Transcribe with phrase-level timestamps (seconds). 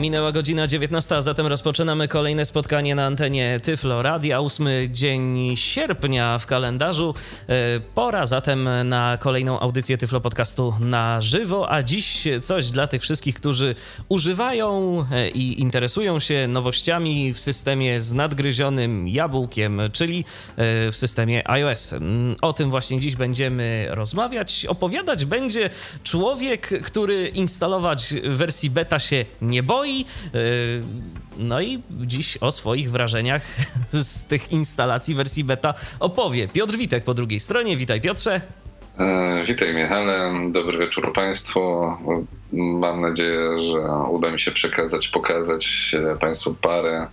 [0.00, 4.40] Minęła godzina 19, a zatem rozpoczynamy kolejne spotkanie na antenie Tyflo Radia.
[4.40, 7.14] Ósmy dzień sierpnia w kalendarzu.
[7.48, 13.02] E, pora zatem na kolejną audycję Tyflo Podcastu na żywo, a dziś coś dla tych
[13.02, 13.74] wszystkich, którzy
[14.08, 20.24] używają e, i interesują się nowościami w systemie z nadgryzionym jabłkiem, czyli
[20.56, 21.92] e, w systemie iOS.
[21.92, 24.66] Mm, o tym właśnie dziś będziemy rozmawiać.
[24.66, 25.70] Opowiadać będzie
[26.04, 30.06] człowiek, który instalować wersji beta się nie boi Yy,
[31.38, 33.42] no i dziś o swoich wrażeniach
[33.92, 37.76] z tych instalacji wersji beta opowie Piotr Witek po drugiej stronie.
[37.76, 38.40] Witaj Piotrze.
[38.98, 41.60] E, witaj Michale, dobry wieczór Państwu.
[42.52, 43.78] Mam nadzieję, że
[44.10, 47.08] uda mi się przekazać, pokazać Państwu parę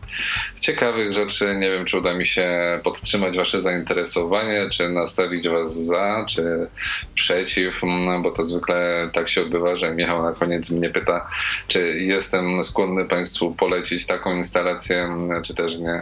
[0.60, 1.56] ciekawych rzeczy.
[1.60, 2.50] Nie wiem, czy uda mi się
[2.84, 6.68] podtrzymać Wasze zainteresowanie, czy nastawić Was za, czy
[7.16, 7.82] przeciw,
[8.22, 11.30] bo to zwykle tak się odbywa, że Michał na koniec mnie pyta,
[11.68, 15.10] czy jestem skłonny Państwu polecić taką instalację,
[15.44, 16.02] czy też nie.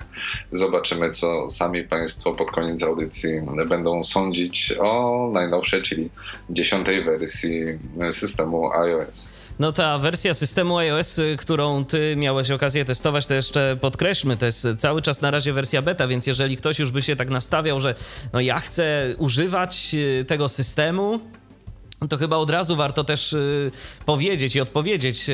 [0.51, 6.09] Zobaczymy, co sami Państwo pod koniec audycji będą sądzić o najnowszej, czyli
[6.49, 7.65] dziesiątej wersji
[8.11, 9.24] systemu iOS.
[9.59, 14.45] No ta wersja systemu iOS, y, którą ty miałeś okazję testować, to jeszcze podkreślmy, to
[14.45, 17.79] jest cały czas na razie wersja beta, więc jeżeli ktoś już by się tak nastawiał,
[17.79, 17.95] że
[18.33, 21.19] no ja chcę używać y, tego systemu,
[22.07, 23.71] to chyba od razu warto też y,
[24.05, 25.25] powiedzieć i odpowiedzieć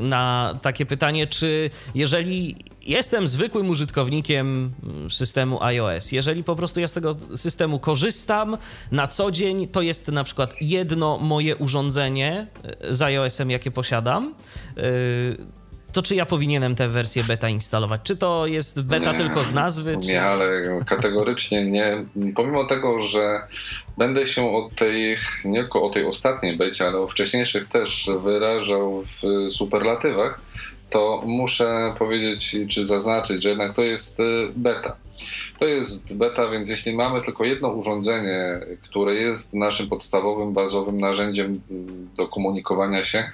[0.00, 6.12] na takie pytanie, czy jeżeli jestem zwykłym użytkownikiem mm, systemu iOS.
[6.12, 8.56] Jeżeli po prostu ja z tego systemu korzystam
[8.92, 12.46] na co dzień, to jest na przykład jedno moje urządzenie
[12.80, 14.34] e, z iOS-em, jakie posiadam
[15.96, 18.00] to czy ja powinienem tę wersję beta instalować?
[18.04, 19.98] Czy to jest beta nie, tylko z nazwy?
[20.02, 20.08] Czy...
[20.08, 20.46] Nie, ale
[20.86, 22.04] kategorycznie nie.
[22.34, 23.40] Pomimo tego, że
[23.98, 29.04] będę się o tej, nie tylko o tej ostatniej becie, ale o wcześniejszych też wyrażał
[29.22, 30.40] w superlatywach,
[30.90, 34.22] to muszę powiedzieć czy zaznaczyć, że jednak to jest y,
[34.56, 34.96] beta.
[35.58, 41.60] To jest beta, więc jeśli mamy tylko jedno urządzenie, które jest naszym podstawowym, bazowym narzędziem
[42.16, 43.30] do komunikowania się,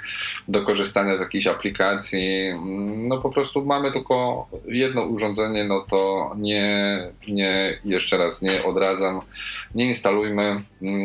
[0.49, 2.55] do korzystania z jakiejś aplikacji,
[2.97, 6.99] no po prostu mamy tylko jedno urządzenie, no to nie,
[7.29, 9.21] nie jeszcze raz nie odradzam,
[9.75, 10.63] nie instalujmy.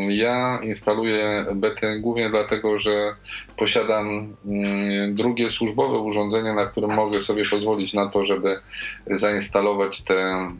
[0.09, 3.15] Ja instaluję betę głównie dlatego, że
[3.57, 8.59] posiadam mm, drugie służbowe urządzenie, na którym mogę sobie pozwolić na to, żeby
[9.07, 10.53] zainstalować te Mm,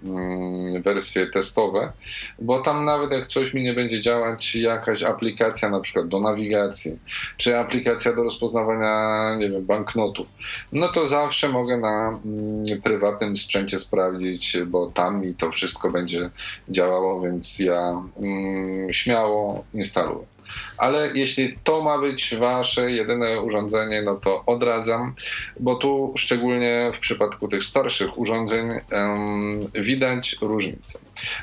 [0.83, 1.91] wersje testowe,
[2.39, 6.99] bo tam nawet jak coś mi nie będzie działać, jakaś aplikacja na przykład do nawigacji,
[7.37, 10.27] czy aplikacja do rozpoznawania, nie wiem, banknotów,
[10.71, 16.29] no to zawsze mogę na mm, prywatnym sprzęcie sprawdzić, bo tam mi to wszystko będzie
[16.69, 20.36] działało, więc ja mm, śmiało instaluję.
[20.77, 25.13] Ale jeśli to ma być wasze jedyne urządzenie, no to odradzam,
[25.59, 30.99] bo tu szczególnie w przypadku tych starszych urządzeń um, widać różnicę.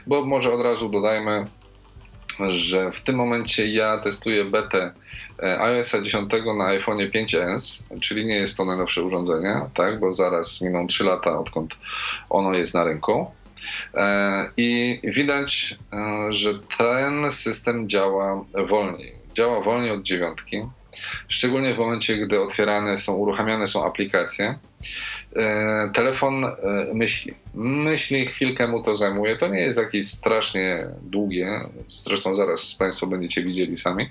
[0.07, 1.45] Bo może od razu dodajmy,
[2.49, 4.93] że w tym momencie ja testuję betę
[5.43, 10.61] e, iOS 10 na iPhone 5s, czyli nie jest to najnowsze urządzenie, tak, bo zaraz
[10.61, 11.79] miną 3 lata, odkąd
[12.31, 13.27] ono jest na rynku.
[13.95, 19.13] E, I widać, e, że ten system działa wolniej.
[19.35, 20.63] Działa wolniej od dziewiątki,
[21.29, 24.59] szczególnie w momencie, gdy otwierane są, uruchamiane są aplikacje.
[25.37, 26.47] E, telefon
[26.95, 27.35] myśli.
[27.55, 29.37] Myśli, chwilkę mu to zajmuje.
[29.37, 34.11] To nie jest jakieś strasznie długie, zresztą zaraz Państwo będziecie widzieli sami,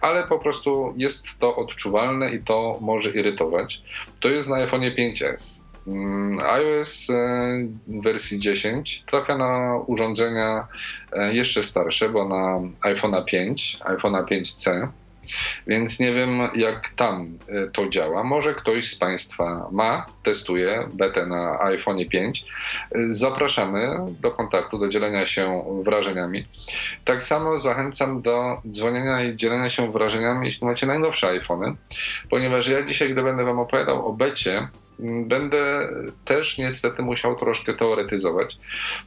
[0.00, 3.82] ale po prostu jest to odczuwalne i to może irytować.
[4.20, 5.71] To jest na iPhone 5S.
[5.86, 10.66] Mm, iOS e, wersji 10 trafia na urządzenia
[11.12, 12.60] e, jeszcze starsze, bo na
[12.90, 14.88] iPhone'a 5, iPhone'a 5C.
[15.66, 18.24] Więc nie wiem, jak tam e, to działa.
[18.24, 22.44] Może ktoś z Państwa ma, testuje betę na iPhone 5.
[23.08, 26.44] Zapraszamy do kontaktu, do dzielenia się wrażeniami.
[27.04, 31.74] Tak samo zachęcam do dzwonienia i dzielenia się wrażeniami, jeśli macie najnowsze iPhony,
[32.30, 34.68] ponieważ ja dzisiaj, gdy będę Wam opowiadał o becie,
[34.98, 35.88] będę
[36.24, 38.58] też niestety musiał troszkę teoretyzować,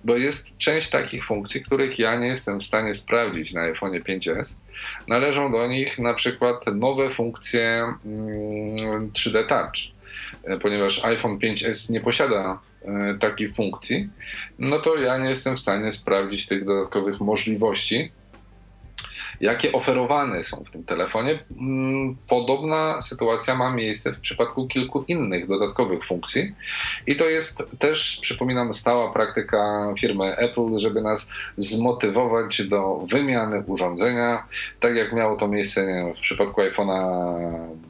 [0.04, 4.62] bo jest część takich funkcji, których ja nie jestem w stanie sprawdzić na iPhone 5S.
[5.08, 7.94] Należą do nich na przykład nowe funkcje
[9.14, 9.96] 3D mm, Touch,
[10.62, 14.10] ponieważ iPhone 5S nie posiada e, takiej funkcji,
[14.60, 18.12] no to ja nie jestem w stanie sprawdzić tych dodatkowych możliwości
[19.42, 21.40] jakie oferowane są w tym telefonie.
[21.60, 26.56] Mm, podobna sytuacja ma miejsce w przypadku kilku innych dodatkowych funkcji
[27.08, 34.48] i to jest też, przypominam, stała praktyka firmy Apple, żeby nas zmotywować do wymiany urządzenia,
[34.80, 37.86] tak jak miało to miejsce w przypadku iPhone'a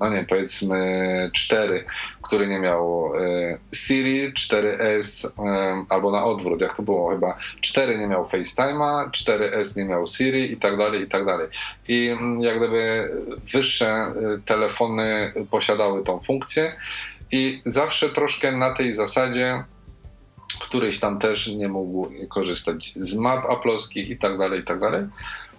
[0.00, 1.84] no nie powiedzmy 4,
[2.28, 7.98] który nie miał e, Siri, 4S e, albo na odwrót, jak to było chyba 4
[7.98, 11.48] nie miał FaceTime'a, 4S nie miał Siri i tak dalej, i tak dalej.
[11.88, 13.10] I mm, jak gdyby
[13.52, 14.14] wyższe e,
[14.46, 16.76] telefony posiadały tą funkcję
[17.32, 19.64] i zawsze troszkę na tej zasadzie
[20.60, 25.06] któryś tam też nie mógł korzystać z map aplowskich i tak dalej, i tak dalej.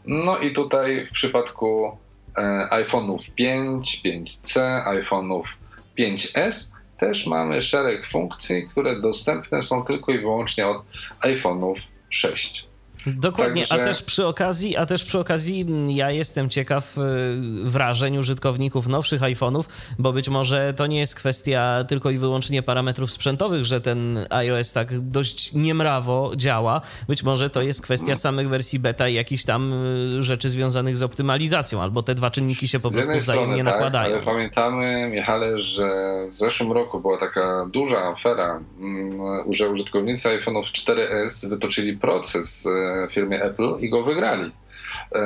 [0.05, 1.97] No i tutaj w przypadku
[2.71, 5.43] iPhone'ów 5, 5C, iPhone'ów
[5.99, 10.85] 5S też mamy szereg funkcji, które dostępne są tylko i wyłącznie od
[11.21, 11.75] iPhone'ów
[12.09, 12.68] 6.
[13.05, 13.83] Dokładnie, Także...
[13.83, 17.01] a też przy okazji, a też przy okazji mm, ja jestem ciekaw y,
[17.63, 19.63] wrażeń użytkowników nowszych iPhone'ów,
[19.99, 24.73] bo być może to nie jest kwestia tylko i wyłącznie parametrów sprzętowych, że ten iOS
[24.73, 26.81] tak dość niemrawo działa.
[27.07, 29.73] Być może to jest kwestia samych wersji beta i jakichś tam
[30.19, 33.65] y, rzeczy związanych z optymalizacją, albo te dwa czynniki się po prostu wzajemnie strony, tak,
[33.65, 34.15] nakładają.
[34.15, 35.89] Ale pamiętamy, Michale, że
[36.29, 39.19] w zeszłym roku była taka duża afera, mm,
[39.53, 44.51] że użytkownicy iPhone'ów 4S wytoczyli proces y, firmie Apple i go wygrali.
[45.11, 45.21] E,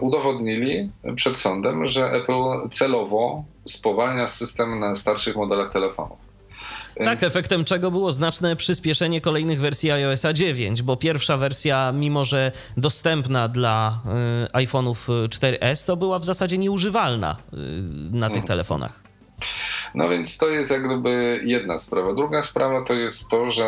[0.00, 6.26] udowodnili przed sądem, że Apple celowo spowalnia system na starszych modelach telefonów.
[6.96, 7.08] Więc...
[7.08, 12.52] Tak, efektem czego było znaczne przyspieszenie kolejnych wersji iOS 9, bo pierwsza wersja, mimo że
[12.76, 13.98] dostępna dla
[14.48, 17.56] y, iPhone'ów 4S, to była w zasadzie nieużywalna y,
[18.12, 18.48] na tych hmm.
[18.48, 19.02] telefonach.
[19.96, 22.14] No więc to jest jak gdyby jedna sprawa.
[22.14, 23.66] Druga sprawa to jest to, że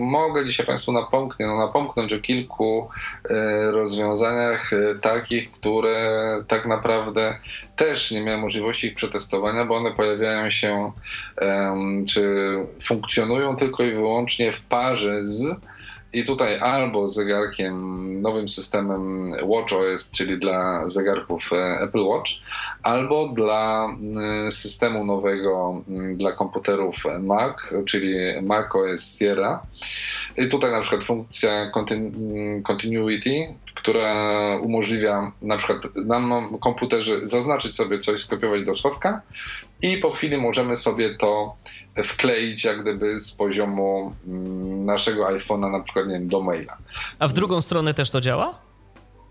[0.00, 2.88] mogę dzisiaj Państwu napomknąć, no napomknąć o kilku
[3.30, 7.38] e, rozwiązaniach e, takich, które tak naprawdę
[7.76, 10.92] też nie miałem możliwości ich przetestowania, bo one pojawiają się
[12.08, 15.60] czy funkcjonują tylko i wyłącznie w parze z
[16.14, 22.30] i tutaj albo zegarkiem, nowym systemem WatchOS, czyli dla zegarków e, Apple Watch,
[22.82, 25.82] albo dla mm, systemu nowego
[26.14, 27.56] dla komputerów Mac,
[27.86, 29.62] czyli macOS Sierra.
[30.36, 31.70] I tutaj na przykład funkcja
[32.64, 34.14] Continuity, która
[34.56, 39.20] umożliwia na przykład nam komputerze zaznaczyć sobie coś, skopiować do schowka
[39.82, 41.56] i po chwili możemy sobie to
[42.04, 44.14] wkleić jak gdyby z poziomu
[44.84, 46.76] naszego iPhone'a na przykład nie wiem, do maila.
[47.18, 48.58] A w drugą stronę też to działa?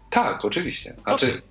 [0.09, 0.95] Tak, oczywiście.
[1.03, 1.41] Znaczy, okay.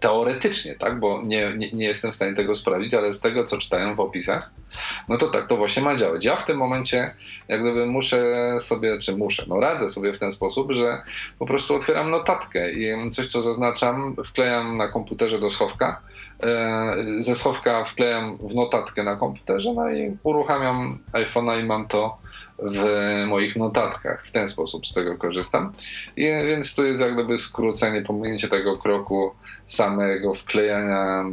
[0.00, 3.58] teoretycznie, tak, bo nie, nie, nie, jestem w stanie tego sprawdzić, ale z tego, co
[3.58, 4.50] czytałem w opisach,
[5.08, 6.24] no to tak to właśnie ma działać.
[6.24, 7.14] Ja w tym momencie
[7.48, 11.02] jak gdyby muszę sobie, czy muszę, no radzę sobie w ten sposób, że
[11.38, 16.00] po prostu otwieram notatkę i coś, co zaznaczam, wklejam na komputerze do schowka,
[17.18, 22.18] ze schowka wklejam w notatkę na komputerze, no i uruchamiam iPhone'a i mam to
[22.58, 22.84] w
[23.26, 24.26] moich notatkach.
[24.26, 25.72] W ten sposób z tego korzystam.
[26.16, 29.34] I, więc tu jest jak gdyby skrócenie, pominięcie tego kroku
[29.66, 31.24] samego wklejania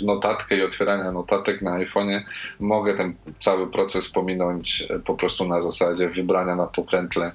[0.00, 2.22] w notatkę i otwierania notatek na iPhone'ie.
[2.60, 7.32] Mogę ten cały proces pominąć po prostu na zasadzie wybrania na pokrętle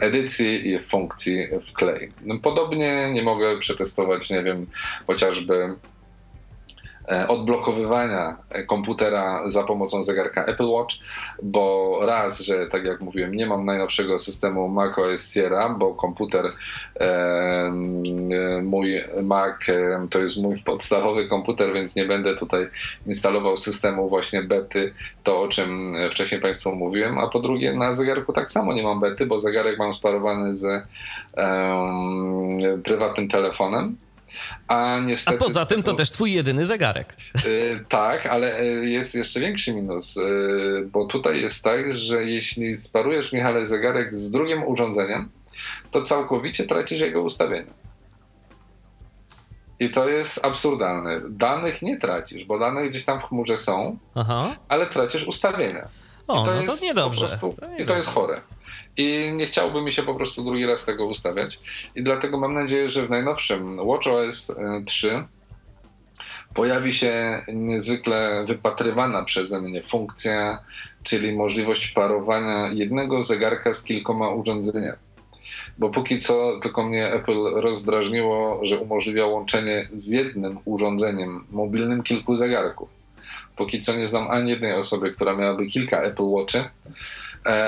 [0.00, 1.38] edycji i funkcji
[1.68, 2.12] wklej.
[2.42, 4.66] Podobnie nie mogę przetestować, nie wiem,
[5.06, 5.91] chociażby E,
[7.28, 10.96] odblokowywania komputera za pomocą zegarka Apple Watch,
[11.42, 16.52] bo raz, że tak jak mówiłem, nie mam najnowszego systemu macOS Sierra, bo komputer,
[17.00, 17.72] e,
[18.62, 22.68] mój Mac e, to jest mój podstawowy komputer, więc nie będę tutaj
[23.06, 24.92] instalował systemu właśnie bety,
[25.22, 29.00] to o czym wcześniej Państwu mówiłem, a po drugie na zegarku tak samo nie mam
[29.00, 30.84] bety, bo zegarek mam sparowany z
[32.84, 33.96] prywatnym telefonem,
[34.68, 37.16] a, niestety, a poza tym to też twój jedyny zegarek.
[37.44, 42.76] Yy, tak, ale e, jest jeszcze większy minus, yy, bo tutaj jest tak, że jeśli
[42.76, 45.28] sparujesz, Michale, zegarek z drugim urządzeniem,
[45.90, 47.70] to całkowicie tracisz jego ustawienie.
[49.80, 51.20] I to jest absurdalne.
[51.28, 54.56] Danych nie tracisz, bo dane gdzieś tam w chmurze są, Aha.
[54.68, 55.88] ale tracisz ustawienia.
[56.28, 57.26] O, I to no jest to niedobrze.
[57.26, 58.40] Prostu, to I to jest chore.
[58.96, 61.60] I nie chciałby mi się po prostu drugi raz tego ustawiać.
[61.94, 64.56] I dlatego mam nadzieję, że w najnowszym WatchOS
[64.86, 65.24] 3 e,
[66.54, 70.58] pojawi się niezwykle wypatrywana przeze mnie funkcja,
[71.02, 74.98] czyli możliwość parowania jednego zegarka z kilkoma urządzeniami.
[75.78, 82.36] Bo póki co tylko mnie Apple rozdrażniło, że umożliwia łączenie z jednym urządzeniem mobilnym kilku
[82.36, 82.88] zegarków.
[83.56, 86.64] Póki co nie znam ani jednej osoby, która miałaby kilka Apple Watchy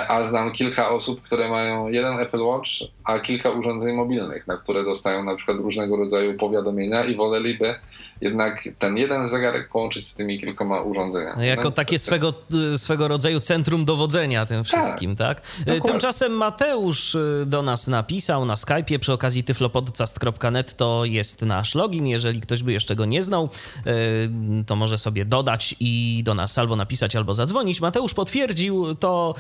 [0.09, 2.71] a znam kilka osób, które mają jeden Apple Watch,
[3.05, 7.75] a kilka urządzeń mobilnych, na które dostają na przykład różnego rodzaju powiadomienia i woleliby
[8.21, 11.37] jednak ten jeden zegarek połączyć z tymi kilkoma urządzeniami.
[11.37, 12.33] No jako no takie swego,
[12.77, 15.41] swego rodzaju centrum dowodzenia tym wszystkim, tak?
[15.41, 15.81] tak?
[15.85, 22.07] Tymczasem Mateusz y, do nas napisał na Skype'ie przy okazji tyflopodcast.net to jest nasz login.
[22.07, 23.49] Jeżeli ktoś by jeszcze go nie znał,
[23.87, 27.81] y, to może sobie dodać i do nas albo napisać, albo zadzwonić.
[27.81, 29.35] Mateusz potwierdził to,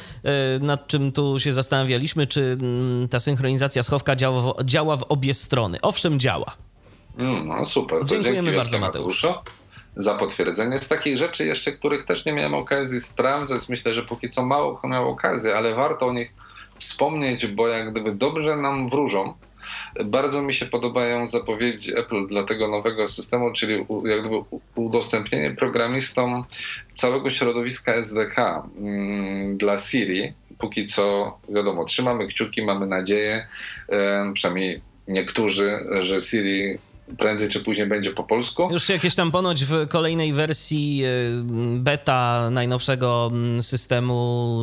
[0.56, 5.02] y, nad czym tu się zastanawialiśmy, czy mm, ta synchronizacja schowka działa w, działa w
[5.02, 5.78] obie strony.
[5.82, 6.56] Owszem, działa.
[7.18, 7.98] Mm, no super.
[7.98, 9.28] To Dziękujemy bardzo Mateuszu.
[9.96, 10.78] Za potwierdzenie.
[10.78, 14.76] Z takich rzeczy jeszcze, których też nie miałem okazji sprawdzać, myślę, że póki co mało
[14.76, 16.32] kto miał okazję, ale warto o nich
[16.78, 19.34] wspomnieć, bo jak gdyby dobrze nam wróżą.
[20.04, 24.36] Bardzo mi się podobają zapowiedzi Apple dla tego nowego systemu, czyli jak gdyby
[24.74, 26.44] udostępnienie programistom
[26.92, 28.38] całego środowiska SDK
[28.78, 30.32] mm, dla Siri.
[30.58, 33.46] Póki co, wiadomo, trzymamy kciuki, mamy nadzieję,
[34.34, 36.78] przynajmniej niektórzy, że Siri
[37.18, 38.68] prędzej czy później będzie po polsku.
[38.72, 41.42] Już jakieś tam ponoć w kolejnej wersji y,
[41.78, 44.58] beta najnowszego mm, systemu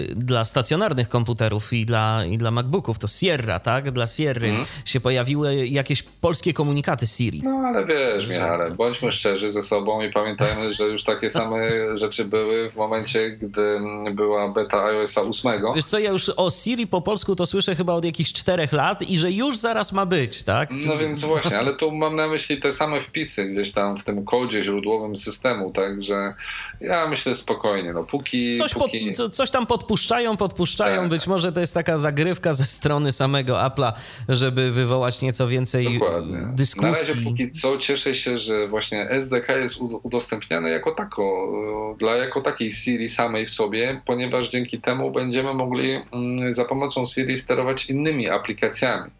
[0.00, 3.90] y, dla stacjonarnych komputerów i dla, i dla MacBooków, to Sierra, tak?
[3.90, 4.64] Dla Sierry mm.
[4.84, 7.42] się pojawiły jakieś polskie komunikaty Siri.
[7.44, 11.58] No ale wiesz, Michale, bądźmy szczerzy ze sobą i pamiętajmy, że już takie same
[11.94, 13.80] rzeczy były w momencie, gdy
[14.14, 15.52] była beta iOS 8.
[15.74, 19.02] Wiesz co, ja już o Siri po polsku to słyszę chyba od jakichś czterech lat
[19.02, 20.70] i że już zaraz ma być, tak?
[20.86, 24.24] No więc właśnie, ale tu mam na myśli te same wpisy gdzieś tam w tym
[24.24, 26.34] kodzie źródłowym systemu, także
[26.80, 28.56] ja myślę spokojnie, no póki...
[28.56, 29.12] Coś, póki...
[29.16, 31.10] Pod, coś tam podpuszczają, podpuszczają, tak.
[31.10, 33.92] być może to jest taka zagrywka ze strony samego Apple'a,
[34.28, 36.38] żeby wywołać nieco więcej Dokładnie.
[36.54, 36.92] dyskusji.
[36.92, 41.52] Na razie póki co cieszę się, że właśnie SDK jest udostępniane jako tako,
[41.98, 47.06] dla jako takiej Siri samej w sobie, ponieważ dzięki temu będziemy mogli mm, za pomocą
[47.06, 49.10] Siri sterować innymi aplikacjami.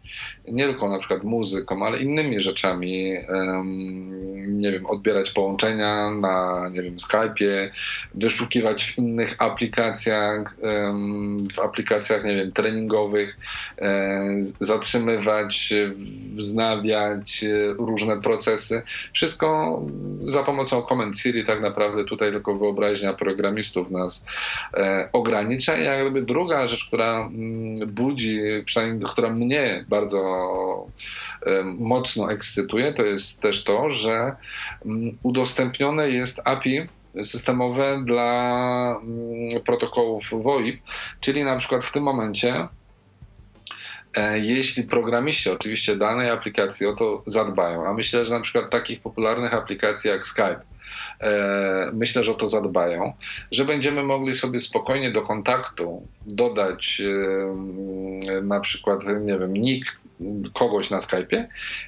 [0.51, 3.13] Nie tylko na przykład muzyką, ale innymi rzeczami,
[4.47, 7.69] nie wiem, odbierać połączenia na, nie wiem, Skype'ie,
[8.13, 10.57] wyszukiwać w innych aplikacjach,
[11.55, 13.37] w aplikacjach, nie wiem, treningowych,
[14.59, 15.73] zatrzymywać,
[16.35, 17.45] wznawiać
[17.77, 18.81] różne procesy.
[19.13, 19.79] Wszystko
[20.21, 24.27] za pomocą Command Siri tak naprawdę tutaj tylko wyobraźnia programistów nas
[24.73, 25.77] e, ogranicza.
[25.77, 30.38] I jakby druga rzecz, która mm, budzi, przynajmniej która mnie bardzo
[31.63, 34.35] mocno ekscytuje, to jest też to, że
[34.85, 36.87] mm, udostępnione jest API
[37.23, 40.81] systemowe dla mm, protokołów VoIP,
[41.19, 42.67] czyli na przykład w tym momencie
[44.17, 49.01] e, jeśli programiści oczywiście danej aplikacji o to zadbają, a myślę, że na przykład takich
[49.01, 50.68] popularnych aplikacji jak Skype, e,
[51.93, 53.13] myślę, że o to zadbają,
[53.51, 59.99] że będziemy mogli sobie spokojnie do kontaktu dodać e, na przykład, nie wiem, nick
[60.53, 61.45] kogoś na Skype'ie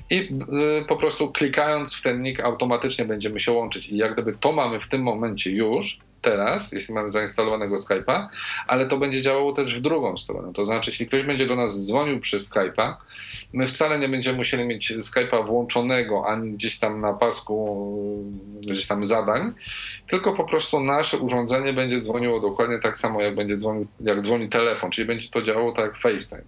[0.10, 3.90] i y, po prostu klikając w ten nick automatycznie będziemy się łączyć.
[3.90, 8.28] I jak gdyby to mamy w tym momencie już, teraz, jeśli mamy zainstalowanego Skype'a,
[8.68, 10.54] ale to będzie działało też w drugą stronę.
[10.54, 12.94] To znaczy, jeśli ktoś będzie do nas dzwonił przez Skype'a,
[13.54, 18.24] my wcale nie będziemy musieli mieć Skype'a włączonego ani gdzieś tam na pasku
[18.62, 19.54] gdzieś tam zadań,
[20.10, 24.50] tylko po prostu nasze urządzenie będzie dzwoniło dokładnie tak samo, jak będzie dzwonił, jak dzwoni
[24.50, 26.44] telefon, czyli będzie to działało tak jak FaceTime.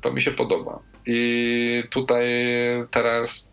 [0.00, 0.78] To mi się podoba.
[1.06, 2.26] I tutaj
[2.90, 3.52] teraz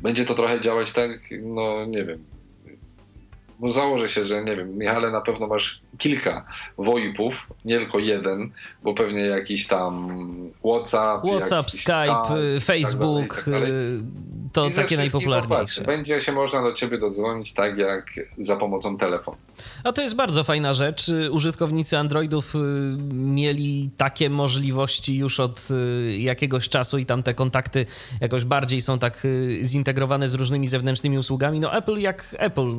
[0.00, 1.10] będzie to trochę działać tak,
[1.42, 2.24] no nie wiem.
[3.58, 6.46] Bo założę się, że nie wiem, Michale, na pewno masz kilka
[6.78, 8.50] VoIPów, nie tylko jeden,
[8.82, 10.08] bo pewnie jakiś tam
[10.64, 15.84] WhatsApp, WhatsApp, Skype, Skype, Facebook, tak dalej, tak dalej to takie najpopularniejsze.
[15.84, 19.36] Będzie się można do ciebie dodzwonić tak jak za pomocą telefonu.
[19.84, 21.10] A to jest bardzo fajna rzecz.
[21.30, 22.58] Użytkownicy Androidów y,
[23.12, 27.86] mieli takie możliwości już od y, jakiegoś czasu i tam te kontakty
[28.20, 31.60] jakoś bardziej są tak y, zintegrowane z różnymi zewnętrznymi usługami.
[31.60, 32.74] No Apple jak Apple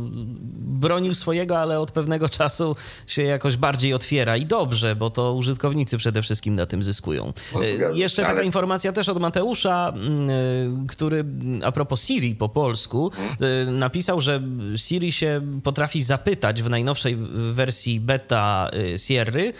[0.82, 2.75] bronił swojego, ale od pewnego czasu
[3.08, 7.34] się jakoś bardziej otwiera i dobrze, bo to użytkownicy przede wszystkim na tym zyskują.
[7.53, 7.60] No,
[7.93, 8.46] Jeszcze taka ale...
[8.46, 9.93] informacja też od Mateusza,
[10.88, 11.25] który
[11.63, 13.77] a propos Siri po polsku, hmm.
[13.77, 14.41] napisał, że
[14.75, 17.17] Siri się potrafi zapytać w najnowszej
[17.51, 19.53] wersji beta Sierry,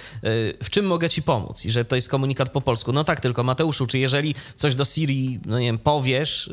[0.64, 2.94] w czym mogę ci pomóc i że to jest komunikat po polsku.
[2.94, 6.50] No tak, tylko Mateuszu, czy jeżeli coś do Siri, no nie wiem, powiesz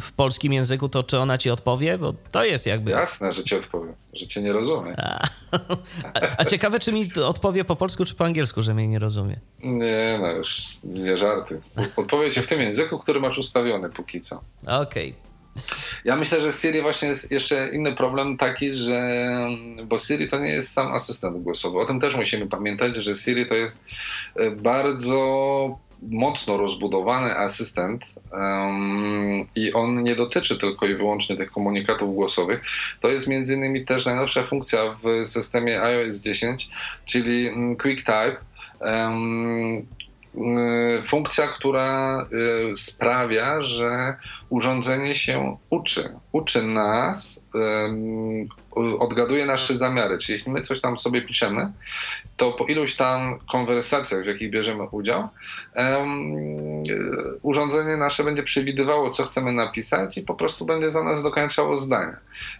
[0.00, 1.98] w polskim języku, to czy ona ci odpowie?
[1.98, 2.90] Bo to jest jakby...
[2.90, 4.94] Jasne, że ci odpowie, że cię nie rozumie.
[4.98, 5.28] A,
[6.38, 9.40] a, ciekawe, czy mi odpowie po polsku, czy po angielsku, że mnie nie rozumie.
[9.62, 11.60] Nie, no już nie żarty.
[11.96, 14.40] Odpowie ci w tym języku, który masz ustawiony póki co.
[14.62, 14.80] Okej.
[15.10, 15.26] Okay.
[16.04, 19.00] Ja myślę, że Siri właśnie jest jeszcze inny problem taki, że
[19.84, 21.78] bo Siri to nie jest sam asystent głosowy.
[21.78, 23.84] O tym też musimy pamiętać, że Siri to jest
[24.36, 32.14] e, bardzo mocno rozbudowany asystent um, i on nie dotyczy tylko i wyłącznie tych komunikatów
[32.14, 32.64] głosowych.
[33.00, 36.68] To jest między innymi też najnowsza funkcja w systemie iOS 10,
[37.04, 38.36] czyli mm, QuickType.
[38.80, 39.86] Um,
[41.04, 42.26] funkcja, która
[42.72, 44.16] y, sprawia, że
[44.48, 46.14] urządzenie się uczy.
[46.32, 47.48] Uczy nas,
[48.98, 50.18] odgaduje nasze zamiary.
[50.18, 51.72] Czyli jeśli my coś tam sobie piszemy,
[52.36, 55.28] to po iluś tam konwersacjach, w jakich bierzemy udział,
[57.42, 62.16] urządzenie nasze będzie przewidywało, co chcemy napisać i po prostu będzie za nas dokończało zdania.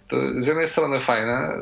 [0.09, 1.59] To z jednej strony fajne,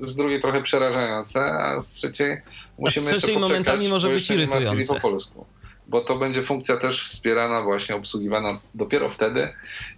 [0.00, 2.40] z drugiej trochę przerażające, a z trzeciej
[2.78, 4.94] musimy a z trzeciej jeszcze momentami może być irytujące.
[4.94, 5.46] Po polsku
[5.88, 9.48] bo to będzie funkcja też wspierana, właśnie obsługiwana dopiero wtedy,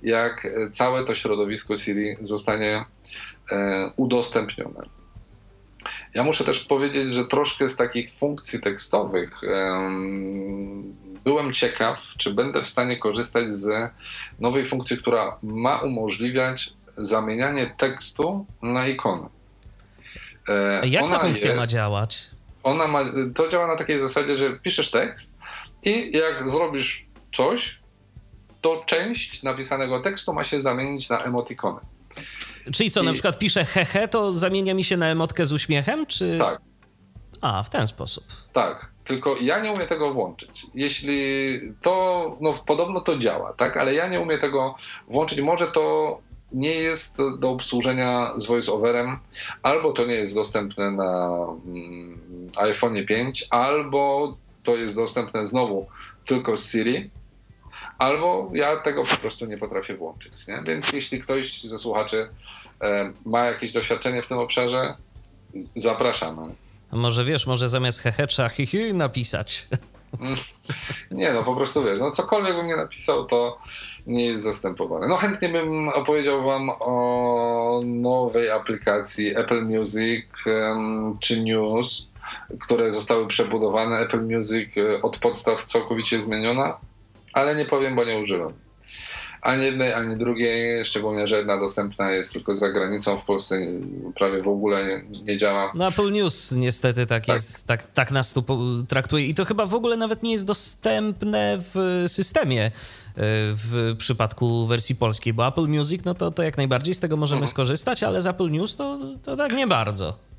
[0.03, 2.85] jak całe to środowisko Siri zostanie
[3.97, 4.81] udostępnione.
[6.15, 9.41] Ja muszę też powiedzieć, że troszkę z takich funkcji tekstowych
[11.25, 13.93] byłem ciekaw, czy będę w stanie korzystać z
[14.39, 19.29] nowej funkcji, która ma umożliwiać zamienianie tekstu na ikonę.
[20.49, 22.31] E, jak ona ta funkcja jest, ma działać?
[22.63, 23.05] Ona ma,
[23.35, 25.39] to działa na takiej zasadzie, że piszesz tekst
[25.83, 27.81] i jak zrobisz coś,
[28.61, 31.81] to część napisanego tekstu ma się zamienić na emotikony.
[32.73, 33.05] Czyli co, I...
[33.05, 36.39] na przykład piszę hehe, to zamienia mi się na emotkę z uśmiechem, czy...
[36.39, 36.61] Tak.
[37.41, 38.25] A, w ten sposób.
[38.53, 40.67] Tak, tylko ja nie umiem tego włączyć.
[40.75, 44.75] Jeśli to, no podobno to działa, tak, ale ja nie umiem tego
[45.09, 45.41] włączyć.
[45.41, 46.19] Może to
[46.53, 49.19] nie jest do obsłużenia z voiceoverem,
[49.63, 51.37] albo to nie jest dostępne na
[51.67, 52.21] mm,
[52.57, 55.87] iPhone 5, albo to jest dostępne znowu
[56.27, 57.11] tylko z Siri,
[58.01, 60.47] albo ja tego po prostu nie potrafię włączyć.
[60.47, 60.63] Nie?
[60.67, 62.29] Więc jeśli ktoś ze słuchaczy
[62.83, 64.95] e, ma jakieś doświadczenie w tym obszarze,
[65.77, 66.55] zapraszamy.
[66.91, 69.69] A może wiesz, może zamiast hehe trzeba hihi napisać.
[71.11, 73.59] Nie, no po prostu wiesz, no cokolwiek bym nie napisał, to
[74.07, 75.09] nie jest zastępowane.
[75.09, 80.27] No chętnie bym opowiedział wam o nowej aplikacji Apple Music
[81.21, 82.09] czy News,
[82.61, 83.99] które zostały przebudowane.
[83.99, 86.79] Apple Music e, od podstaw całkowicie zmieniona,
[87.33, 88.53] ale nie powiem, bo nie używam.
[89.43, 93.59] Ani jednej, ani drugiej, szczególnie, że jedna dostępna jest tylko za granicą, w Polsce
[94.15, 95.73] prawie w ogóle nie, nie działa.
[95.75, 97.37] No Apple News niestety tak, tak.
[97.37, 98.45] Jest, tak, tak nas tu
[98.89, 102.71] traktuje i to chyba w ogóle nawet nie jest dostępne w systemie e,
[103.55, 107.39] w przypadku wersji polskiej, bo Apple Music, no to, to jak najbardziej z tego możemy
[107.39, 107.51] mhm.
[107.51, 110.30] skorzystać, ale z Apple News to, to tak nie bardzo.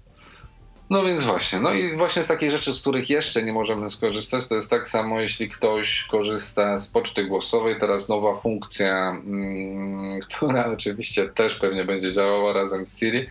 [0.91, 1.59] No więc właśnie.
[1.59, 4.89] No i właśnie z takich rzeczy, z których jeszcze nie możemy skorzystać, to jest tak
[4.89, 7.75] samo, jeśli ktoś korzysta z poczty głosowej.
[7.79, 13.27] Teraz nowa funkcja, mm, która oczywiście też pewnie będzie działała razem z Siri,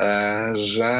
[0.00, 0.92] e, że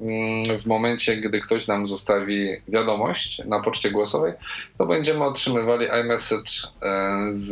[0.00, 4.32] mm, w momencie, gdy ktoś nam zostawi wiadomość na poczcie głosowej,
[4.78, 7.50] to będziemy otrzymywali iMessage e, z,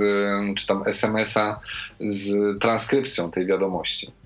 [0.56, 1.60] czy tam SMS-a
[2.00, 4.23] z transkrypcją tej wiadomości.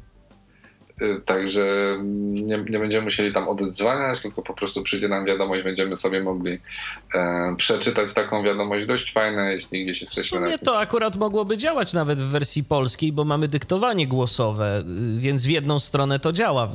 [1.03, 5.97] Y, także nie, nie, będziemy musieli tam oddzwaniać, tylko po prostu przyjdzie nam wiadomość, będziemy
[5.97, 6.59] sobie mogli
[7.15, 10.39] e, przeczytać taką wiadomość dość fajne, jeśli gdzieś jesteśmy.
[10.39, 14.85] W sumie to akurat mogłoby działać nawet w wersji polskiej, bo mamy dyktowanie głosowe,
[15.17, 16.69] y, więc w jedną stronę to działa.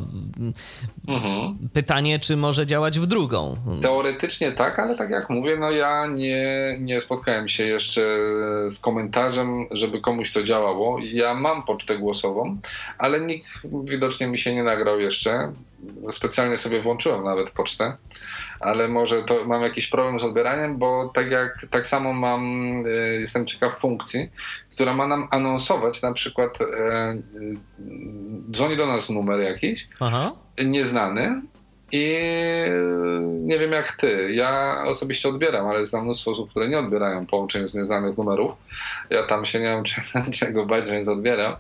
[1.08, 1.58] Mhm.
[1.74, 3.58] Pytanie, czy może działać w drugą?
[3.82, 8.02] Teoretycznie tak, ale tak jak mówię, no ja nie, nie spotkałem się jeszcze
[8.68, 11.00] z komentarzem, żeby komuś to działało.
[11.04, 12.58] Ja mam pocztę głosową,
[12.98, 13.48] ale nikt
[13.84, 15.54] widocznie widocznie mi się nie nagrał jeszcze.
[16.12, 17.98] Specjalnie sobie włączyłem nawet pocztę,
[18.60, 22.44] ale może to mam jakiś problem z odbieraniem, bo tak jak tak samo mam,
[22.86, 24.30] y, jestem ciekaw funkcji,
[24.74, 26.66] która ma nam anonsować, na przykład e,
[27.14, 27.58] y,
[28.52, 30.32] dzwoni do nas numer jakiś, Aha.
[30.66, 31.42] nieznany,
[31.96, 32.18] i
[33.22, 34.32] nie wiem jak ty.
[34.32, 38.52] Ja osobiście odbieram, ale znam mnóstwo osób, które nie odbierają połączeń z nieznanych numerów.
[39.10, 39.84] Ja tam się nie wiem
[40.40, 41.56] czego bać, więc odbieram.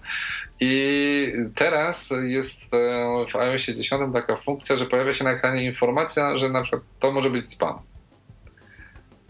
[0.59, 6.37] I teraz jest e, w iOS 10 taka funkcja, że pojawia się na ekranie informacja,
[6.37, 7.92] że na przykład to może być spam.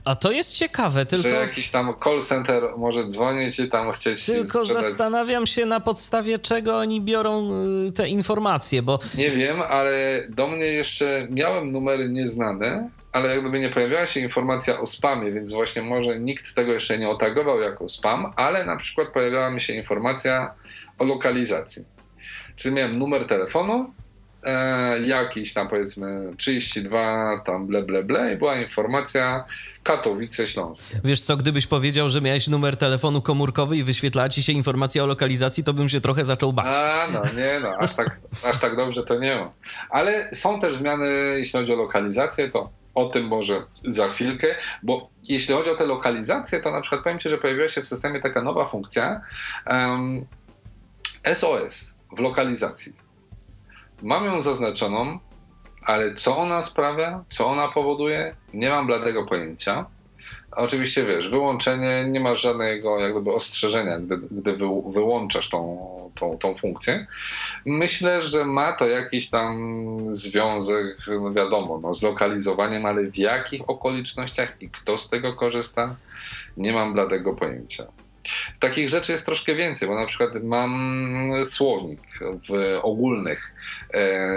[0.05, 1.23] A to jest ciekawe, tylko...
[1.23, 4.83] Że jakiś tam call center może dzwonić i tam chcieć Tylko sprzedać...
[4.83, 7.51] zastanawiam się na podstawie czego oni biorą
[7.87, 8.99] y, te informacje, bo...
[9.17, 14.19] Nie wiem, ale do mnie jeszcze miałem numery nieznane, ale jak gdyby nie pojawiała się
[14.19, 18.77] informacja o spamie, więc właśnie może nikt tego jeszcze nie otagował jako spam, ale na
[18.77, 20.53] przykład pojawiała mi się informacja
[20.99, 21.85] o lokalizacji.
[22.55, 23.93] Czyli miałem numer telefonu,
[24.45, 29.45] e, jakiś tam powiedzmy 32, tam ble, ble, ble i była informacja
[29.83, 31.01] Katowice Śląskie.
[31.03, 35.07] Wiesz co, gdybyś powiedział, że miałeś numer telefonu komórkowy i wyświetlała ci się informacja o
[35.07, 36.75] lokalizacji, to bym się trochę zaczął bać.
[36.75, 39.51] A, no nie no, aż tak, aż tak dobrze to nie ma.
[39.89, 44.47] Ale są też zmiany, jeśli chodzi o lokalizację, to o tym może za chwilkę,
[44.83, 47.87] bo jeśli chodzi o te lokalizacje, to na przykład powiem Ci, że pojawiła się w
[47.87, 49.21] systemie taka nowa funkcja
[49.67, 50.25] um,
[51.33, 53.02] SOS w lokalizacji.
[54.03, 55.19] Mam ją zaznaczoną,
[55.85, 59.85] ale co ona sprawia, co ona powoduje, nie mam bladego pojęcia.
[60.51, 66.37] Oczywiście wiesz, wyłączenie nie ma żadnego jak gdyby ostrzeżenia, gdy, gdy wy, wyłączasz tą, tą,
[66.37, 67.07] tą funkcję.
[67.65, 69.55] Myślę, że ma to jakiś tam
[70.07, 75.95] związek, no wiadomo, no, z lokalizowaniem, ale w jakich okolicznościach i kto z tego korzysta,
[76.57, 78.02] nie mam bladego pojęcia.
[78.59, 81.99] Takich rzeczy jest troszkę więcej, bo na przykład mam słownik
[82.49, 83.53] w ogólnych.
[83.93, 84.29] E,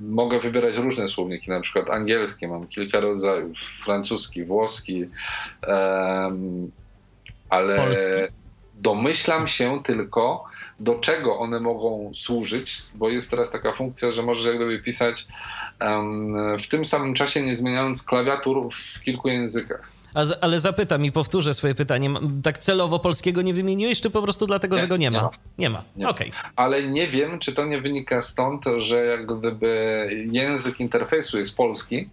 [0.00, 5.06] mogę wybierać różne słowniki, na przykład angielskie, mam kilka rodzajów, francuski, włoski,
[7.50, 8.34] ale Polski.
[8.74, 10.44] domyślam się tylko,
[10.80, 15.26] do czego one mogą służyć, bo jest teraz taka funkcja, że możesz jak gdyby pisać
[16.58, 19.99] w tym samym czasie nie zmieniając klawiatur w kilku językach.
[20.40, 22.10] Ale zapytam i powtórzę swoje pytanie.
[22.42, 25.30] Tak celowo polskiego nie wymieniłeś, czy po prostu dlatego, nie, że go nie, nie ma?
[25.58, 25.84] Nie ma.
[25.96, 26.10] ma.
[26.10, 26.30] Okej.
[26.30, 26.50] Okay.
[26.56, 32.08] Ale nie wiem, czy to nie wynika stąd, że jak gdyby język interfejsu jest polski,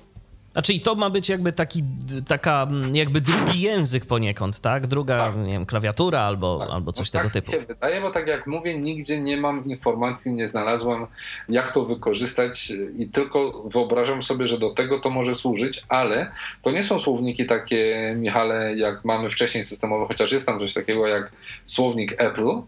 [0.57, 1.83] znaczy i to ma być jakby taki,
[2.27, 4.87] taka mm, jakby drugi język poniekąd, tak?
[4.87, 5.37] Druga, tak.
[5.37, 6.69] nie wiem, klawiatura albo, tak.
[6.69, 7.51] albo coś no tego tak typu.
[7.51, 11.07] Się wydaje, bo tak jak mówię, nigdzie nie mam informacji, nie znalazłem
[11.49, 16.71] jak to wykorzystać i tylko wyobrażam sobie, że do tego to może służyć, ale to
[16.71, 21.31] nie są słowniki takie, Michale, jak mamy wcześniej systemowe, chociaż jest tam coś takiego jak
[21.65, 22.61] słownik Apple,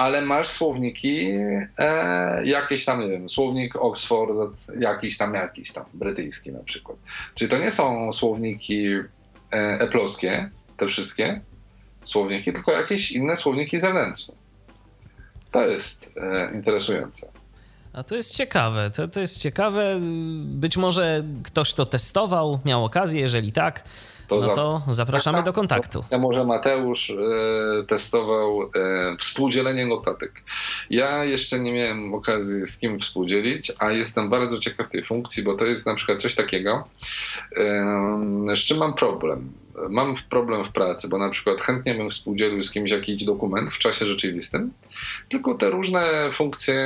[0.00, 1.26] ale masz słowniki
[1.78, 6.98] e, jakieś tam, nie wiem, słownik Oxford, jakiś tam, jakiś tam, brytyjski na przykład.
[7.34, 9.04] Czyli to nie są słowniki e,
[9.80, 11.40] eplowskie, te wszystkie
[12.04, 14.34] słowniki, tylko jakieś inne słowniki zewnętrzne.
[15.50, 17.28] To jest e, interesujące.
[17.92, 19.96] A to jest ciekawe, to, to jest ciekawe.
[20.44, 23.84] Być może ktoś to testował, miał okazję, jeżeli tak,
[24.30, 26.00] to no to zapraszamy do kontaktu.
[26.18, 27.14] Może Mateusz e,
[27.86, 28.68] testował e,
[29.18, 30.42] współdzielenie notatek.
[30.90, 35.54] Ja jeszcze nie miałem okazji z kim współdzielić, a jestem bardzo ciekaw tej funkcji, bo
[35.54, 36.88] to jest na przykład coś takiego,
[37.56, 39.52] e, z czym mam problem.
[39.88, 43.78] Mam problem w pracy, bo na przykład chętnie bym współdzielił z kimś jakiś dokument w
[43.78, 44.72] czasie rzeczywistym,
[45.28, 46.76] tylko te różne funkcje,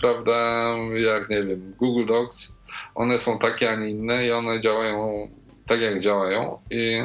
[0.00, 2.56] prawda, jak nie wiem, Google Docs,
[2.94, 5.28] one są takie, a nie inne i one działają
[5.66, 7.02] tak jak działają i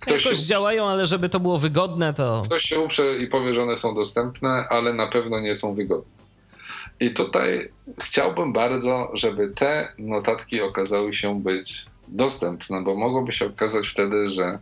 [0.00, 2.42] ktoś Jakoś się, działają, ale żeby to było wygodne, to...
[2.46, 6.14] Ktoś się uprze i powie, że one są dostępne, ale na pewno nie są wygodne.
[7.00, 13.88] I tutaj chciałbym bardzo, żeby te notatki okazały się być dostępne, bo mogłoby się okazać
[13.88, 14.58] wtedy, że,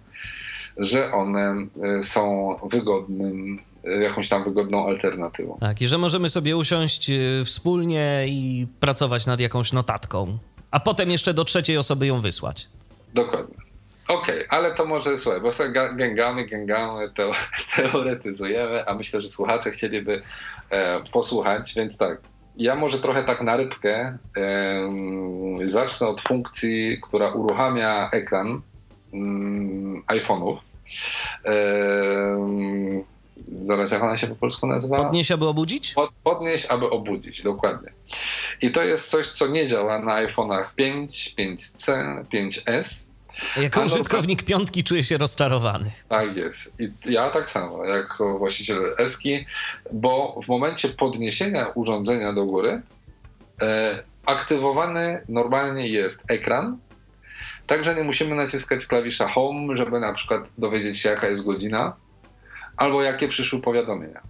[0.77, 5.59] że one e, są wygodnym, e, jakąś tam wygodną alternatywą.
[5.61, 10.39] Tak, i że możemy sobie usiąść e, wspólnie i pracować nad jakąś notatką,
[10.71, 12.69] a potem jeszcze do trzeciej osoby ją wysłać.
[13.15, 13.63] Dokładnie.
[14.09, 17.31] Okej, okay, ale to może słuchaj, bo sobie gęgamy, gęgamy, to,
[17.77, 20.23] teoretyzujemy, a myślę, że słuchacze chcieliby
[20.71, 22.21] e, posłuchać, więc tak.
[22.57, 24.91] Ja może trochę tak na rybkę e,
[25.65, 28.61] zacznę od funkcji, która uruchamia ekran
[29.13, 30.57] mm, iPhone'ów.
[31.45, 31.55] E,
[33.63, 34.97] zaraz jak ona się po polsku nazywa?
[35.05, 35.93] Podnieść, aby obudzić?
[35.95, 37.93] Pod, podnieść, aby obudzić, dokładnie.
[38.63, 43.13] I to jest coś, co nie działa na iPhone'ach 5, 5C, 5S
[43.57, 45.91] jako A użytkownik piątki czuję się rozczarowany.
[46.09, 46.81] Tak jest.
[46.81, 49.47] I ja tak samo, jako właściciel Eski,
[49.93, 52.83] bo w momencie podniesienia urządzenia do góry
[53.63, 56.79] e, aktywowany normalnie jest ekran,
[57.67, 61.97] także nie musimy naciskać klawisza Home, żeby na przykład dowiedzieć się, jaka jest godzina,
[62.83, 64.21] albo jakie przyszły powiadomienia.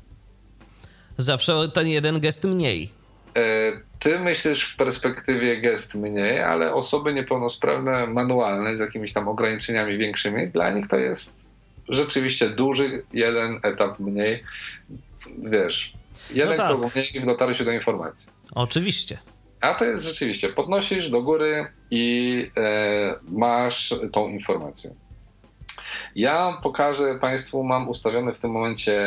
[1.18, 2.90] Zawsze ten jeden gest mniej.
[3.36, 9.98] E, ty myślisz w perspektywie gest mniej, ale osoby niepełnosprawne, manualne, z jakimiś tam ograniczeniami
[9.98, 11.50] większymi, dla nich to jest
[11.88, 14.42] rzeczywiście duży jeden etap mniej.
[15.38, 15.92] Wiesz,
[16.30, 16.66] jeden no tak.
[16.66, 18.30] krok mniej w dotarciu do informacji.
[18.54, 19.18] Oczywiście.
[19.60, 24.90] A to jest rzeczywiście, podnosisz do góry i e, masz tą informację.
[26.14, 29.00] Ja pokażę Państwu, mam ustawione w tym momencie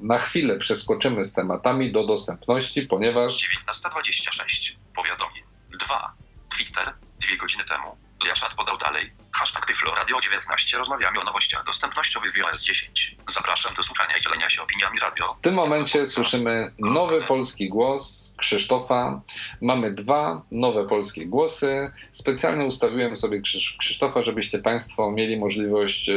[0.00, 3.34] na chwilę przeskoczymy z tematami do dostępności, ponieważ.
[3.34, 4.76] 19.26.
[4.94, 5.42] Powiadomień.
[5.78, 6.12] 2.
[6.56, 6.92] Twitter.
[7.20, 7.96] Dwie godziny temu.
[8.26, 9.23] Jaszat podał dalej.
[9.34, 10.78] Hashtag Tyflo Radio 19.
[10.78, 13.16] Rozmawiamy o nowościach dostępnościowych w iOS 10.
[13.30, 15.26] Zapraszam do słuchania i dzielenia się opiniami radio.
[15.26, 19.20] W tym momencie słyszymy nowy polski głos Krzysztofa.
[19.60, 21.92] Mamy dwa nowe polskie głosy.
[22.10, 26.14] Specjalnie ustawiłem sobie Krzysz- Krzysztofa, żebyście Państwo mieli możliwość e,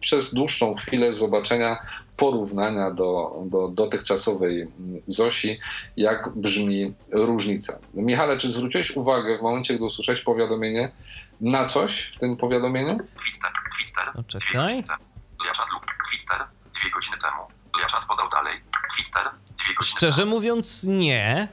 [0.00, 1.78] przez dłuższą chwilę zobaczenia
[2.16, 5.58] porównania do, do dotychczasowej mm, Zosi,
[5.96, 7.78] jak brzmi różnica.
[7.94, 10.92] Michale, czy zwróciłeś uwagę w momencie, gdy usłyszałeś powiadomienie
[11.40, 12.98] na coś w tym powiadomieniu?
[12.98, 14.12] Twitter, Twitter.
[14.14, 14.98] Godziny temu.
[15.46, 16.38] Liaczat lub Twitter.
[16.80, 17.42] Dwie godziny temu.
[17.80, 18.60] Liaczat podał dalej.
[18.96, 19.22] Twitter.
[19.58, 20.30] Dwie godziny Szczerze temu.
[20.30, 21.48] mówiąc, nie.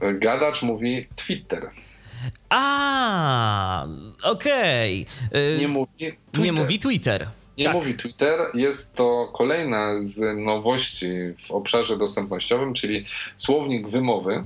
[0.00, 1.70] Gadacz mówi Twitter.
[2.50, 3.86] A,
[4.22, 5.06] okej.
[5.36, 6.40] Y, Nie mówi Twitter.
[6.40, 7.28] nie mówi Twitter.
[7.58, 7.74] Nie tak.
[7.74, 8.40] mówi Twitter.
[8.54, 11.08] Jest to kolejna z nowości
[11.46, 13.04] w obszarze dostępnościowym, czyli
[13.36, 14.44] słownik wymowy,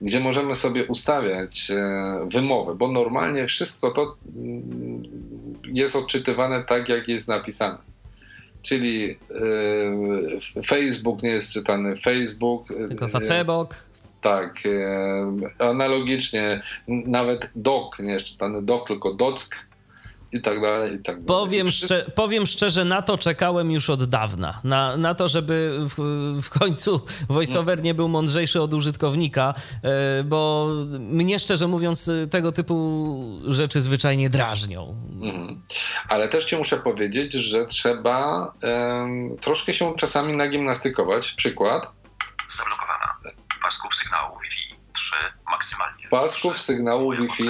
[0.00, 5.02] gdzie możemy sobie ustawiać e, wymowę, bo normalnie wszystko to mm,
[5.64, 7.78] jest odczytywane tak, jak jest napisane.
[8.62, 12.70] Czyli e, Facebook nie jest czytany Facebook.
[12.70, 13.10] e, Tylko Facebook.
[14.20, 14.60] tak,
[15.58, 19.66] analogicznie nawet dok nie jest czytany dok, tylko dock
[20.32, 21.26] i tak dalej, i tak dalej.
[21.26, 24.60] Powiem, Wszystko- szcze- powiem szczerze, na to czekałem już od dawna.
[24.64, 25.94] Na, na to, żeby w,
[26.42, 33.40] w końcu voiceover nie był mądrzejszy od użytkownika, e, bo mnie szczerze mówiąc tego typu
[33.48, 34.94] rzeczy zwyczajnie drażnią.
[35.22, 35.62] Mhm.
[36.08, 41.30] Ale też ci muszę powiedzieć, że trzeba em, troszkę się czasami nagimnastykować.
[41.32, 41.86] Przykład.
[42.58, 43.16] Zablokowana.
[43.62, 45.14] Pasków sygnału Wi-Fi 3
[45.50, 46.08] maksymalnie.
[46.10, 46.62] Pasków Trzy.
[46.64, 47.44] sygnału Moje Wi-Fi.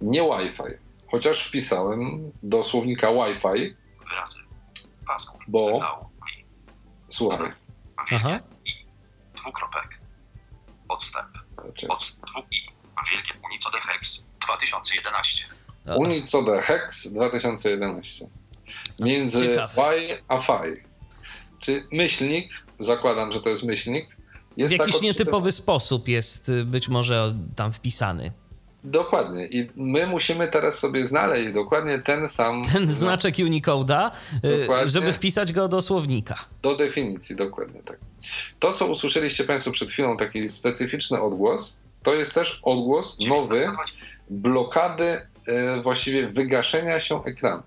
[0.00, 0.85] Nie Wi-Fi.
[1.16, 3.74] Chociaż wpisałem do słownika Wi-Fi.
[4.08, 4.40] Wyrazy.
[5.06, 6.44] Pasków Bo- sygnału Wi.
[7.08, 7.52] Słuchaj.
[7.96, 8.40] Aha.
[8.64, 8.70] I.
[9.36, 9.98] Dwukropek.
[10.88, 11.28] Odstęp.
[11.64, 12.56] Znaczy, Od dwu I.
[13.10, 15.44] Wielkie Unicode Hex 2011.
[15.86, 18.28] O, Unicode Hex 2011.
[19.00, 19.96] Między Ciekawe.
[19.96, 20.82] Y a Fi.
[21.58, 24.16] Czy myślnik, zakładam, że to jest myślnik,
[24.56, 28.32] w jest jakiś tak nietypowy sposób jest y, być może tam wpisany.
[28.86, 29.46] Dokładnie.
[29.46, 32.62] I my musimy teraz sobie znaleźć dokładnie ten sam.
[32.72, 34.10] Ten znaczek Unicode'a,
[34.44, 34.88] y, Dokładnie.
[34.88, 36.34] żeby wpisać go do słownika.
[36.62, 37.98] Do definicji, dokładnie tak.
[38.58, 43.72] To, co usłyszeliście Państwo przed chwilą, taki specyficzny odgłos, to jest też odgłos nowy 1920.
[44.30, 47.62] blokady, e, właściwie wygaszenia się ekranu.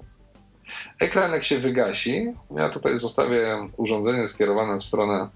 [0.99, 5.27] Ekran jak się wygasi, ja tutaj zostawię urządzenie skierowane w stronę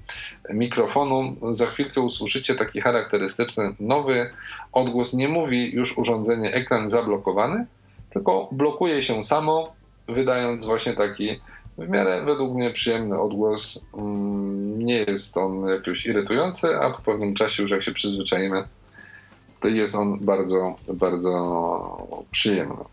[0.54, 4.30] mikrofonu, za chwilkę usłyszycie taki charakterystyczny nowy
[4.72, 5.14] odgłos.
[5.14, 7.66] Nie mówi już urządzenie ekran zablokowany,
[8.14, 9.74] tylko blokuje się samo,
[10.08, 11.40] wydając właśnie taki
[11.78, 13.86] w miarę według mnie przyjemny odgłos.
[13.94, 18.64] Mm, Nie jest on jakiś irytujący, a po pewnym czasie już jak się przyzwyczajimy,
[19.60, 22.93] to jest on bardzo, bardzo przyjemny.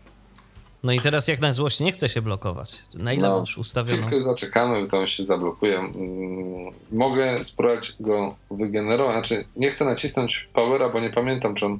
[0.83, 2.83] No i teraz jak na złość nie chce się blokować.
[2.93, 3.97] Na ile No, masz ustawioną?
[4.07, 5.79] Chwilkę zaczekamy, to on się zablokuje.
[5.79, 9.27] Mm, Mogę spróbować go wygenerować.
[9.27, 11.79] Znaczy, nie chcę nacisnąć powera, bo nie pamiętam, czy on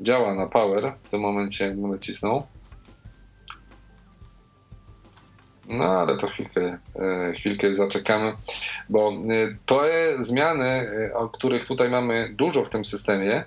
[0.00, 2.46] działa na power w tym momencie, jakbym nacisnął.
[5.68, 6.78] No, ale to chwilkę,
[7.28, 8.32] e, chwilkę zaczekamy,
[8.88, 9.14] bo e,
[9.66, 13.44] te zmiany, e, o których tutaj mamy dużo w tym systemie,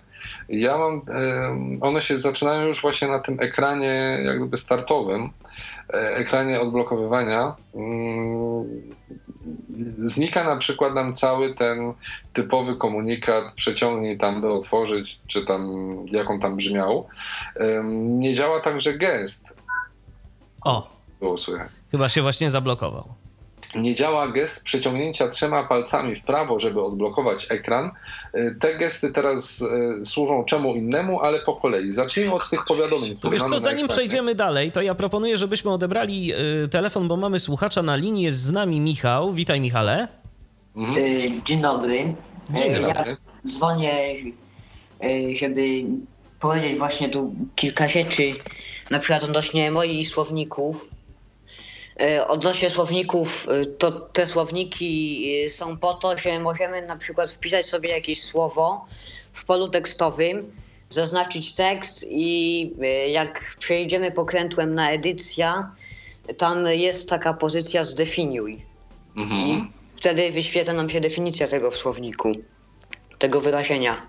[0.49, 1.01] ja mam,
[1.81, 5.29] one się zaczynają już właśnie na tym ekranie jak gdyby startowym,
[5.93, 7.55] e, ekranie odblokowywania.
[7.75, 8.65] Mm,
[10.03, 11.93] Znika na przykład nam cały ten
[12.33, 15.71] typowy komunikat, przeciągnij tam, by otworzyć, czy tam,
[16.11, 17.07] jak on tam brzmiał.
[17.93, 19.53] Nie działa także gest,
[20.61, 21.67] O, było słychać.
[21.91, 23.13] chyba się właśnie zablokował.
[23.75, 27.91] Nie działa gest przeciągnięcia trzema palcami w prawo, żeby odblokować ekran.
[28.35, 29.61] Y, Te gesty teraz
[30.01, 31.91] y, służą czemu innemu, ale po kolei.
[31.91, 36.33] Zacznijmy od tych powiadomień, To wiesz co, zanim przejdziemy dalej, to ja proponuję, żebyśmy odebrali
[36.63, 38.23] y, telefon, bo mamy słuchacza na linii.
[38.23, 39.33] Jest z nami Michał.
[39.33, 40.07] Witaj Michale.
[40.75, 41.45] Mhm.
[41.45, 42.15] Dzień dobry.
[42.49, 42.87] Dzień dobry.
[42.87, 43.17] Ja
[43.57, 44.15] dzwonię,
[45.39, 45.61] żeby
[46.39, 48.33] powiedzieć właśnie tu kilka rzeczy,
[48.91, 50.88] na przykład odnośnie moich słowników.
[52.01, 57.31] Y, Odnośnie słowników, y, to te słowniki y, są po to, że możemy na przykład
[57.31, 58.85] wpisać sobie jakieś słowo
[59.33, 60.51] w polu tekstowym,
[60.89, 62.71] zaznaczyć tekst i
[63.11, 65.71] jak przejdziemy pokrętłem na edycja,
[66.37, 68.65] tam jest taka pozycja zdefiniuj.
[69.17, 69.49] Mhm.
[69.49, 72.31] I wtedy wyświetla nam się definicja tego w słowniku,
[73.17, 74.07] tego wyrażenia,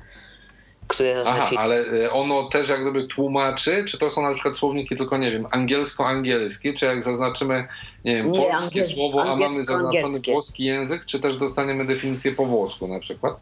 [0.90, 1.56] które Aha, zaznaczy.
[1.58, 5.30] ale y, ono też jak gdyby tłumaczy, czy to są na przykład słowniki tylko, nie
[5.30, 7.68] wiem, angielsko-angielskie, czy jak zaznaczymy,
[8.04, 12.32] nie wiem, Nie, polskie angiel- słowo, a mamy zaznaczony włoski język, czy też dostaniemy definicję
[12.32, 13.36] po włosku na przykład?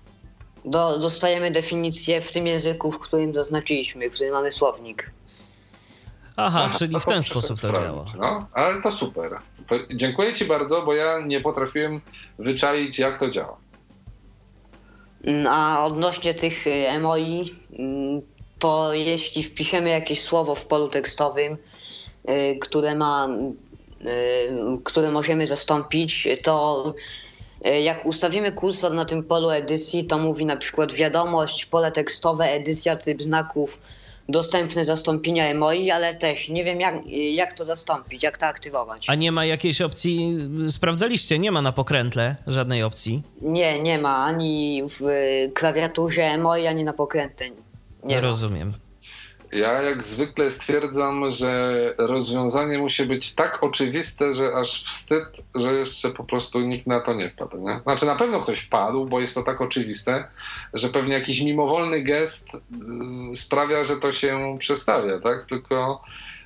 [0.64, 5.10] Do, dostajemy definicję w tym języku, w którym zaznaczyliśmy, w którym mamy słownik.
[6.36, 8.04] Aha, Aha, czyli w ten sposób sobie to działa.
[8.18, 9.38] No, ale to super.
[9.66, 12.00] To dziękuję Ci bardzo, bo ja nie potrafiłem
[12.38, 13.56] wyczaić, jak to działa.
[15.24, 18.22] Mm, A odnośnie tych y, emoi, mm,
[18.58, 21.58] to jeśli wpiszemy jakieś słowo w polu tekstowym,
[22.30, 23.28] y, które ma,
[24.06, 26.94] y, które możemy zastąpić, to
[27.66, 32.44] y, jak ustawimy kursor na tym polu edycji, to mówi na przykład wiadomość, pole tekstowe,
[32.44, 33.80] edycja, typ znaków,
[34.28, 36.94] dostępne zastąpienia emoi, ale też nie wiem jak,
[37.32, 39.10] jak to zastąpić, jak to aktywować.
[39.10, 40.38] A nie ma jakiejś opcji,
[40.68, 43.22] sprawdzaliście, nie ma na pokrętle żadnej opcji.
[43.42, 45.02] Nie, nie ma ani w
[45.54, 47.44] klawiaturze emoi, ani na pokrętę.
[48.04, 48.20] Nie ma.
[48.20, 48.72] Rozumiem.
[49.52, 56.10] Ja jak zwykle stwierdzam, że rozwiązanie musi być tak oczywiste, że aż wstyd, że jeszcze
[56.10, 57.58] po prostu nikt na to nie wpadł.
[57.58, 57.80] Nie?
[57.82, 60.28] Znaczy na pewno ktoś wpadł, bo jest to tak oczywiste,
[60.74, 62.58] że pewnie jakiś mimowolny gest y,
[63.36, 65.46] sprawia, że to się przestawia, tak?
[65.46, 66.02] Tylko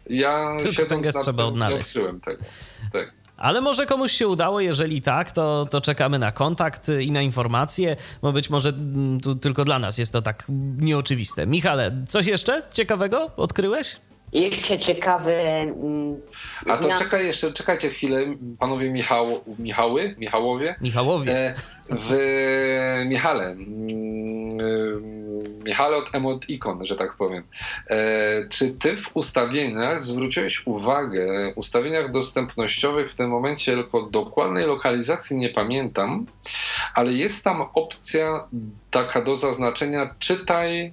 [0.06, 1.94] ja Tylko ten gest trzeba odnaleźć.
[1.94, 2.44] Nie odkryłem tego.
[2.92, 3.21] Tak.
[3.42, 7.96] Ale może komuś się udało, jeżeli tak, to, to czekamy na kontakt i na informacje,
[8.22, 10.44] bo być może mm, tu tylko dla nas jest to tak
[10.78, 11.46] nieoczywiste.
[11.46, 13.96] Michale, coś jeszcze ciekawego odkryłeś?
[14.32, 15.60] Jeszcze ciekawe.
[15.60, 16.20] mm,
[16.66, 18.26] A to czekaj jeszcze, czekajcie chwilę,
[18.58, 19.26] panowie Michał,
[19.58, 20.74] Michały, Michałowie.
[20.80, 21.32] Michałowie.
[21.32, 21.54] E,
[21.90, 22.16] w
[23.06, 27.42] Michale, mm, e, Michale od Emoticon, że tak powiem.
[27.90, 34.66] E, Czy ty w ustawieniach zwróciłeś uwagę, w ustawieniach dostępnościowych w tym momencie tylko dokładnej
[34.66, 36.26] lokalizacji nie pamiętam,
[36.94, 38.48] ale jest tam opcja
[38.90, 40.92] taka do zaznaczenia czytaj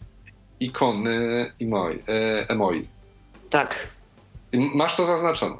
[0.60, 1.99] ikony emoi.
[2.47, 2.98] emoi.
[3.49, 3.88] Tak.
[4.53, 5.55] Masz to zaznaczone.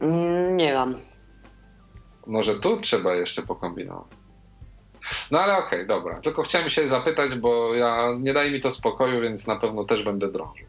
[0.00, 0.98] Mm, Nie mam.
[2.26, 4.06] Może tu trzeba jeszcze pokombinować.
[5.30, 6.20] No ale okej, dobra.
[6.20, 10.02] Tylko chciałem się zapytać, bo ja nie daje mi to spokoju, więc na pewno też
[10.02, 10.66] będę drążył.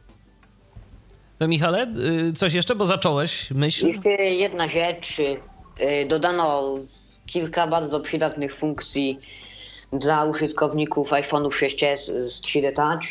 [1.40, 1.88] To Michale,
[2.30, 3.88] y, coś jeszcze, bo zacząłeś myśl?
[3.88, 5.20] Jeszcze jedna rzecz.
[5.20, 6.64] y, Dodano
[7.26, 9.20] kilka bardzo przydatnych funkcji
[9.94, 13.04] dla użytkowników iPhone'ów 6s z 3D Touch.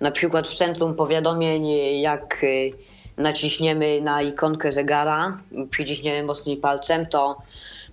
[0.00, 1.68] Na przykład w centrum powiadomień,
[2.00, 2.72] jak y,
[3.16, 5.38] naciśniemy na ikonkę zegara,
[5.70, 7.36] przyciśniemy mocniej palcem, to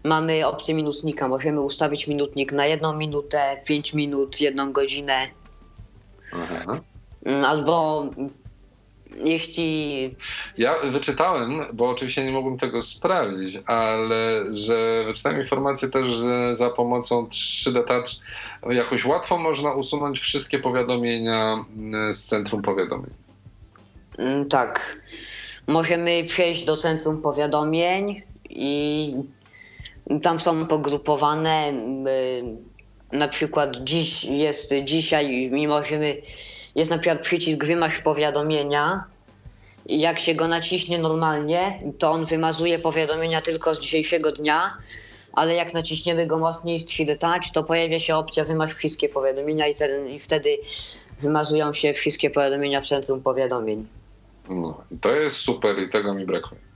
[0.03, 1.27] mamy opcję minutnika.
[1.27, 5.27] Możemy ustawić minutnik na jedną minutę, 5 minut, jedną godzinę.
[6.33, 6.79] Aha.
[7.25, 8.05] Mm, Albo
[9.23, 10.15] jeśli
[10.57, 16.69] Ja wyczytałem, bo oczywiście nie mogłem tego sprawdzić, ale że wyczytałem informację też, że za
[16.69, 18.07] pomocą 3D Touch
[18.75, 23.13] jakoś łatwo można usunąć wszystkie powiadomienia mm, z centrum powiadomień.
[24.17, 24.99] Mm, Tak.
[25.67, 29.13] Możemy przejść do centrum powiadomień i
[30.21, 31.73] tam są pogrupowane.
[33.11, 36.17] y, Na przykład dziś jest dzisiaj i możemy.
[36.75, 39.03] Jest na przykład przycisk wymaż powiadomienia.
[39.85, 44.77] I jak się go naciśnie normalnie, to on wymazuje powiadomienia tylko z dzisiejszego dnia,
[45.33, 49.67] ale jak naciśniemy go mocniej z 3D Touch, to pojawia się opcja wymaż wszystkie powiadomienia
[49.67, 50.57] i, ten, i wtedy
[51.19, 53.87] wymazują się wszystkie powiadomienia w centrum powiadomień.
[54.49, 56.72] No, to jest super i tego mi brakuje.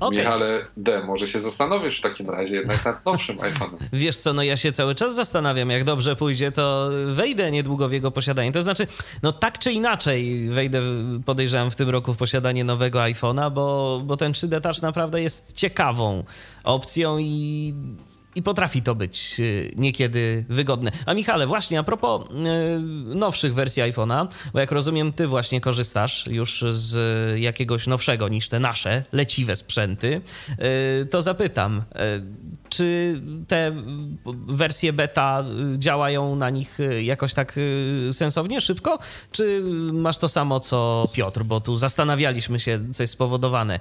[0.00, 0.18] Okej.
[0.18, 3.76] Michale D, może się zastanowisz w takim razie jednak nad nowszym iPhone'em.
[3.92, 7.92] Wiesz co, no ja się cały czas zastanawiam, jak dobrze pójdzie, to wejdę niedługo w
[7.92, 8.52] jego posiadanie.
[8.52, 8.86] To znaczy,
[9.22, 10.82] no tak czy inaczej wejdę,
[11.26, 15.56] podejrzewam, w tym roku w posiadanie nowego iPhone'a, bo, bo ten 3D Touch naprawdę jest
[15.56, 16.24] ciekawą
[16.64, 17.74] opcją i,
[18.34, 20.90] i potrafi to być y, niekiedy wygodne.
[21.06, 26.26] A Michale, właśnie a propos y, nowszych wersji iPhone'a, bo jak rozumiem, ty właśnie korzystasz
[26.26, 30.20] już z jakiegoś nowszego niż te nasze leciwe sprzęty,
[31.02, 31.82] y, to zapytam,
[32.70, 33.72] czy te
[34.48, 38.98] wersje beta y, działają na nich y, jakoś tak y, sensownie, szybko?
[39.32, 41.42] Czy masz to samo co Piotr?
[41.42, 43.80] Bo tu zastanawialiśmy się, co jest spowodowane.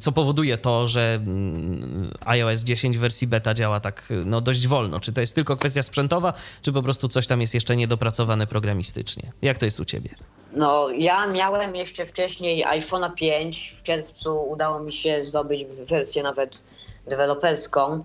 [0.00, 5.00] Co powoduje to, że mm, iOS 10 w wersji beta działa tak no, dość wolno?
[5.00, 9.32] Czy to jest tylko kwestia sprzętowa, czy po prostu coś tam jest jeszcze niedopracowane programistycznie?
[9.42, 10.10] Jak to jest u ciebie?
[10.52, 13.76] No, ja miałem jeszcze wcześniej iPhone'a 5.
[13.78, 16.64] W czerwcu udało mi się zdobyć wersję nawet
[17.06, 18.04] deweloperską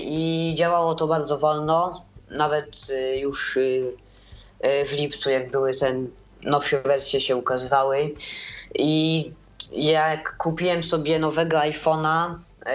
[0.00, 2.04] i działało to bardzo wolno.
[2.30, 3.60] Nawet e, już e,
[4.60, 5.94] e, w lipcu, jak były te
[6.42, 8.14] nowsze wersje się ukazywały.
[8.74, 9.30] I
[9.72, 12.34] jak kupiłem sobie nowego iPhone'a,
[12.66, 12.72] e,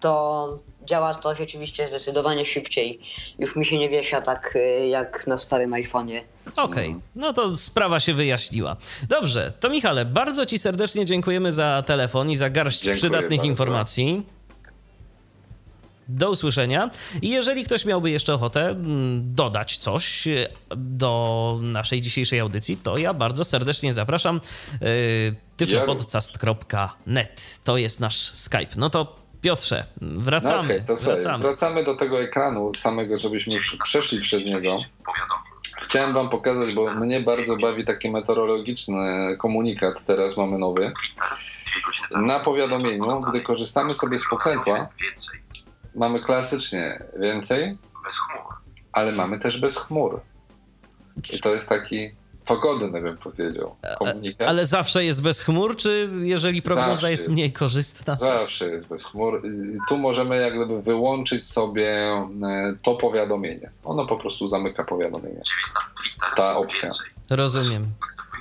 [0.00, 3.00] to działa to rzeczywiście zdecydowanie szybciej.
[3.38, 6.20] Już mi się nie wiesza tak e, jak na starym iPhone'ie.
[6.56, 8.76] Okej, no to sprawa się wyjaśniła.
[9.08, 13.46] Dobrze, to Michale, bardzo Ci serdecznie dziękujemy za telefon i za garść Dziękuję przydatnych bardzo.
[13.50, 14.26] informacji.
[16.08, 16.90] Do usłyszenia.
[17.22, 22.98] I jeżeli ktoś miałby jeszcze ochotę mm, dodać coś e, do naszej dzisiejszej audycji, to
[22.98, 24.40] ja bardzo serdecznie zapraszam.
[24.80, 28.74] Yy, tyflopodcast.net to jest nasz Skype.
[28.76, 30.56] No to Piotrze, wracamy.
[30.56, 31.42] No okay, to wracamy.
[31.42, 34.78] Wracamy do tego ekranu samego, żebyśmy już przeszli przez niego.
[35.82, 40.92] Chciałem wam pokazać, bo mnie bardzo bawi taki meteorologiczny komunikat, teraz mamy nowy.
[42.16, 44.88] Na powiadomieniu, gdy korzystamy sobie z pokrętła,
[45.94, 47.78] mamy klasycznie więcej,
[48.92, 50.20] ale mamy też bez chmur.
[51.34, 52.10] I to jest taki
[52.48, 54.48] pogodny, bym powiedział, komunikat.
[54.48, 58.14] Ale zawsze jest bez chmur, czy jeżeli prognoza jest, jest, mniej korzystna?
[58.14, 59.42] Zawsze jest bez chmur.
[59.88, 63.70] Tu możemy jak gdyby wyłączyć sobie e, to powiadomienie.
[63.84, 65.42] Ono po prostu zamyka powiadomienie.
[66.36, 66.88] Ta opcja.
[67.30, 67.86] Rozumiem.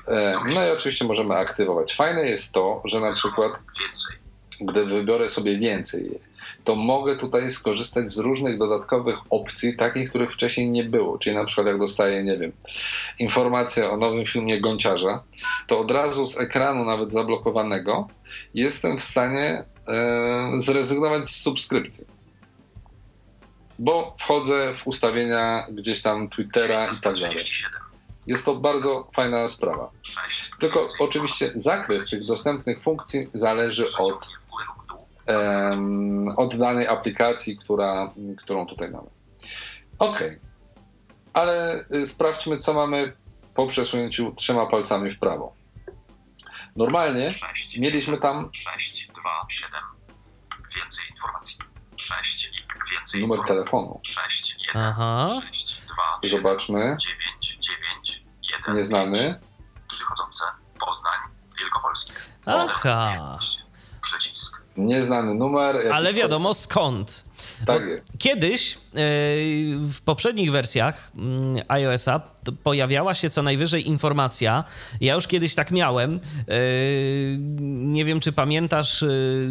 [0.07, 1.95] E, no i oczywiście możemy aktywować.
[1.95, 3.51] Fajne jest to, że na przykład
[4.61, 6.19] gdy wybiorę sobie więcej
[6.67, 11.17] to mogę tutaj skorzystać z różnych dodatkowych opcji, takich, których wcześniej nie było.
[11.17, 12.51] Czyli na przykład jak dostaję, nie wiem,
[13.19, 15.23] informację o nowym filmie Gąciarza,
[15.67, 18.07] to od razu z ekranu nawet zablokowanego
[18.53, 22.05] jestem w stanie e, zrezygnować z subskrypcji.
[23.79, 27.37] Bo wchodzę w ustawienia gdzieś tam Twittera i tak dalej.
[28.27, 29.91] Jest to bardzo fajna sprawa.
[30.59, 34.36] Tylko oczywiście zakres tych dostępnych funkcji zależy od
[36.37, 39.07] od danej aplikacji, która, którą tutaj mamy.
[39.99, 40.23] Ok,
[41.33, 43.13] ale y, sprawdźmy, co mamy
[43.53, 45.53] po przesunięciu trzema palcami w prawo.
[46.75, 49.71] Normalnie 6, mieliśmy tam 6, 2, 7.
[50.75, 51.57] Więcej informacji.
[51.95, 52.51] 6,
[52.91, 53.47] więcej numer informacji.
[53.65, 53.99] telefonu.
[54.03, 55.27] 6, 1, Aha.
[55.41, 56.97] 6, 2, 7, Zobaczmy.
[56.99, 58.23] 9, 9,
[58.59, 58.75] 1.
[58.75, 59.17] Nieznany.
[59.17, 59.37] 5,
[59.87, 60.43] przychodzące.
[60.79, 61.19] Poznań,
[61.59, 62.13] Wielkopolskie.
[62.45, 63.39] Aha.
[64.01, 64.56] Przycisk.
[64.77, 65.75] Nieznany numer.
[65.91, 67.25] Ale wiadomo skąd.
[67.65, 67.81] Tak
[68.17, 68.77] Kiedyś e,
[69.79, 72.19] w poprzednich wersjach mm, iOS-a
[72.63, 74.63] pojawiała się co najwyżej informacja.
[75.01, 76.19] Ja już kiedyś tak miałem.
[76.47, 76.57] E,
[77.67, 79.07] nie wiem, czy pamiętasz, e,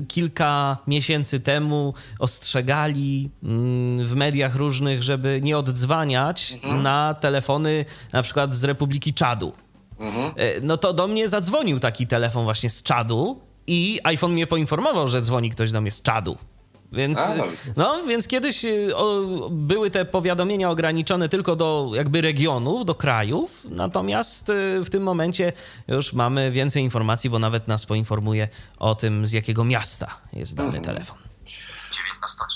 [0.09, 6.83] kilka miesięcy temu ostrzegali mm, w mediach różnych, żeby nie oddzwaniać mhm.
[6.83, 9.53] na telefony na przykład z Republiki Czadu.
[10.01, 10.33] Mhm.
[10.63, 15.21] No to do mnie zadzwonił taki telefon właśnie z Czadu i iPhone mnie poinformował, że
[15.21, 16.37] dzwoni ktoś do mnie z czadu.
[16.93, 17.45] Więc, no.
[17.77, 23.67] no, więc kiedyś y, o, były te powiadomienia ograniczone tylko do jakby regionów, do krajów,
[23.71, 25.53] natomiast y, w tym momencie
[25.89, 28.49] już mamy więcej informacji, bo nawet nas poinformuje
[28.79, 30.85] o tym, z jakiego miasta jest dany mhm.
[30.85, 31.19] telefon.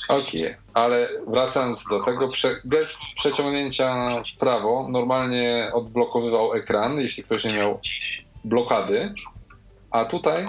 [0.08, 7.24] Okej, okay, ale wracając do tego, prze, gest przeciągnięcia w prawo normalnie odblokowywał ekran, jeśli
[7.24, 7.80] ktoś nie miał
[8.44, 9.14] blokady,
[9.90, 10.46] a tutaj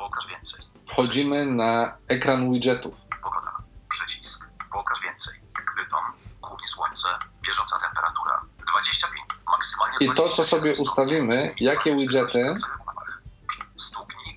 [0.00, 0.60] Pokaż więcej.
[0.86, 2.94] Wchodzimy na ekran widgetów.
[3.22, 3.52] Pogoda.
[3.88, 4.48] Przycisk.
[4.72, 5.40] Pokaż więcej.
[5.76, 6.00] Bytom.
[6.42, 7.08] Głównie słońce.
[7.42, 8.40] Bieżąca temperatura.
[8.70, 9.20] 25.
[9.46, 12.54] Maksymalnie I to, co sobie ustawimy, jakie widgety.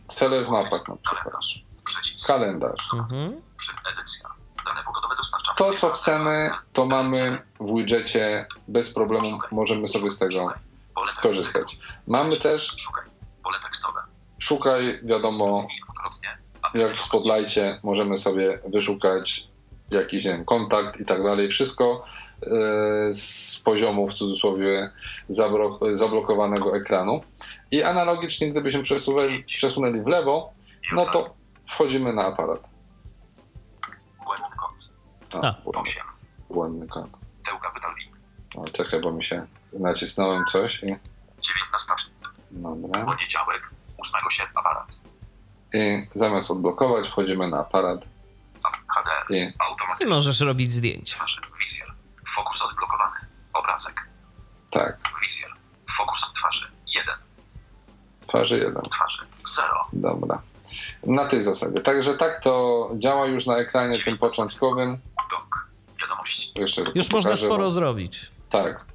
[0.07, 1.34] Cele w mapach na przykład.
[2.28, 2.89] Kalendarz.
[2.93, 3.41] Mhm.
[5.55, 9.39] To, co chcemy, to mamy w widgetie bez problemu.
[9.51, 10.53] Możemy sobie z tego
[11.11, 11.78] skorzystać.
[12.07, 12.76] Mamy też
[14.43, 15.67] Szukaj, wiadomo,
[16.73, 19.47] jak w Spotlightie możemy sobie wyszukać
[19.91, 21.49] jakiś nie wiem, kontakt i tak dalej.
[21.49, 22.03] Wszystko
[22.41, 22.47] e,
[23.13, 24.91] z poziomu w cudzysłowie
[25.93, 27.23] zablokowanego ekranu.
[27.71, 30.53] I analogicznie, gdybyśmy przesunęli, przesunęli w lewo,
[30.91, 31.33] no to
[31.69, 32.69] wchodzimy na aparat.
[34.25, 35.43] Błędny kod.
[35.43, 35.91] A, błędny,
[36.49, 37.07] błędny kod.
[38.55, 40.95] O, czekaj, bo mi się nacisnąłem coś i...
[41.41, 41.93] 19.
[42.51, 43.05] Dobra.
[43.05, 43.73] Poniedziałek,
[44.04, 44.88] 8 sierpnia aparat.
[45.74, 47.99] I zamiast odblokować, wchodzimy na aparat.
[48.88, 49.10] HD.
[49.30, 49.54] I,
[49.99, 51.26] I możesz robić zdjęcia.
[51.60, 51.93] Wizjer.
[52.28, 53.16] Fokus odblokowany.
[53.54, 54.08] Obrazek.
[54.70, 54.97] Tak.
[55.22, 55.51] Wizjer.
[55.91, 56.72] Fokus twarzy.
[56.88, 57.16] 1.
[58.28, 58.82] Twarzy 1.
[58.82, 59.24] Twarzy
[59.56, 59.88] 0.
[59.93, 60.41] Dobra.
[61.04, 61.82] Na tej zasadzie.
[61.82, 64.99] Także tak to działa już na ekranie tym początkowym.
[65.32, 65.68] Dok.
[66.01, 66.51] Wiadomości.
[66.56, 67.70] Jeszcze już można sporo bo...
[67.70, 68.32] zrobić.
[68.49, 68.86] Tak.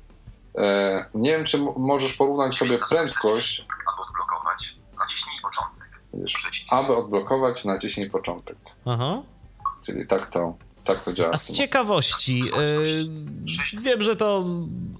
[0.58, 3.66] E, nie wiem, czy możesz porównać sobie prędkość
[6.14, 6.34] Wiesz,
[6.70, 8.56] aby odblokować, naciśnij początek.
[8.84, 9.22] Aha.
[9.86, 10.54] Czyli tak to,
[10.84, 11.30] tak to działa.
[11.32, 14.44] A z ciekawości, yy, wiem, że to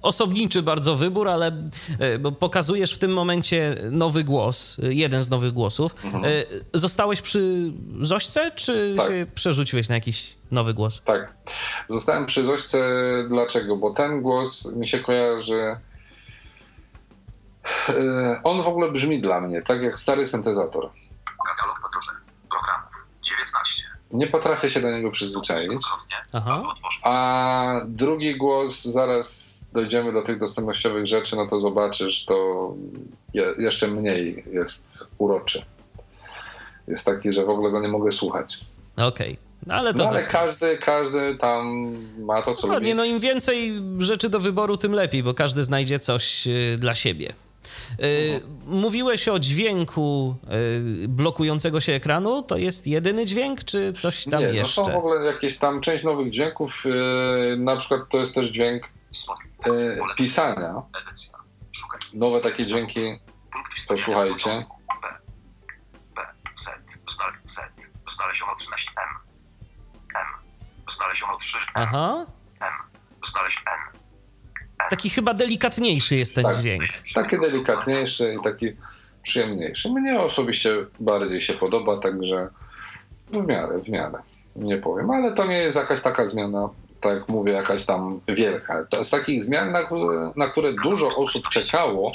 [0.01, 5.95] osobniczy bardzo wybór, ale yy, pokazujesz w tym momencie nowy głos, jeden z nowych głosów.
[6.05, 6.23] Mhm.
[6.23, 9.07] Yy, zostałeś przy Zośce, czy tak.
[9.07, 11.01] się przerzuciłeś na jakiś nowy głos?
[11.05, 11.33] Tak.
[11.87, 12.79] Zostałem przy Zośce.
[13.29, 13.77] Dlaczego?
[13.77, 15.77] Bo ten głos mi się kojarzy.
[18.43, 20.89] On w ogóle brzmi dla mnie tak jak stary syntezator.
[21.45, 22.11] Katalog podróży.
[22.49, 22.93] Programów.
[23.23, 23.83] 19.
[24.11, 25.81] nie potrafię się do niego przyzwyczaić.
[26.33, 26.63] Aha.
[27.03, 32.73] A drugi głos, zaraz dojdziemy do tych dostępnościowych rzeczy, no to zobaczysz, to
[33.33, 35.65] je, jeszcze mniej jest uroczy.
[36.87, 38.59] Jest taki, że w ogóle go nie mogę słuchać.
[38.97, 39.37] Okej.
[39.67, 42.61] No ale to No ale każdy, każdy tam ma to, co lubi.
[42.61, 46.95] Dokładnie, no im więcej rzeczy do wyboru, tym lepiej, bo każdy znajdzie coś y, dla
[46.95, 47.33] siebie.
[48.03, 50.35] Y, Mówiłeś o dźwięku
[51.03, 52.43] y, blokującego się ekranu.
[52.43, 54.85] To jest jedyny dźwięk, czy coś tam nie, no jeszcze?
[54.85, 58.89] są w ogóle jakieś tam część nowych dźwięków, yy, na przykład to jest też dźwięk
[60.17, 60.81] pisania.
[62.13, 63.19] Nowe takie dźwięki.
[67.07, 67.59] Znal Z.
[68.15, 69.09] Znaleziono 13 M.
[70.15, 70.27] M.
[70.89, 71.63] Znaleziono 3 M.
[71.73, 72.25] Aha.
[72.59, 72.73] M.
[73.25, 73.98] Znaleźć N.
[74.89, 76.57] Taki chyba delikatniejszy jest ten Tak.
[76.57, 76.83] dźwięk.
[77.15, 78.67] taki delikatniejszy i taki
[79.23, 79.89] przyjemniejszy.
[79.89, 82.49] Mnie osobiście bardziej się podoba, także
[83.27, 84.17] w miarę, w miarę.
[84.55, 86.69] Nie powiem, ale to nie jest jakaś taka zmiana,
[87.01, 88.85] tak jak mówię, jakaś tam wielka.
[88.89, 92.11] To z takich zmian, na, które- na które dużo osób czekało,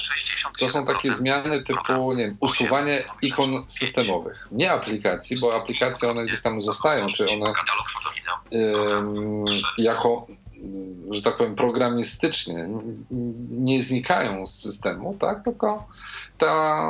[0.61, 4.49] to są takie zmiany typu nie wiem, usuwanie ikon systemowych.
[4.53, 7.53] Nie aplikacji, bo aplikacje one gdzieś tam zostają, czy one
[9.79, 10.27] jako,
[11.11, 12.69] że tak powiem, programistycznie
[13.51, 15.45] nie znikają z systemu, tak?
[15.45, 15.87] Tylko
[16.39, 16.85] ta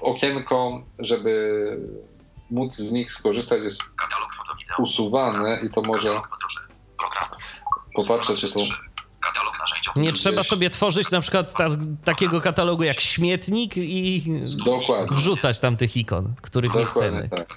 [0.00, 1.80] okienko, żeby
[2.50, 3.82] móc z nich skorzystać, jest
[4.78, 6.20] usuwane i to może
[7.94, 8.46] popatrzę, czy
[9.58, 9.90] narzędzi.
[9.96, 11.68] Nie trzeba sobie tworzyć na przykład ta,
[12.04, 14.22] takiego katalogu jak śmietnik i
[14.64, 17.28] dokładnie, wrzucać tam tych ikon, których nie dokładnie chcemy.
[17.28, 17.56] tak.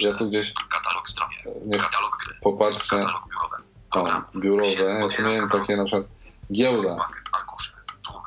[0.00, 1.36] Ja tu gdzieś Katalog zdrowie.
[1.66, 2.34] nie Katalog gry.
[2.42, 3.56] popatrzę, Katalog biurowy.
[3.90, 4.24] Program.
[4.42, 4.70] biurowe,
[5.00, 6.06] ja tu miałem takie na przykład
[6.52, 7.08] giełda,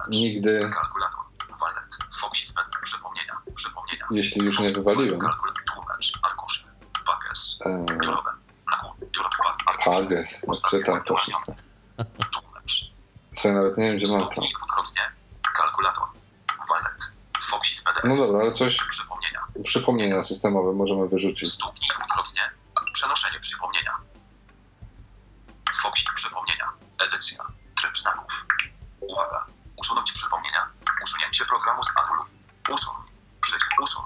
[0.09, 0.72] nigdy,
[4.11, 5.20] jeśli już nie wywaliłem.
[7.05, 7.59] Pages.
[7.66, 7.86] e.
[9.86, 11.53] Pages, czytam to wszystko.
[13.34, 14.41] Co ja nawet nie wiem, gdzie mam to.
[18.03, 19.39] No dobra, ale coś, Przypomnienia.
[19.64, 21.53] przypomnienia systemowe możemy wyrzucić.
[21.53, 22.41] Stuknij dwukrotnie.
[22.93, 23.97] Przenoszenie przypomnienia.
[25.82, 26.69] Foxit przypomnienia.
[27.07, 27.45] Edycja.
[27.82, 28.45] Tryb znaków.
[28.99, 29.45] Uwaga.
[29.82, 30.67] Usunąć przypomnienia.
[31.03, 32.74] Usunięcie programu z Apple.
[32.74, 32.95] Usuń.
[33.41, 34.03] Przycisk usuń.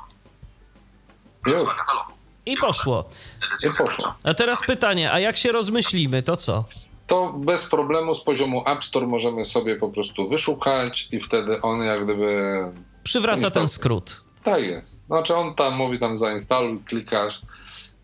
[1.46, 2.12] Nazwa katalogu.
[2.46, 3.10] I poszło.
[3.48, 4.16] Edycja I poszło.
[4.24, 6.66] A teraz pytanie, a jak się rozmyślimy, to co?
[7.08, 11.82] To bez problemu z poziomu App Store możemy sobie po prostu wyszukać i wtedy on
[11.82, 12.72] jak gdyby...
[13.04, 14.24] Przywraca ten skrót.
[14.44, 15.06] Tak jest.
[15.06, 17.42] Znaczy on tam mówi tam zainstaluj, klikasz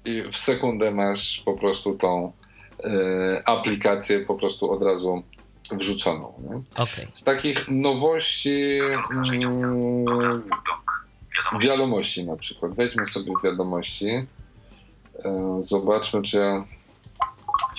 [0.06, 2.34] i w sekundę masz po prostu tą
[3.46, 5.24] aplikację po prostu od razu
[5.72, 6.34] wrzuconą.
[6.50, 6.84] Nie?
[6.84, 7.08] Okej.
[7.12, 8.80] Z takich nowości
[9.12, 10.44] mm.
[11.62, 12.26] Wiadomości.
[12.26, 12.74] na przykład.
[12.74, 14.08] Wejdźmy sobie w wiadomości.
[15.26, 16.66] E, Zobaczmy, czy ja...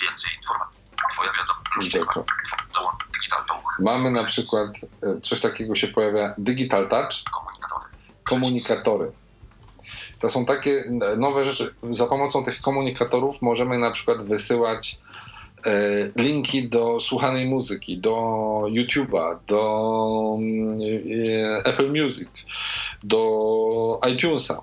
[0.03, 0.79] Więcej informacji.
[1.13, 1.65] Twoja wiadomość.
[3.79, 4.69] Mamy na przykład
[5.03, 7.85] e, coś takiego się pojawia Digital Touch, Komunikatory.
[8.25, 9.13] komunikatory.
[10.25, 10.85] To są takie
[11.17, 11.75] nowe rzeczy.
[11.91, 14.99] Za pomocą tych komunikatorów możemy na przykład wysyłać
[15.67, 15.73] e,
[16.17, 18.13] linki do słuchanej muzyki, do
[18.67, 22.29] YouTube'a, do mm, e, Apple Music,
[23.03, 24.63] do iTunesa,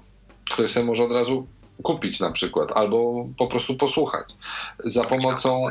[0.52, 1.48] który sobie może od razu
[1.84, 4.26] kupić na przykład, albo po prostu posłuchać.
[4.80, 5.66] Za pomocą.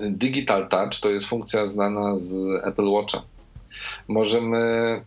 [0.00, 3.22] Digital Touch to jest funkcja znana z Apple Watcha.
[4.08, 4.56] Możemy,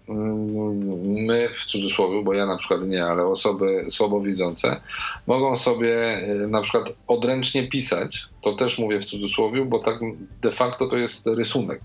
[0.10, 4.82] mm, my w cudzysłowie, bo ja na przykład nie, ale osoby słabowidzące
[5.28, 8.30] mogą sobie e, na przykład odręcznie pisać.
[8.42, 10.00] To też mówię w cudzysłowie, bo tak
[10.42, 11.82] de facto to jest rysunek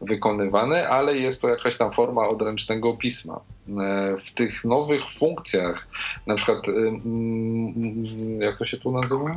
[0.00, 3.40] wykonywany, ale jest to jakaś tam forma odręcznego pisma.
[3.68, 5.88] E, W tych nowych funkcjach,
[6.26, 9.36] na przykład, e, mm, jak to się tu nazywa?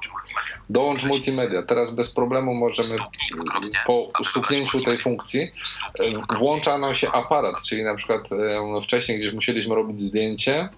[0.00, 0.60] Dołącz multimedia.
[0.70, 1.62] Dołącz multimedia.
[1.62, 2.96] Teraz bez problemu możemy
[3.86, 9.34] po stuknięciu tej funkcji e, włącza nam się aparat, czyli na przykład e, wcześniej gdzieś
[9.34, 10.68] musieliśmy robić zdjęcie,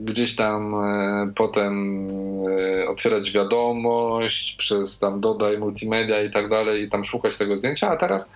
[0.00, 2.00] gdzieś tam e, potem
[2.88, 7.96] otwierać wiadomość przez tam dodaj multimedia i tak dalej i tam szukać tego zdjęcia, a
[7.96, 8.32] teraz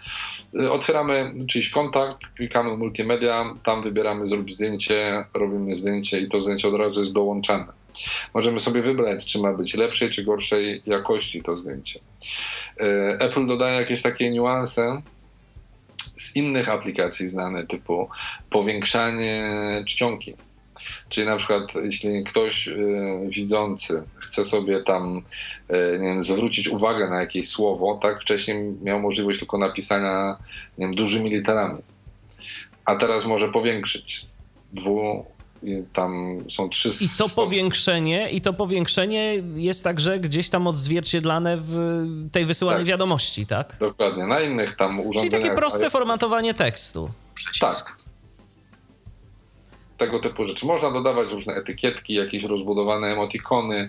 [0.70, 6.74] otwieramy czyjś kontakt, klikamy multimedia, tam wybieramy zrób zdjęcie, robimy zdjęcie i to zdjęcie od
[6.74, 7.83] razu jest dołączane.
[8.34, 12.00] Możemy sobie wybrać, czy ma być lepszej czy gorszej jakości to zdjęcie.
[12.80, 12.84] E,
[13.20, 15.02] Apple dodaje jakieś takie niuanse
[16.16, 18.08] z innych aplikacji znane, typu
[18.50, 19.52] powiększanie
[19.86, 20.34] czcionki.
[21.08, 22.74] Czyli na przykład, jeśli ktoś e,
[23.28, 25.22] widzący chce sobie tam
[25.68, 30.36] e, nie wiem, zwrócić uwagę na jakieś słowo, tak wcześniej miał możliwość tylko napisania
[30.78, 31.82] nie wiem, dużymi literami,
[32.84, 34.26] a teraz może powiększyć
[34.72, 35.26] dwu,
[35.92, 36.90] tam są trzy...
[37.00, 41.74] I to powiększenie, i to powiększenie jest także gdzieś tam odzwierciedlane w
[42.32, 42.88] tej wysyłanej Tak.
[42.88, 43.76] wiadomości, tak?
[43.80, 45.42] Dokładnie, na innych tam Czyli urządzeniach...
[45.42, 47.10] takie proste formatowanie tekstu.
[47.34, 47.86] Przycisk.
[47.86, 47.96] Tak.
[49.96, 50.66] Tego typu rzeczy.
[50.66, 53.88] Można dodawać różne etykietki, jakieś rozbudowane emotikony,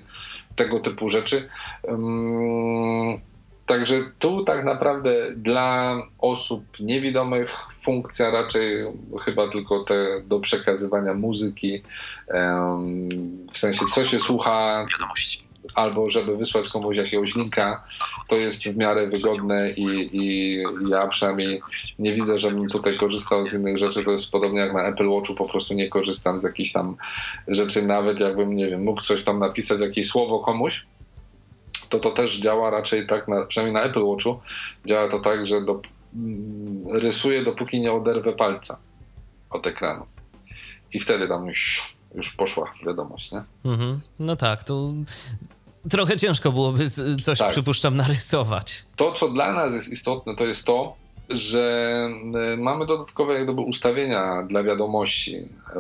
[0.56, 1.48] tego typu rzeczy.
[1.90, 3.22] Ym,
[3.66, 8.86] Także tu tak naprawdę dla osób niewidomych funkcja raczej
[9.22, 11.82] chyba tylko te do przekazywania muzyki,
[13.54, 14.86] w sensie co się słucha,
[15.76, 17.84] albo żeby wysłać komuś jakiegoś linka,
[18.30, 21.62] to jest w miarę wygodne i, i ja przynajmniej
[22.00, 24.04] nie widzę, żebym tutaj korzystał z innych rzeczy.
[24.04, 26.96] To jest podobnie jak na Apple Watchu, po prostu nie korzystam z jakichś tam
[27.48, 30.86] rzeczy, nawet jakbym, nie wiem, mógł coś tam napisać, jakieś słowo komuś,
[31.90, 34.40] to to też działa raczej tak, na, przynajmniej na Apple Watchu,
[34.86, 35.82] działa to tak, że do,
[36.16, 38.80] mm, rysuję dopóki nie oderwę palca
[39.50, 40.06] od ekranu.
[40.94, 43.44] I wtedy tam już, już poszła wiadomość, nie?
[43.66, 44.00] Mhm.
[44.20, 44.94] No tak, to
[45.90, 46.90] trochę ciężko byłoby
[47.24, 47.52] coś, Tak.
[47.52, 48.86] przypuszczam, narysować.
[48.96, 50.96] To, co dla nas jest istotne, to jest to,
[51.30, 52.10] że
[52.54, 55.38] y, mamy dodatkowe jak gdyby ustawienia dla wiadomości,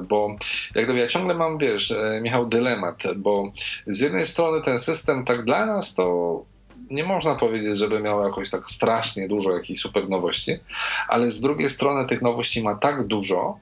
[0.09, 0.35] bo
[0.75, 3.51] jak gdyby ja ciągle mam, wiesz, e, Michał, dylemat, bo
[3.87, 6.43] z jednej strony ten system tak dla nas to
[6.91, 10.51] nie można powiedzieć, żeby miał jakoś tak strasznie dużo jakichś super nowości,
[11.07, 13.57] ale z drugiej strony tych nowości ma tak dużo,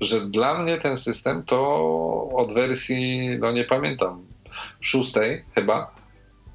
[0.00, 4.24] że dla mnie ten system to od wersji, no nie pamiętam,
[4.80, 5.97] szóstej chyba,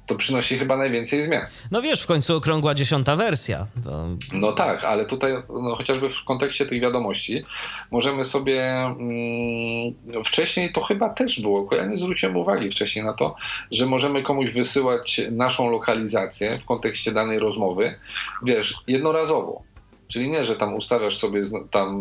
[0.06, 1.46] to przynosi chyba najwięcej zmian.
[1.70, 3.66] No wiesz, w końcu okrągła dziesiąta wersja.
[3.84, 4.06] To...
[4.32, 5.32] No tak, ale tutaj
[5.62, 7.44] no, chociażby w kontekście tych wiadomości
[7.90, 13.36] możemy sobie mm, wcześniej to chyba też było, ja nie zwróciłem uwagi wcześniej na to,
[13.70, 17.94] że możemy komuś wysyłać naszą lokalizację w kontekście danej rozmowy,
[18.42, 19.73] wiesz, jednorazowo.
[20.14, 22.00] Czyli nie, że tam ustawiasz sobie tam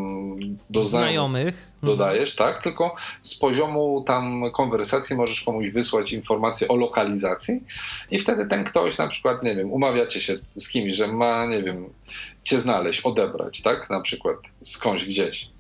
[0.70, 1.56] do znajomych.
[1.74, 1.98] Mhm.
[1.98, 2.64] dodajesz, tak?
[2.64, 7.64] Tylko z poziomu tam konwersacji możesz komuś wysłać informację o lokalizacji
[8.12, 11.64] i wtedy ten ktoś na przykład, nie wiem, umawiacie się z kimś, że ma, nie
[11.64, 11.90] wiem,
[12.44, 13.90] cię znaleźć, odebrać, tak?
[13.90, 15.53] Na przykład skądś gdzieś.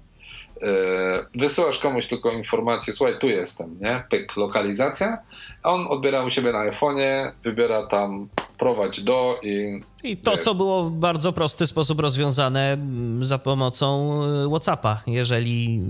[0.63, 4.03] Yy, Wysyłasz komuś tylko informację, słuchaj, tu jestem, nie?
[4.09, 5.17] Pyk, lokalizacja.
[5.63, 10.83] On odbiera u siebie na iPhone'ie, wybiera tam prowadź do i I to, co było
[10.83, 15.01] w bardzo prosty sposób rozwiązane mm, za pomocą y, WhatsAppa.
[15.07, 15.81] Jeżeli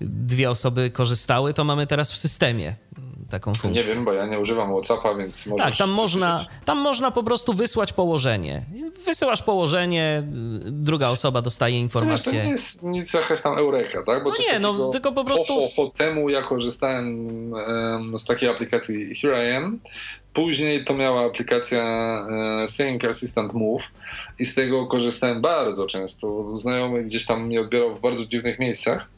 [0.00, 2.74] dwie osoby korzystały, to mamy teraz w systemie
[3.30, 3.82] taką funkcję.
[3.82, 7.22] nie wiem, bo ja nie używam WhatsAppa, więc możesz Tak, tam można, tam można po
[7.22, 8.62] prostu wysłać położenie.
[9.06, 10.22] Wysyłasz położenie,
[10.66, 12.32] druga osoba dostaje To wiesz, to informację.
[12.44, 14.24] nie jest nic jakaś tam eureka, tak?
[14.24, 18.48] Bo No nie, no, tylko po prostu- ho, ho, temu ja korzystałem em, z takiej
[18.48, 19.78] aplikacji Here I Am.
[20.32, 21.82] Później to miała aplikacja
[22.62, 23.92] e, Sync Assistant Move
[24.38, 26.56] i z tego korzystałem bardzo często.
[26.56, 29.08] Znajomy gdzieś tam mnie odbierał w bardzo dziwnych miejscach.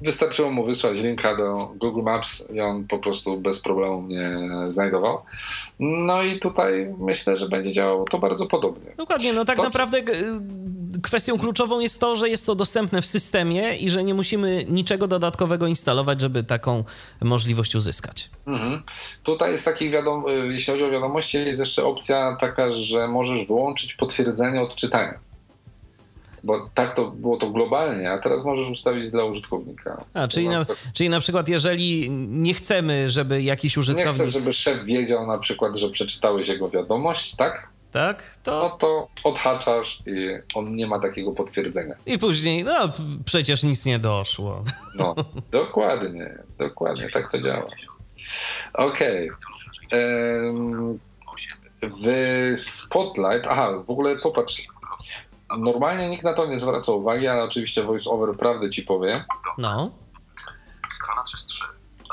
[0.00, 4.30] Wystarczyło mu wysłać linka do Google Maps i on po prostu bez problemu mnie
[4.68, 5.22] znajdował.
[5.80, 8.92] No i tutaj myślę, że będzie działało to bardzo podobnie.
[8.96, 10.04] Dokładnie, no tak To- naprawdę y,
[11.02, 15.08] kwestią kluczową jest to, że jest to dostępne w systemie i że nie musimy niczego
[15.08, 16.84] dodatkowego instalować, żeby taką
[17.22, 18.30] możliwość uzyskać.
[18.46, 18.82] Mhm.
[19.22, 23.46] Tutaj jest takich wiadom, y, jeśli chodzi o wiadomości, jest jeszcze opcja taka, że możesz
[23.46, 25.18] wyłączyć potwierdzenie odczytania.
[26.44, 30.04] Bo tak to było to globalnie, a teraz możesz ustawić dla użytkownika.
[30.14, 34.14] A, czyli, na, czyli na przykład jeżeli nie chcemy, żeby jakiś Nie użytkownik...
[34.14, 37.68] chcę, żeby szef wiedział na przykład, że przeczytałeś jego wiadomość, tak?
[37.92, 38.76] Tak, No to...
[38.78, 41.94] to odhaczasz i on nie ma takiego potwierdzenia.
[42.06, 42.72] I później, no
[43.24, 44.64] przecież nic nie doszło.
[44.94, 45.14] No,
[45.50, 47.66] dokładnie, dokładnie, tak to działa.
[48.74, 49.30] Okej.
[49.92, 50.98] Em,
[51.82, 52.06] W
[52.56, 54.66] Spotlight, aha, w ogóle popatrz,
[55.58, 59.24] normalnie nikt na to nie zwraca uwagi, ale oczywiście VoiceOver prawdę ci powie.
[59.58, 59.90] No,
[60.90, 61.64] Strona 3.3.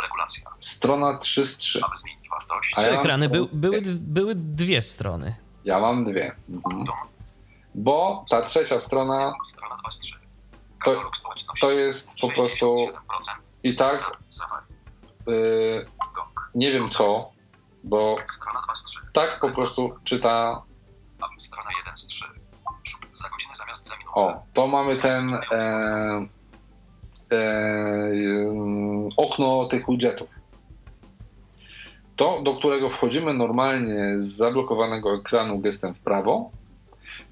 [0.01, 0.43] Regulacja.
[0.59, 1.79] Strona 3.3.
[1.85, 2.71] Aby zmienić wartość.
[2.75, 5.35] Trzy ja ekrany, był, były, były dwie strony.
[5.65, 6.35] Ja mam dwie.
[6.49, 6.85] Mhm.
[7.75, 10.15] Bo ta trzecia strona Strona 2 z 3.
[10.85, 11.11] To-
[11.61, 13.57] to jest po prostu 67%.
[13.63, 14.17] i tak
[15.27, 15.85] y,
[16.15, 16.51] Gong.
[16.55, 17.31] nie wiem co,
[17.83, 18.99] bo Strona 2 z 3.
[19.13, 20.61] tak po prostu czyta.
[21.37, 22.25] Strona 1 z 3.
[23.22, 24.19] Za godzinę zamiast za minutę.
[24.19, 25.39] O, to mamy ten e,
[27.32, 30.30] e, em, okno tych widgetów.
[32.15, 36.51] To, do którego wchodzimy normalnie z zablokowanego ekranu gestem w prawo,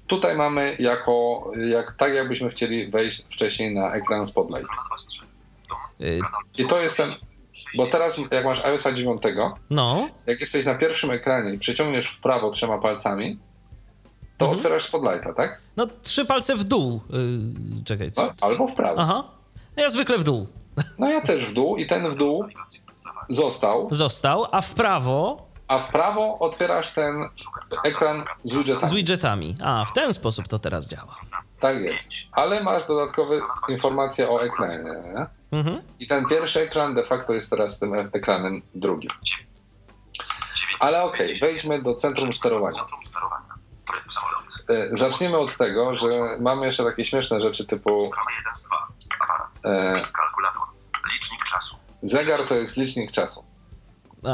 [0.06, 4.64] tutaj mamy jako, jak, tak jakbyśmy chcieli wejść wcześniej na ekran Spotlight.
[4.64, 5.26] Strona 2 z 3.
[5.68, 5.78] Dom.
[6.08, 6.20] Y,
[6.58, 7.08] I to jest ten,
[7.76, 9.22] bo teraz jak masz iOSa 9,
[9.70, 13.38] No, jak jesteś na pierwszym ekranie i przeciągniesz w prawo trzema palcami,
[14.40, 14.56] to Mhm.
[14.58, 15.60] otwierasz Spotlighta, tak?
[15.76, 17.00] no trzy palce w dół.
[17.80, 18.10] Y, czekaj.
[18.16, 19.00] No, albo w prawo.
[19.00, 19.24] Aha.
[19.76, 20.46] Ja zwykle w dół.
[20.98, 22.44] No ja też w dół i ten w dół
[23.28, 27.28] został, Został, a w prawo a w prawo otwierasz ten
[27.84, 28.88] ekran z widgetami.
[28.88, 29.54] z widgetami.
[29.62, 31.16] A, w ten sposób to teraz działa.
[31.60, 32.08] Tak jest.
[32.32, 33.36] Ale masz dodatkowe
[33.68, 34.78] informacje o ekranie.
[34.84, 35.26] nie?
[35.58, 35.82] Mhm.
[35.98, 39.10] I ten pierwszy ekran de facto jest teraz tym ekranem drugim.
[40.80, 42.84] Ale okej, wejdźmy do centrum sterowania.
[44.70, 46.06] E, Zaczniemy od tego, że
[46.40, 48.76] mamy jeszcze takie śmieszne rzeczy typu Strona 1 z 2.
[49.20, 49.50] Aparat.
[49.64, 50.62] e, Kalkulator.
[51.14, 51.76] Licznik czasu.
[52.02, 53.44] zegar to jest licznik czasu.
[54.24, 54.26] A,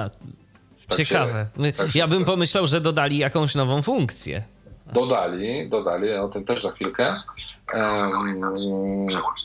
[0.89, 1.47] Tak się- ciekawe.
[1.57, 4.43] My- tak się ja bym pomyślał, że dodali jakąś nową funkcję.
[4.93, 7.13] Dodali, dodali, o tym też za chwilkę.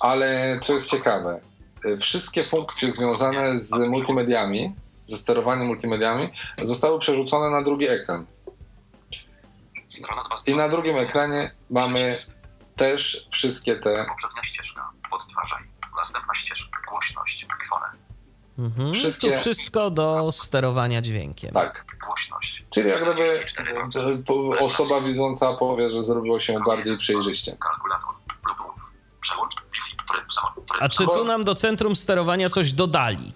[0.02, 1.39] Ale co jest ciekawe,
[1.86, 6.30] e, wszystkie funkcje związane z multimediami, ze sterowaniem multimediami,
[6.64, 8.26] zostały przerzucone na drugi ekran.
[9.98, 10.58] Strona 2 z I 2.
[10.64, 12.36] na drugim ekranie mamy Przycisk.
[12.76, 14.06] też wszystkie te.
[14.06, 14.89] Poprzednia ścieżka.
[15.12, 15.64] Odtwarzaj.
[15.98, 16.80] Następna ścieżka.
[16.89, 17.48] Głośność.
[18.60, 18.94] Mhm.
[18.94, 21.54] Wszystkie- Tu wszystko do sterowania dźwiękiem.
[21.54, 21.86] Tak.
[22.06, 22.66] Głośność.
[22.70, 24.24] Czyli jak gdyby 44%.
[24.24, 27.58] po- osoba widząca powie, że zrobiło się bardziej przejrzyście.
[27.60, 28.10] Kalkulator.
[29.22, 29.52] Przełącz.
[30.80, 33.34] A czy tu nam do centrum sterowania coś dodali?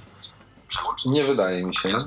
[1.06, 1.98] Nie wydaje mi się.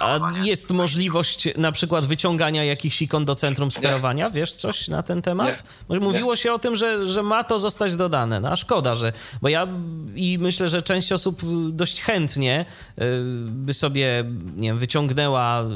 [0.00, 4.30] A jest możliwość na przykład wyciągania jakichś ikon do centrum sterowania?
[4.30, 5.62] Wiesz coś na ten temat?
[5.88, 8.40] Bo Mówiło się o tym, że, że ma to zostać dodane.
[8.40, 9.12] No a szkoda, że.
[9.42, 9.66] Bo ja
[10.14, 12.64] i myślę, że część osób dość chętnie
[12.98, 13.02] y,
[13.46, 14.24] by sobie
[14.56, 15.66] nie wiem, wyciągnęła y,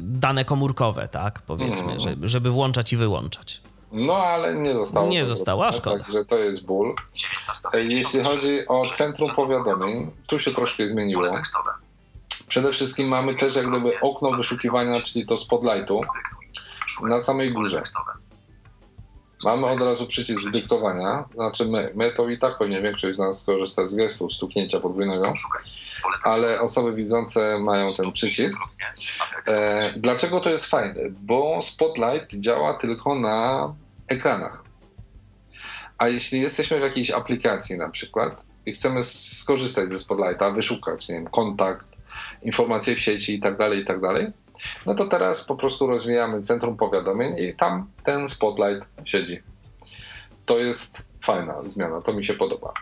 [0.00, 1.42] dane komórkowe, tak?
[1.42, 2.00] Powiedzmy, Mhm.
[2.00, 3.60] żeby, żeby włączać i wyłączać.
[3.92, 5.08] No ale nie zostało.
[5.08, 6.04] Nie to zostało, a zrobione, szkoda.
[6.12, 6.94] Także to jest ból.
[7.14, 7.68] 19.
[7.96, 11.22] Jeśli chodzi o centrum powiadomień, tu się troszkę zmieniło.
[12.48, 16.00] Przede wszystkim mamy też jak gdyby okno wyszukiwania, czyli to spotlightu
[17.08, 17.82] na samej górze.
[19.44, 23.44] Mamy od razu przycisk dyktowania, znaczy my, my to i tak pewnie większość z nas
[23.44, 25.34] korzysta z gestu stuknięcia podwójnego,
[26.22, 28.58] ale osoby widzące mają ten przycisk.
[29.46, 31.00] E, dlaczego to jest fajne?
[31.10, 33.74] Bo Spotlight działa tylko na
[34.08, 34.62] ekranach.
[35.98, 38.36] A jeśli jesteśmy w jakiejś aplikacji na przykład
[38.66, 41.95] i chcemy skorzystać ze Spotlighta, wyszukać, nie wiem, kontakt,
[42.46, 44.26] informacje w sieci i tak dalej, i tak dalej,
[44.86, 49.42] no to teraz po prostu rozwijamy centrum powiadomień i tam ten Spotlight siedzi.
[50.46, 52.72] To jest fajna zmiana, to mi się podoba.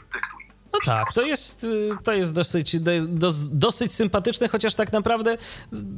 [0.72, 5.36] No tak, to jest, y, to jest dosyć, do- dos- dosyć sympatyczne, chociaż tak naprawdę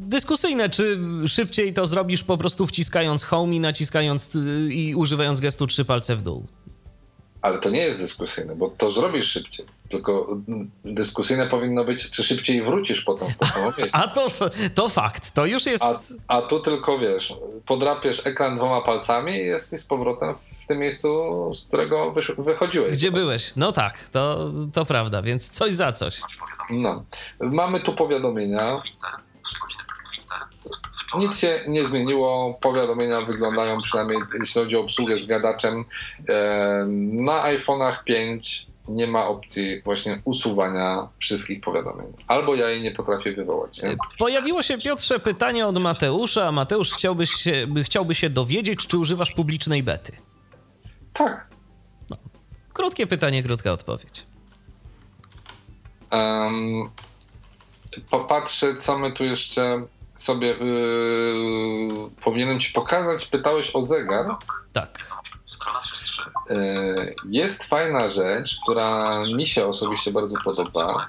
[0.08, 5.66] dyskusyjne, czy szybciej to zrobisz po prostu wciskając home i naciskając y, i używając gestu
[5.66, 6.46] trzy palce w dół.
[7.46, 9.66] Ale to nie jest dyskusyjne, bo to zrobisz szybciej.
[9.88, 10.26] Tylko
[10.84, 13.88] dyskusyjne powinno być, czy szybciej wrócisz potem w to samo miejsce.
[13.92, 14.28] A to,
[14.74, 15.84] to fakt, to już jest...
[15.84, 17.34] A, a tu tylko wiesz,
[17.66, 20.34] podrapiesz ekran dwoma palcami i jesteś z powrotem
[20.64, 21.08] w tym miejscu,
[21.52, 22.96] z którego wysz- wychodziłeś.
[22.96, 23.52] Gdzie byłeś?
[23.56, 26.20] No tak, to, to prawda, więc coś za coś.
[26.70, 27.04] No.
[27.40, 28.76] Mamy tu powiadomienia.
[28.78, 29.10] Twitter.
[29.44, 29.82] 3 godziny.
[31.18, 32.58] Nic się nie zmieniło.
[32.60, 35.84] Powiadomienia wyglądają przynajmniej jeśli chodzi o obsługę z gadaczem.
[37.12, 42.12] Na iPhone'ach 5 nie ma opcji właśnie usuwania wszystkich powiadomień.
[42.26, 43.82] Albo ja jej nie potrafię wywołać.
[43.82, 43.96] Nie?
[44.18, 49.32] Pojawiło się, Piotrze, pytanie od Mateusza, Mateusz chciałby się, by- chciałby się dowiedzieć, czy używasz
[49.32, 50.12] publicznej bety.
[51.12, 51.46] Tak.
[52.72, 54.26] Krótkie pytanie, krótka odpowiedź.
[56.12, 56.90] Um,
[58.10, 59.82] popatrzę, co my tu jeszcze
[60.16, 61.88] sobie yy,
[62.24, 63.26] powinienem ci pokazać.
[63.26, 64.36] Pytałeś o zegar.
[64.72, 65.16] Tak.
[65.44, 66.22] Strona 33.
[66.50, 71.06] Yy, jest fajna rzecz, która mi się osobiście bardzo podoba,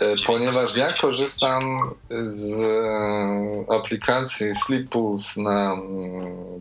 [0.00, 6.58] yy, ponieważ ja korzystam z e, aplikacji Sleep Pulse na mm,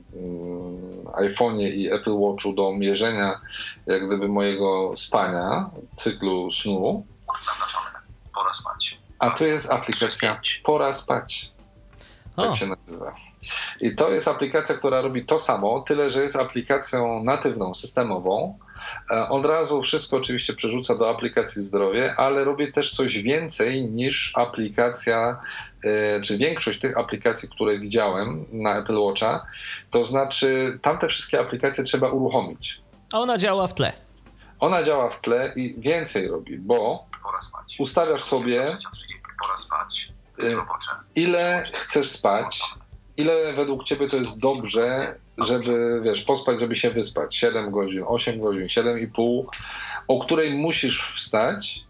[1.17, 3.41] iPhone'ie i Apple Watchu do mierzenia
[3.85, 7.05] jak gdyby mojego spania, cyklu snu.
[7.41, 7.89] Zaznaczone.
[8.35, 9.06] Pora spać.
[9.19, 11.51] A tu jest aplikacja Pora spać.
[12.35, 13.15] tak O, się nazywa.
[13.81, 18.57] I to jest aplikacja, która robi to samo, tyle że jest aplikacją natywną, systemową.
[19.11, 24.31] E, Od razu wszystko oczywiście przerzuca do aplikacji zdrowie, ale robi też coś więcej niż
[24.35, 25.39] aplikacja,
[25.83, 29.45] e, czy większość tych aplikacji, które widziałem na Apple Watcha.
[29.91, 32.81] To znaczy, tamte wszystkie aplikacje trzeba uruchomić.
[33.13, 33.93] a ona działa w tle.
[34.59, 37.05] Ona działa w tle i więcej robi, bo.
[37.79, 38.75] Ustawiasz sobie, 23.30.
[39.41, 40.13] Pora spać.
[40.43, 40.55] Y,
[41.15, 42.61] ile chcesz spać,
[43.17, 47.35] ile według ciebie to jest dobrze, żeby, wiesz, pospać, żeby się wyspać.
[47.35, 49.45] 7 godzin, 8 godzin, 7,5,
[50.07, 51.87] o której musisz wstać,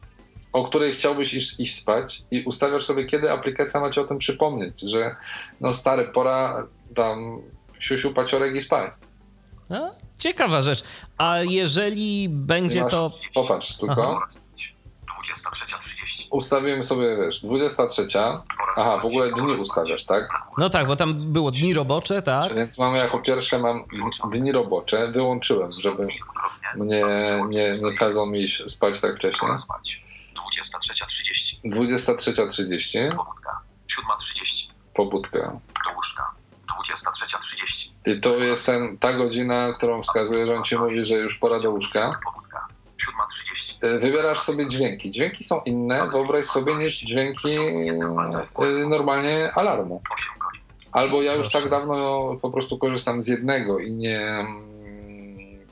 [0.54, 4.18] o której chciałbyś iść, iść spać i ustawiasz sobie, kiedy aplikacja ma ci o tym
[4.18, 5.16] przypomnieć, że
[5.62, 7.42] no stary, pora tam
[7.80, 8.92] siusiu, paciorek i spać.
[9.70, 10.84] No, ciekawa rzecz.
[11.18, 13.10] A jeżeli będzie Masz- to.
[13.34, 14.28] Popatrz tylko, Aha.
[15.18, 15.60] Pora spać.
[15.60, 16.28] 23.30.
[16.32, 18.08] Ustawiłem sobie, wiesz, 23.
[18.78, 20.30] Aha, w ogóle dni ustawiasz, tak?
[20.58, 22.54] No tak, bo tam było dni robocze, tak?
[22.54, 23.84] Więc mamy jako pierwsze mam
[24.32, 25.12] dni robocze.
[25.12, 26.08] Wyłączyłem, żeby
[26.76, 27.04] mnie
[27.50, 29.40] nie, nie kazał mi spać tak wcześnie.
[29.40, 30.04] Pora spać.
[30.38, 31.62] 23.30.
[31.66, 33.62] 23.30, Pobudka.
[33.88, 34.72] 7.30.
[34.94, 35.60] pobudka.
[35.86, 36.32] Do łóżka.
[36.86, 37.92] 23.30.
[38.06, 41.60] I to jest ten, ta godzina, którą wskazuje, że on ci mówi, że już pora
[41.60, 42.10] do łóżka.
[43.06, 43.28] Pobudka.
[43.84, 43.86] 7.30.
[43.96, 45.12] Y, Wybierasz sobie dźwięki.
[45.12, 47.50] Dźwięki są inne, wyobraź sobie, niż dźwięki
[48.62, 50.02] y, normalnie alarmu.
[50.16, 50.62] 8 godzin.
[50.92, 54.20] Albo ja już tak dawno po prostu korzystam z jednego i nie...
[54.22, 54.58] mm,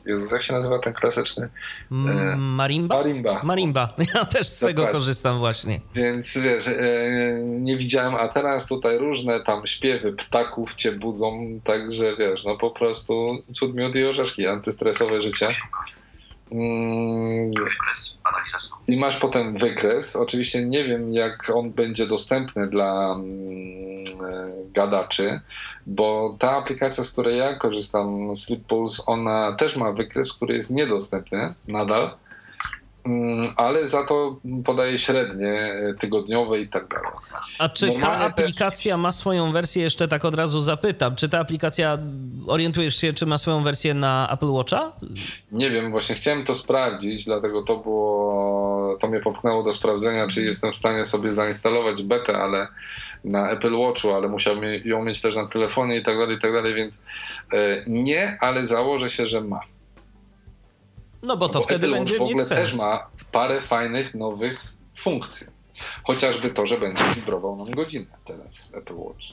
[0.05, 1.49] Jezus, jak się nazywa ten klasyczny?
[1.91, 2.95] M- Marimba?
[2.95, 3.41] Marimba.
[3.43, 3.93] Marimba.
[4.15, 5.81] Ja też z tego korzystam właśnie.
[5.95, 6.73] Więc wiesz, e,
[7.43, 12.71] nie widziałem, a teraz tutaj różne tam śpiewy ptaków cię budzą, także wiesz, no po
[12.71, 15.47] prostu cud miód i orzeszki, antystresowe życie.
[16.51, 16.85] 8 godzin.
[16.85, 18.17] Mm, Wykres.
[18.23, 18.77] Analiza snu.
[18.87, 20.15] I masz potem wykres.
[20.15, 25.39] Oczywiście nie wiem, jak on będzie dostępny dla mm, e, gadaczy,
[25.85, 30.71] bo ta aplikacja, z której ja korzystam, Sleep Pulse, ona też ma wykres, który jest
[30.71, 32.11] niedostępny nadal,
[33.55, 37.07] ale za to podaje średnie e, tygodniowe i tak dalej.
[37.59, 39.83] A czy ta Normalnie też- aplikacja ma swoją wersję?
[39.83, 41.15] Jeszcze tak od razu zapytam.
[41.15, 41.97] Czy ta aplikacja,
[42.47, 44.91] orientujesz się, czy ma swoją wersję na Apple Watcha?
[45.51, 50.43] Nie wiem, właśnie chciałem to sprawdzić, dlatego to było, to mnie popchnęło do sprawdzenia, czy
[50.43, 52.67] jestem w stanie sobie zainstalować betę, ale
[53.23, 56.53] na Apple Watchu, ale musiałbym ją mieć też na telefonie i tak dalej, i tak
[56.53, 57.05] dalej, więc
[57.53, 59.59] e, nie, ale założę się, że ma.
[61.25, 62.69] No bo to Bo wtedy Apple będzie Watch w ogóle mieć sens.
[62.69, 64.63] też ma parę fajnych, nowych
[64.97, 65.47] funkcji.
[66.03, 69.25] Chociażby to, że będzie wibrował nam godzinę teraz Apple Watch.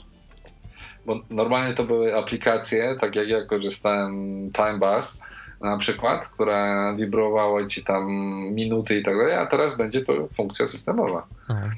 [1.06, 4.12] Bo normalnie to były aplikacje, tak jak ja korzystałem
[4.52, 5.20] Time Bus
[5.60, 8.06] na przykład, która wibrowała ci tam
[8.54, 11.26] minuty i tak dalej, a teraz będzie to funkcja systemowa.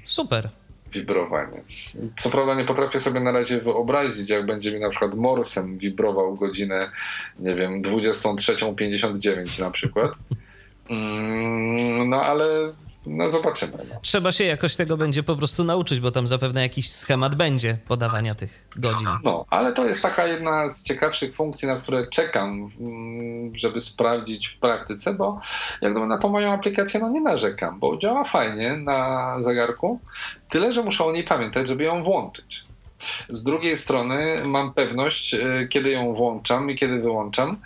[0.07, 0.49] Super.
[0.95, 1.61] Wibrowanie.
[2.17, 6.37] Co prawda nie potrafię sobie na razie wyobrazić, jak będzie mi na przykład morsem wibrował
[6.37, 6.91] godzinę,
[7.39, 10.13] nie wiem, 23.59 na przykład.
[10.91, 12.73] Mm, No ale
[13.07, 13.73] no zobaczymy.
[13.91, 14.01] No.
[14.03, 18.35] Trzeba się jakoś tego będzie po prostu nauczyć, bo tam zapewne jakiś schemat będzie podawania
[18.35, 19.09] tych godzin.
[19.25, 24.49] no, ale to jest taka jedna z ciekawszych funkcji, na które czekam, mm, żeby sprawdzić
[24.49, 25.41] w praktyce, bo
[25.81, 30.01] jak gdyby na tą moją aplikację no nie narzekam, bo działa fajnie na zegarku,
[30.51, 32.65] tyle, że muszę o niej pamiętać, żeby ją włączyć.
[33.29, 37.57] Z drugiej strony mam pewność, e, kiedy ją włączam i kiedy wyłączam,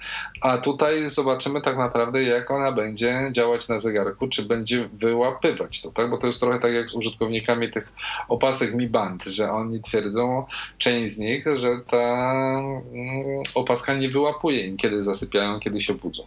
[0.40, 5.90] a tutaj zobaczymy tak naprawdę, jak ona będzie działać na zegarku, czy będzie wyłapywać to,
[5.90, 6.10] tak?
[6.10, 7.92] Bo to jest trochę tak jak z użytkownikami tych
[8.28, 10.44] opasek Mi Band, że oni twierdzą,
[10.78, 16.22] część z nich, że ta mm, opaska nie wyłapuje im, kiedy zasypiają, kiedy się budzą.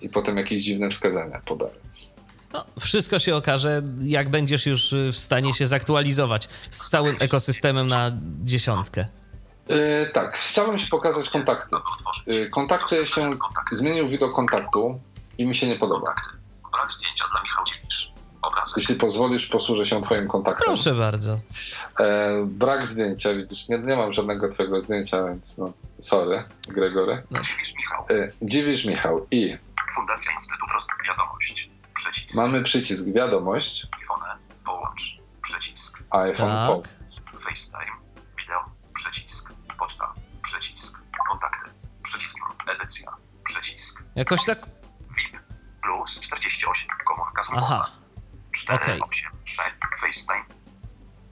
[0.00, 1.88] I potem jakieś dziwne wskazania podają.
[2.52, 7.86] No, wszystko się okaże, jak będziesz już y, w stanie się zaktualizować z całym ekosystemem
[7.86, 8.12] na
[8.44, 9.06] dziesiątkę.
[9.68, 11.76] E, tak, chciałbym się pokazać kontakty.
[12.26, 13.30] E, kontakty się
[13.72, 15.00] zmienił widok kontaktu
[15.38, 16.14] i mi się nie podoba.
[16.72, 18.12] Brak zdjęcia dla Michał Dziwisz.
[18.76, 20.66] Jeśli pozwolisz, posłużę się twoim kontaktem.
[20.66, 21.38] Proszę bardzo.
[22.00, 27.22] E, brak zdjęcia, widzisz, nie, nie mam żadnego twojego zdjęcia, więc no, sorry, Gregory.
[27.42, 28.04] Dziwisz Michał.
[28.10, 29.58] E, dziwisz Michał i
[29.94, 30.86] Fundacja Instytut Roz...
[31.08, 31.70] Wiadomość.
[31.98, 32.36] Przycisk.
[32.36, 34.38] mamy przycisk wiadomość, iPhone.
[34.64, 35.18] Połącz.
[35.42, 36.02] Przycisk.
[36.10, 36.66] iPhone, Tak.
[36.66, 37.96] po, FaceTime.
[38.38, 38.64] Wideo.
[38.94, 39.52] Przycisk.
[39.78, 40.14] Poczta.
[40.42, 41.00] Przycisk.
[41.28, 41.70] Kontakty.
[42.02, 42.36] Przycisk.
[42.74, 43.16] Edycja.
[43.44, 44.02] Przycisk.
[44.14, 44.66] Jakoś tak.
[45.16, 45.38] VIP.
[45.82, 46.88] Plus 48.
[47.06, 47.66] Komórka służbowa.
[47.82, 47.90] Aha.
[48.52, 49.00] 4, okej.
[49.00, 49.60] 8, 6.
[50.00, 50.44] FaceTime.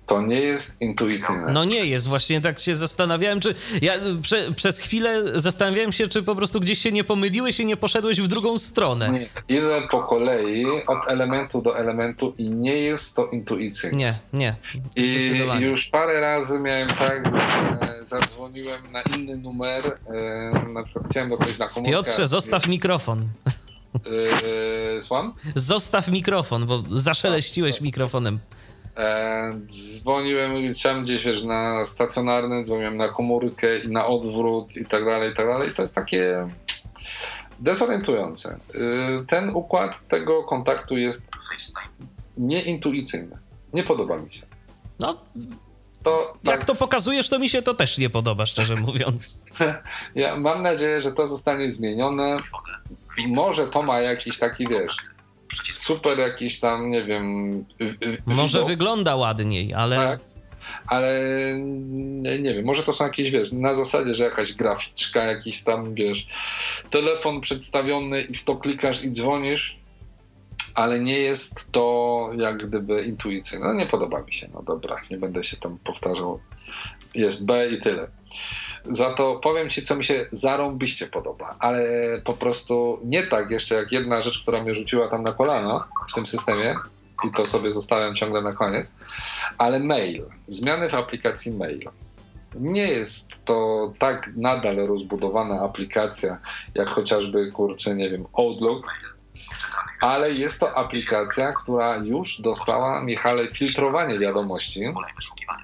[0.06, 1.52] To nie jest intuicyjne.
[1.52, 3.54] No nie jest, właśnie tak się zastanawiałem, czy.
[3.82, 7.66] Ja y, prze, przez chwilę zastanawiałem się, czy po prostu gdzieś się nie pomyliłeś i
[7.66, 9.10] nie poszedłeś w drugą stronę.
[9.10, 9.56] Nie.
[9.56, 13.96] Ile po kolei, od elementu do elementu i nie jest to intuicyjne.
[13.98, 14.56] Nie, nie.
[14.96, 21.28] I już parę razy miałem tak, że zadzwoniłem na inny numer, e, na przykład chciałem
[21.28, 21.92] do kogoś na komórkę.
[21.92, 23.28] Piotrze, zostaw mikrofon.
[23.94, 25.34] E, Słucham?
[25.54, 28.38] Zostaw mikrofon, bo zaszeleściłeś mikrofonem.
[28.96, 35.04] E, dzwoniłem, chciałem gdzieś, wiesz, na stacjonarny, dzwoniłem na komórkę i na odwrót i tak
[35.04, 35.70] dalej, i tak dalej.
[35.76, 36.46] To jest takie
[37.60, 38.58] dezorientujące.
[38.74, 38.78] E,
[39.26, 41.28] ten układ tego kontaktu jest
[42.38, 43.38] nieintuicyjny.
[43.72, 44.42] Nie podoba mi się.
[45.00, 45.20] No,
[46.02, 49.38] To, jak tak, to pokazujesz, to mi się to też nie podoba, szczerze mówiąc.
[50.14, 52.36] Ja mam nadzieję, że to zostanie zmienione.
[53.28, 54.96] może to ma jakiś taki, wiesz.
[55.48, 55.80] Przycisk.
[55.80, 57.64] super jakiś tam, nie wiem,
[58.26, 59.96] Może widok, wygląda ładniej, ale.
[59.96, 60.20] tak?
[60.86, 61.20] Ale
[61.58, 65.94] nie, nie wiem, może to są jakieś, wiesz, na zasadzie, że jakaś graficzka, jakiś tam,
[65.94, 66.26] wiesz,
[66.90, 69.76] telefon przedstawiony i w to klikasz i dzwonisz,
[70.74, 73.66] ale nie jest to jak gdyby intuicyjne.
[73.66, 76.40] No nie podoba mi się, no dobra, nie będę się tam powtarzał.
[77.14, 78.08] Jest B i tyle.
[78.90, 81.86] Za to powiem ci, co mi się zarąbiście podoba, ale
[82.24, 85.80] po prostu nie tak jeszcze jak jedna rzecz, która mnie rzuciła tam na kolano
[86.10, 86.74] w tym systemie
[87.24, 88.94] i to sobie zostawiam ciągle na koniec,
[89.58, 91.90] ale mail, zmiany w aplikacji mail.
[92.54, 96.38] Nie jest to tak nadal rozbudowana aplikacja,
[96.74, 98.86] jak chociażby, kurczę, nie wiem, Outlook,
[100.00, 104.80] ale jest to aplikacja, która już dostała, Michale, filtrowanie wiadomości.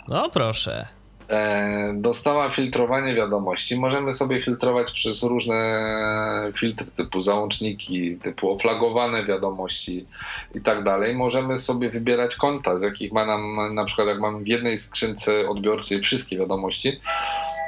[0.08, 1.01] No proszę.
[1.30, 3.80] E, dostała filtrowanie wiadomości.
[3.80, 5.82] Możemy sobie filtrować przez różne
[6.56, 10.06] filtry typu załączniki, typu oflagowane wiadomości
[10.54, 11.14] i tak dalej.
[11.14, 15.48] Możemy sobie wybierać konta, z jakich ma nam, na przykład jak mamy w jednej skrzynce
[15.48, 17.00] odbiorczej wszystkie wiadomości,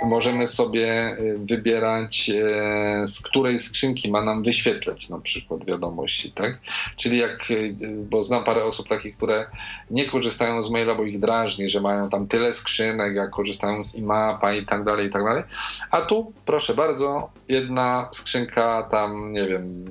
[0.05, 6.59] możemy sobie y, wybierać e, z której skrzynki ma nam wyświetlać na przykład wiadomości, tak?
[6.97, 7.49] Czyli jak,
[7.97, 9.47] bo znam parę osób takich, które
[9.91, 13.95] nie korzystają z maila, bo ich drażni, że mają tam tyle skrzynek, jak korzystają z
[13.95, 15.43] imapa i tak dalej, i tak dalej.
[15.91, 19.85] A tu, proszę bardzo, jedna skrzynka tam, nie wiem,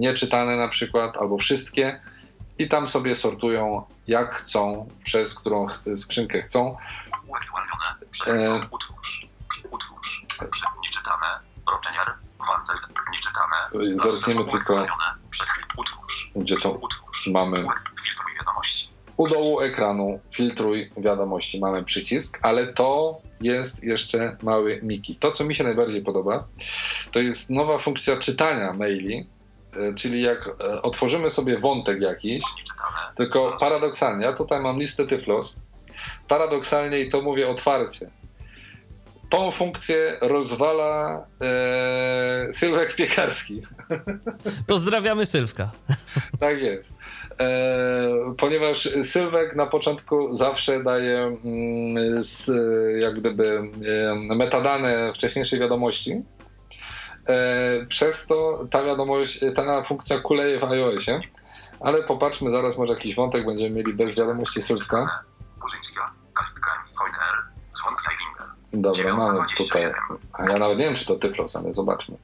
[0.00, 2.00] nieczytane na przykład, albo wszystkie
[2.58, 6.76] i tam sobie sortują jak chcą, przez którą skrzynkę chcą.
[7.26, 7.84] Uaktualnione.
[8.02, 8.06] E.
[8.10, 8.68] Przegląd.
[8.70, 9.28] Utwórz.
[9.50, 10.26] Przy- Utwórz.
[10.50, 11.26] Prze- Nieczytane.
[11.72, 12.14] Roczeniar.
[12.48, 12.76] Wanzel.
[13.12, 13.56] Nieczytane.
[13.96, 14.86] Zerkniemy tylko,
[15.78, 16.30] Utwórz.
[16.36, 17.26] gdzie to Utwórz.
[17.26, 18.88] mamy Filtruj wiadomości.
[19.18, 25.16] U dołu ekranu filtruj wiadomości, mamy przycisk, ale to jest jeszcze mały Miki.
[25.16, 26.48] To, co mi się najbardziej podoba,
[27.12, 29.26] to jest nowa funkcja czytania maili,
[29.76, 32.44] e, czyli jak e, otworzymy sobie wątek jakiś,
[33.16, 35.60] tylko paradoksalnie, ja tutaj mam listę Tyflos,
[36.28, 38.10] paradoksalnie i to mówię otwarcie,
[39.28, 43.62] tą funkcję rozwala e, Sylwek Piekarski.
[44.66, 45.70] Pozdrawiamy Sylwka.
[46.40, 46.94] Tak jest.
[47.40, 52.22] E, ponieważ Sylwek na początku zawsze daje mm,
[52.98, 53.70] jak gdyby
[54.28, 56.22] e, metadane wcześniejszej wiadomości.
[57.28, 61.20] E, przez to ta wiadomość, ta funkcja kuleje w iOSie.
[61.80, 65.24] Ale popatrzmy, zaraz może jakiś wątek będziemy mieli bez wiadomości Sylwka.
[65.60, 66.12] Burzyńska.
[66.34, 66.70] Kalitka.
[66.98, 67.48] Hojner.
[68.04, 68.37] Kleiringer.
[68.72, 69.82] Dobra, mamy tutaj.
[70.32, 72.16] A ja nawet nie wiem, czy to Tyflos, ale zobaczmy.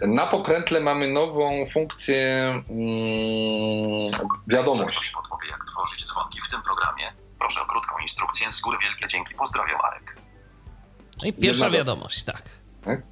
[0.00, 4.04] Na pokrętle mamy nową funkcję mm,
[4.46, 5.10] wiadomość.
[5.10, 7.12] Podpowie, jak tworzyć dzwonki w tym programie.
[7.38, 8.50] Proszę o krótką instrukcję.
[8.50, 9.34] Z góry wielkie dzięki.
[9.34, 10.16] Pozdrawiam, Arek.
[11.22, 12.42] No i pierwsza Jedna- wiadomość, tak.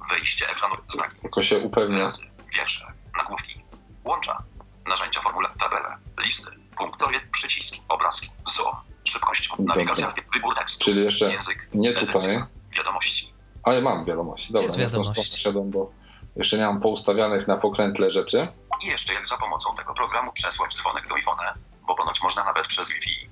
[0.09, 0.75] Wejście ekranu.
[0.89, 1.15] Znaki.
[1.21, 1.97] Tylko się upewnia.
[1.97, 2.25] Wyrazy.
[2.57, 2.85] Wiersze.
[3.17, 3.63] Nagłówki.
[4.05, 4.43] Łącza.
[4.87, 11.67] Narzędzia, formule, tabele, listy, punktowie, przyciski, obrazki, zoom, szybkość, nawigacja, wybór tekstu, Czyli jeszcze język,
[11.73, 12.47] nie edycja,
[12.91, 13.33] wiadomości.
[13.63, 14.47] ale mam wiadomości.
[14.53, 15.41] Dobra, Jest wiadomość.
[15.41, 15.91] szedłem, bo
[16.35, 18.47] jeszcze nie mam poustawianych na pokrętle rzeczy.
[18.83, 21.53] I jeszcze jak za pomocą tego programu przesłać dzwonek do iPhone'a,
[21.87, 23.29] bo ponoć można nawet przez Wi-Fi.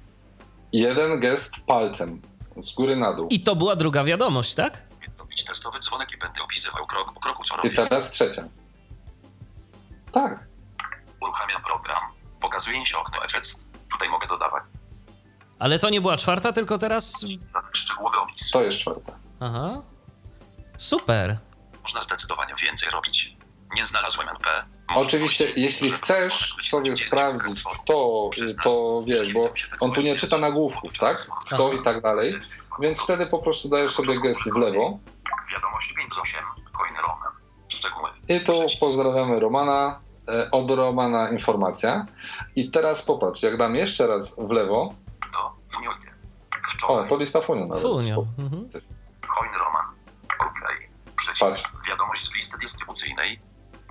[0.73, 2.21] Jeden gest palcem
[2.57, 3.27] z góry na dół.
[3.31, 4.81] I to była druga wiadomość, tak?
[5.01, 7.75] Więc robić testowy dzwonek i będę opisywał krok po kroku, co I robię.
[7.75, 8.43] teraz trzecia.
[10.11, 10.47] Tak,
[11.21, 12.03] Uruchamiam program.
[12.41, 13.47] Pokazuje się okno efekt.
[13.91, 14.63] Tutaj mogę dodawać
[15.59, 17.25] Ale to nie była czwarta, tylko teraz.
[17.73, 18.51] szczegółowy opis.
[18.51, 19.13] to jest czwarta.
[19.39, 19.81] Aha.
[20.77, 21.37] Super.
[21.83, 23.37] Można zdecydowanie więcej robić.
[23.75, 24.49] Nie znalazłem NP.
[24.89, 28.29] Można Oczywiście, jeśli chcesz sobie sprawdzić, kto
[28.63, 29.39] to wiesz, bo
[29.79, 31.27] on tu nie czyta nagłówków, tak?
[31.45, 32.39] Kto i tak dalej.
[32.79, 34.99] Więc wtedy po prostu dajesz sobie gest w lewo.
[35.53, 36.43] Wiadomość 58,
[36.77, 37.31] kolejny Roman.
[37.69, 38.09] Szczegóły.
[38.29, 39.99] I tu pozdrawiamy Romana.
[40.29, 42.05] e, Od Romana informacja.
[42.55, 44.93] I teraz popatrz, jak dam jeszcze raz w lewo.
[45.33, 46.15] To Funionie.
[46.87, 47.83] O, to lista Funio nawet.
[47.83, 48.25] Funio.
[48.37, 48.69] Mhm.
[49.35, 49.85] Coin Roman.
[50.39, 50.59] OK.
[51.39, 51.63] Patrz.
[51.89, 53.39] Wiadomość z listy dystrybucyjnej.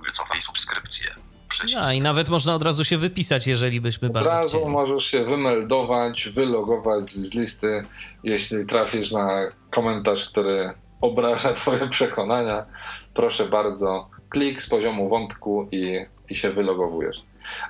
[0.05, 1.15] Wycofaj subskrypcję.
[1.47, 1.79] Przycisk.
[1.83, 4.71] A i nawet można od razu się wypisać, jeżeli byśmy Od bardzo razu chcieli.
[4.73, 7.85] możesz się wymeldować, wylogować z listy,
[8.23, 12.65] jeśli trafisz na komentarz, który obraża Twoje przekonania.
[13.13, 17.23] Proszę bardzo, klik z poziomu wątku i, i się wylogowujesz.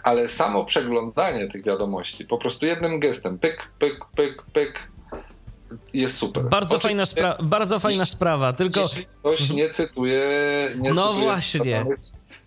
[0.04, 4.88] Ale samo przeglądanie tych wiadomości, po prostu jednym gestem, pyk, pyk, pyk, pyk,
[5.94, 6.44] jest super.
[6.44, 10.22] Bardzo fajna, spra- bardzo fajna jeśli- sprawa, tylko Jeśli ktoś nie cytuje.
[10.80, 11.86] Nie No cytuje właśnie.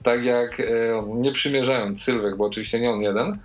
[0.05, 0.65] Tak jak e,
[1.07, 3.39] nie przymierzając Sylwek, bo oczywiście nie on jeden,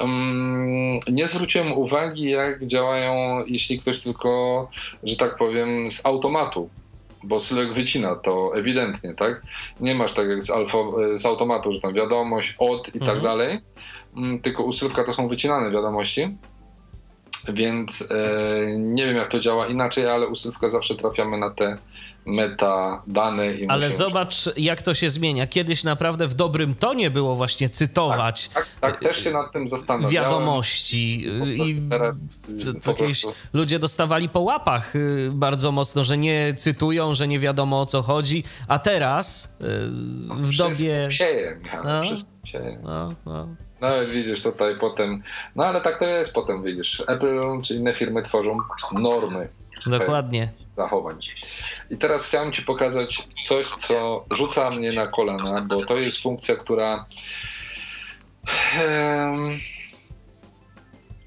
[0.00, 4.68] mm, nie zwróciłem uwagi, jak działają, jeśli ktoś tylko,
[5.02, 6.68] że tak powiem, z automatu.
[7.24, 9.42] Bo Sylwek wycina to ewidentnie, tak?
[9.80, 10.78] Nie masz tak jak z, alfa,
[11.14, 13.22] z automatu, że tam wiadomość, od i tak Mhm.
[13.22, 13.58] dalej.
[14.16, 16.36] Mm, Tylko u Sylwka to są wycinane wiadomości.
[17.52, 21.78] Więc e, nie wiem, jak to działa inaczej, ale u Sylwka zawsze trafiamy na te
[22.26, 23.54] metadane.
[23.54, 25.46] I Ale zobacz, jak to się zmienia.
[25.46, 30.14] Kiedyś naprawdę w dobrym tonie było właśnie cytować Tak, tak, też się nad tym zastanawiałem.
[30.14, 32.28] wiadomości i teraz
[32.86, 37.86] jakieś ludzie dostawali po łapach y, bardzo mocno, że nie cytują, że nie wiadomo o
[37.86, 39.64] co chodzi, a teraz y,
[40.34, 41.08] w Wszystko dobie...
[41.10, 42.02] Sieje, Michał, No.
[42.02, 42.80] wszystko sieje.
[42.82, 43.14] No,
[43.80, 43.88] no.
[44.12, 45.22] Widzisz tutaj potem,
[45.56, 47.02] no ale tak to jest potem, widzisz.
[47.06, 48.58] Apple czy inne firmy tworzą
[48.92, 49.48] normy
[49.86, 50.52] Dokładnie.
[50.76, 51.16] zachowań.
[51.90, 56.56] I teraz chciałem Ci pokazać coś, co rzuca mnie na kolana, bo to jest funkcja,
[56.56, 57.06] która.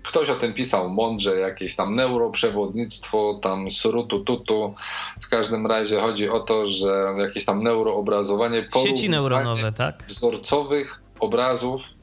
[0.04, 4.76] Ktoś o tym pisał mądrze, jakieś tam neuroprzewodnictwo, tam surutu tutu.
[5.22, 10.04] W każdym razie chodzi o to, że jakieś tam neuroobrazowanie, Sieci neuronowe, tak?
[10.08, 12.01] wzorcowych obrazów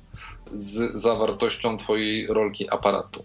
[0.53, 3.25] z zawartością Twojej rolki aparatu.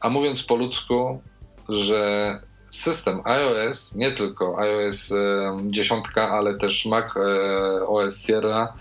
[0.00, 1.20] A mówiąc po ludzku,
[1.68, 2.32] że
[2.70, 7.20] system iOS, nie tylko iOS e, 10, ale też Mac e,
[7.86, 8.72] OS Sierra,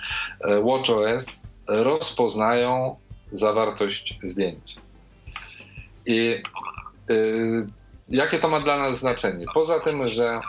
[0.41, 2.95] e, WatchOS rozpoznają
[3.31, 4.75] zawartość zdjęć.
[6.05, 6.41] I
[8.09, 9.45] jakie to ma dla nas znaczenie?
[9.53, 10.41] Poza tym, że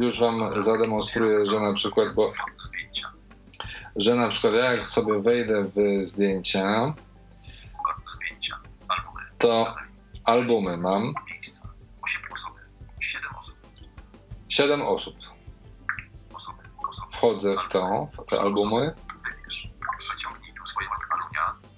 [0.00, 2.28] już Wam zademonstruję, że na przykład, bo.
[3.96, 6.94] Że na przykład ja jak sobie wejdę w zdjęcia,
[8.06, 8.56] Zdjęcia.
[8.88, 9.20] Albumy.
[9.38, 9.74] to
[10.24, 11.68] albumy mam Miejsca.
[12.02, 12.60] 8 osoby.
[13.00, 13.56] 7 osób.
[14.48, 15.16] 7 osób.
[16.34, 16.58] Osoby.
[16.88, 17.12] Osoby.
[17.12, 18.94] Wchodzę w to, w te albumy.
[19.24, 19.70] Wybierz.
[19.98, 20.94] Przeciągnij swojego.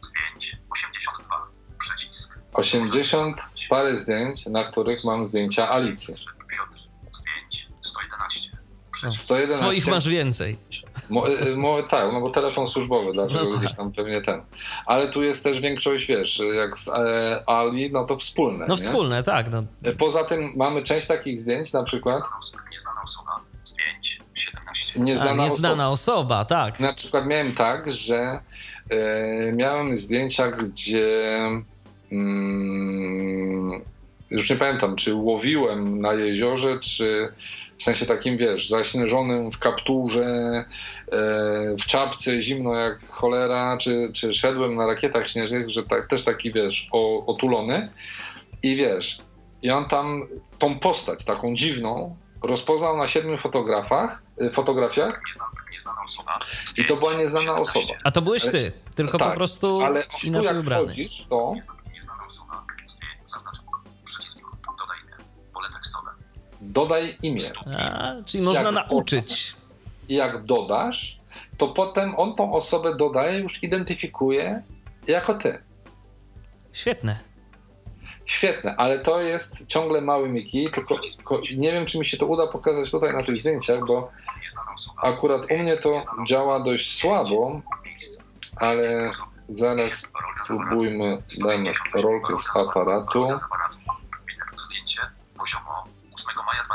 [0.01, 0.57] Zdjęć.
[0.71, 1.47] 82.
[1.79, 2.39] Przycisk.
[2.53, 3.37] 80
[3.71, 6.15] parę zdjęć, na których mam zdjęcia Alicji.
[6.51, 6.79] Piotr.
[7.13, 7.69] Zdjęć.
[7.83, 8.51] 111.
[8.55, 8.59] No,
[8.93, 9.25] Przycisk.
[9.25, 9.57] 111.
[9.57, 10.57] Swoich masz więcej.
[11.11, 13.61] Mo, y, mo, tak, no bo telefon służbowy, dlatego No tak.
[13.61, 14.43] gdzieś tam pewnie ten.
[14.87, 18.67] Ale tu jest też większość, wiesz, jak z e, Ali, no to wspólne.
[18.69, 18.81] No nie?
[18.81, 19.47] wspólne, tak.
[19.51, 19.63] No.
[19.99, 22.23] Poza tym mamy część takich zdjęć, na przykład
[22.73, 23.41] Nieznana osoba.
[23.65, 24.21] Zdjęć.
[24.35, 25.01] 17.
[25.01, 26.17] A, nieznana, nieznana osoba.
[26.17, 26.81] osoba, tak.
[26.81, 28.41] Na przykład miałem tak, że
[28.91, 31.39] e, miałem zdjęcia, gdzie
[32.13, 33.83] mm,
[34.31, 37.33] już nie pamiętam, czy łowiłem na jeziorze, czy
[37.79, 40.65] w sensie takim, wiesz, zaśnieżonym w kapturze, e,
[41.81, 46.53] w czapce, zimno jak cholera, czy, czy szedłem na rakietach śnieżnych, że tak, też taki,
[46.53, 47.89] wiesz, o, otulony
[48.63, 49.19] i wiesz,
[49.63, 50.23] i on tam
[50.59, 56.39] tą postać taką dziwną rozpoznał na siedmiu fotografach, y, fotografiach Nieznana, nieznana osoba.
[56.77, 57.95] i to była nieznana osoba.
[58.05, 60.85] A to byłeś ty, tylko po Tak, prostu Ale tu inaczej jak ubrany.
[60.85, 61.55] wchodzisz w to,
[66.75, 67.41] dodaj imię.
[67.79, 69.57] A, czyli można Jak nauczyć.
[70.09, 71.21] I jak dodasz,
[71.57, 74.63] to potem on tą osobę dodaje, już identyfikuje
[75.07, 75.63] jako ty.
[76.73, 77.19] Świetne.
[78.25, 82.27] Świetne, ale to jest ciągle mały Miki, tylko, tylko nie wiem, czy mi się to
[82.27, 84.11] uda pokazać tutaj na tych zdjęciach, bo
[85.03, 85.99] akurat u mnie to
[86.29, 87.61] działa dość słabo,
[88.57, 89.11] ale
[89.49, 90.09] zaraz
[90.45, 93.23] spróbujmy, dajmy rolkę z aparatu.
[94.27, 95.01] Widać zdjęcie
[95.39, 95.84] poziomo 8 maja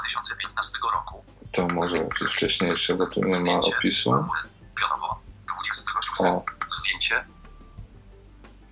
[0.02, 1.24] 2015 roku.
[1.52, 4.12] To może jakieś wcześniejsze, bo tu nie ma opisu.
[4.12, 4.40] Chmury,
[4.80, 5.20] Pionowo
[5.64, 6.22] 26.
[6.22, 7.26] O, Zdjęcie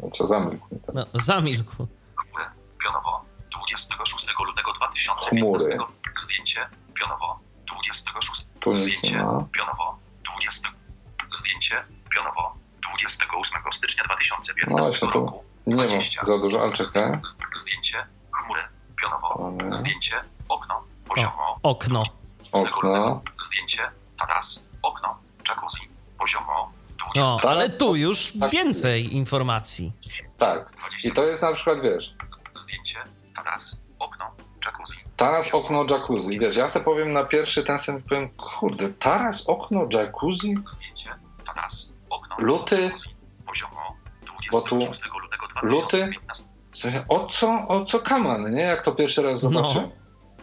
[0.04, 0.68] no co zamilkł.
[0.76, 0.96] mi tam.
[0.96, 1.88] No, zamilkł.
[2.16, 2.46] chmury,
[2.84, 3.26] Pionowo
[3.58, 5.78] 26 lutego 2015.
[6.20, 6.68] Zdjęcie
[7.00, 8.46] Pionowo 26.
[8.60, 9.44] Tu nic nie Zdjęcie ma.
[9.52, 9.98] Pionowo
[10.38, 10.70] 20.
[11.34, 11.84] Zdjęcie
[12.16, 12.56] Pionowo
[12.90, 15.44] 28 stycznia No 2015 właśnie, tu roku.
[15.68, 16.26] nie ma 20.
[16.26, 17.12] za dużo, ale czekaj.
[17.56, 18.62] Zdjęcie chmury,
[19.02, 19.52] pionowo.
[19.72, 21.60] Zdjęcie okno, poziomo.
[21.64, 22.04] Okno.
[22.44, 22.70] 6 Okno.
[22.90, 23.22] lutego.
[23.40, 23.84] Zdjęcie
[24.20, 25.18] taras, okno,
[25.50, 25.90] jacuzzi,
[26.20, 26.72] poziomo.
[27.14, 27.22] 20.
[27.44, 28.50] No, ale tu już tak.
[28.52, 29.92] więcej informacji.
[30.38, 30.74] Tak.
[31.04, 32.14] I to jest na przykład, wiesz,
[32.56, 33.00] Zdjęcie
[33.36, 34.26] taras, okno,
[34.66, 34.98] jacuzzi.
[35.16, 36.40] taras, okno, jacuzzi.
[36.40, 40.56] Wiesz, ja sobie powiem na pierwszy ten sam powiem, kurde, taras, okno, jacuzzi?
[40.68, 42.92] Zdjęcie taras, okno, Luty?
[43.46, 43.80] poziomo.
[44.52, 45.98] Bo tu 26 lutego luty?
[45.98, 46.44] 2015.
[46.72, 48.62] Słuchaj, o co, o co kaman, nie?
[48.62, 49.50] Jak to pierwszy raz No.
[49.50, 49.90] zobaczyłem.
[49.90, 49.92] I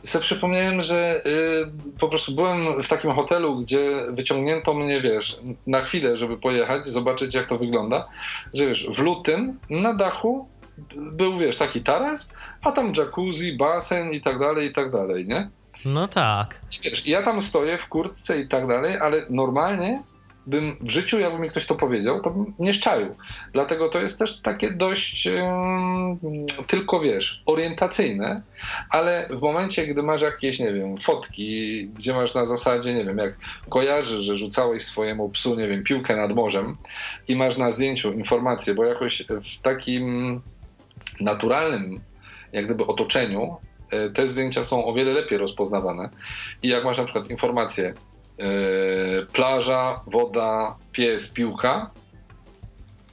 [0.04, 5.80] sobie przypomniałem, że y, po prostu byłem w takim hotelu, gdzie wyciągnięto mnie, wiesz, na
[5.80, 8.08] chwilę, żeby pojechać, zobaczyć jak to wygląda,
[8.54, 10.48] że wiesz, w lutym na dachu
[10.96, 15.48] był, wiesz, taki taras, a tam jacuzzi, basen i tak dalej, i tak dalej, nie?
[15.84, 16.60] No tak.
[16.72, 20.02] I wiesz, ja tam stoję w kurtce i tak dalej, ale normalnie
[20.46, 23.14] bym w życiu, jakby mi ktoś to powiedział, to bym nie szczaił.
[23.52, 25.28] Dlatego to jest też takie dość
[26.66, 28.42] tylko, wiesz, orientacyjne,
[28.90, 33.18] ale w momencie, gdy masz jakieś, nie wiem, fotki, gdzie masz na zasadzie, nie wiem,
[33.18, 33.36] jak
[33.68, 36.76] kojarzysz, że rzucałeś swojemu psu, nie wiem, piłkę nad morzem
[37.28, 40.40] i masz na zdjęciu informację, bo jakoś w takim
[41.20, 42.00] naturalnym
[42.54, 43.56] jak gdyby otoczeniu,
[43.90, 46.08] e, te zdjęcia są o wiele lepiej rozpoznawane.
[46.62, 47.94] I jak masz na przykład informację,
[49.32, 51.90] plaża, woda, pies, piłka,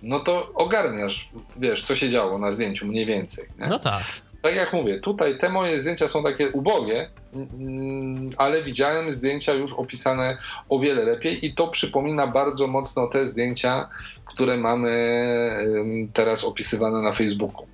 [0.03, 3.45] no to ogarniasz, wiesz, co się działo na zdjęciu mniej więcej.
[3.59, 3.67] Nie?
[3.67, 4.03] No tak.
[4.41, 9.73] tak jak mówię, tutaj te moje zdjęcia są takie ubogie, mm, ale widziałem zdjęcia już
[9.73, 10.37] opisane
[10.69, 13.89] o wiele lepiej i to przypomina bardzo mocno te zdjęcia,
[14.25, 14.91] które mamy
[16.13, 17.67] teraz opisywane na Facebooku.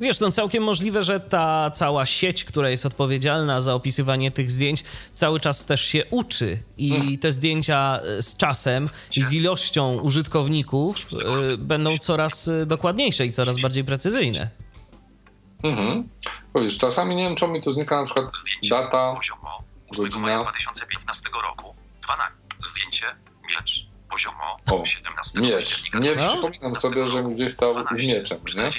[0.00, 4.84] Wiesz, no całkiem możliwe, że ta cała sieć, która jest odpowiedzialna za opisywanie tych zdjęć,
[5.14, 10.96] cały czas też się uczy i te zdjęcia e, z czasem i z ilością użytkowników
[11.52, 14.50] y, będą coraz e, dokładniejsze i coraz bardziej precyzyjne.
[15.62, 16.08] Mhm.
[16.54, 18.68] Wiesz, czasami nie wiem, czemu mi tu znika na przykład Zdjęcie.
[18.68, 19.58] data, Poziomo.
[19.92, 20.22] 8 godzina.
[20.22, 21.74] maja 2015 roku.
[22.02, 22.32] 12.
[22.64, 23.06] Zdjęcie.
[23.48, 23.86] Miecz.
[24.10, 24.56] Poziomo.
[24.70, 25.82] O, 17 miecz.
[26.00, 26.32] Nie No.
[26.32, 28.70] przypominam sobie, że gdzieś stał z 12, mieczem, nie?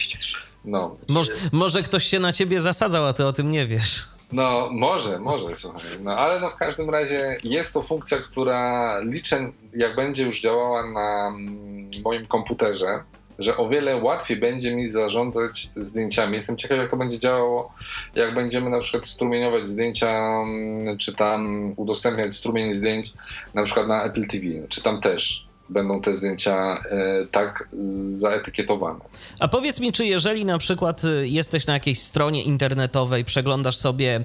[0.65, 0.71] 43.
[0.71, 0.95] No.
[1.07, 4.05] Może, może ktoś się na ciebie zasadzał, a ty o tym nie wiesz.
[4.31, 5.81] No, może, może, słuchaj.
[6.03, 10.87] No, ale no w każdym razie jest to funkcja, która liczę, jak będzie już działała
[10.87, 13.03] na mm, moim komputerze,
[13.39, 16.33] że o wiele łatwiej będzie mi zarządzać zdjęciami.
[16.33, 17.73] Jestem ciekaw, jak to będzie działało,
[18.15, 23.13] jak będziemy na przykład strumieniować zdjęcia, mm, czy tam udostępniać strumień zdjęć,
[23.53, 27.69] na przykład na Apple TV, czy tam też będą te zdjęcia e, tak
[28.09, 28.99] zaetykietowane.
[29.39, 34.15] A powiedz mi, czy jeżeli na przykład y, jesteś na jakiejś stronie internetowej, przeglądasz sobie
[34.15, 34.23] e,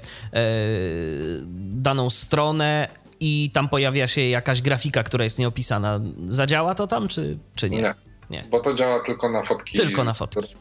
[1.72, 2.88] daną stronę
[3.20, 7.82] i tam pojawia się jakaś grafika, która jest nieopisana, zadziała to tam, czy, czy nie?
[7.82, 7.94] Nie.
[8.30, 8.44] Nie.
[8.50, 9.78] Bo to działa tylko na fotki.
[9.78, 10.54] Tylko na fotki.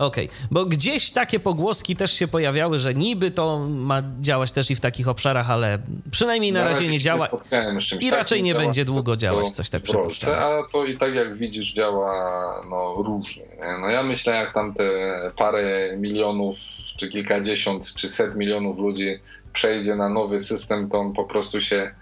[0.00, 4.76] Okej, bo gdzieś takie pogłoski też się pojawiały, że niby to ma działać też i
[4.76, 5.78] w takich obszarach, ale
[6.10, 7.26] przynajmniej na, razie nie się działa.
[7.26, 10.34] spotkałem z czymś i raczej takim, nie działa będzie długo działać, coś tak przypuszczam.
[10.34, 12.12] A to i tak jak widzisz działa
[12.70, 13.42] no, różnie.
[13.42, 13.78] Nie?
[13.80, 14.84] No ja myślę jak tam te
[15.36, 16.56] parę milionów,
[16.96, 19.18] czy kilkadziesiąt, czy set milionów ludzi
[19.52, 21.94] przejdzie na nowy system, to on po prostu się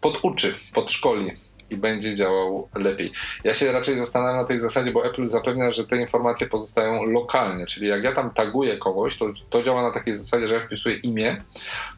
[0.00, 1.30] poduczy, podszkoli
[1.70, 3.12] i będzie działał lepiej.
[3.44, 7.66] Ja się raczej zastanawiam na tej zasadzie, bo Apple zapewnia, że te informacje pozostają lokalnie,
[7.66, 10.96] czyli jak ja tam taguję kogoś, to, to działa na takiej zasadzie, że ja wpisuję
[10.96, 11.44] imię,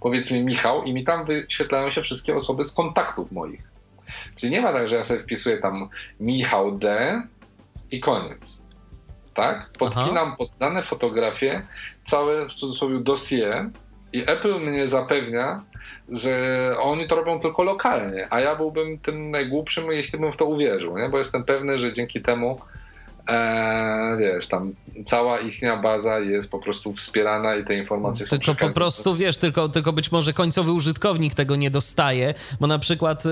[0.00, 3.62] powiedzmy Michał i mi tam wyświetlają się wszystkie osoby z kontaktów moich.
[4.36, 5.88] Czyli nie ma tak, że ja sobie wpisuję tam
[6.20, 7.22] Michał D
[7.90, 8.66] i koniec.
[9.34, 9.70] Tak?
[9.78, 11.66] Podpinam pod dane fotografie
[12.04, 13.70] całe w cudzysłowie dossier
[14.12, 15.64] i Apple mnie zapewnia,
[16.08, 20.44] że oni to robią tylko lokalnie, a ja byłbym tym najgłupszym, jeśli bym w to
[20.44, 21.08] uwierzył, nie?
[21.08, 22.60] bo jestem pewny, że dzięki temu
[23.30, 24.72] e, wiesz, tam
[25.04, 29.38] cała ichnia baza jest po prostu wspierana i te informacje są Tylko po prostu, wiesz,
[29.38, 33.30] tylko, tylko być może końcowy użytkownik tego nie dostaje, bo na przykład y,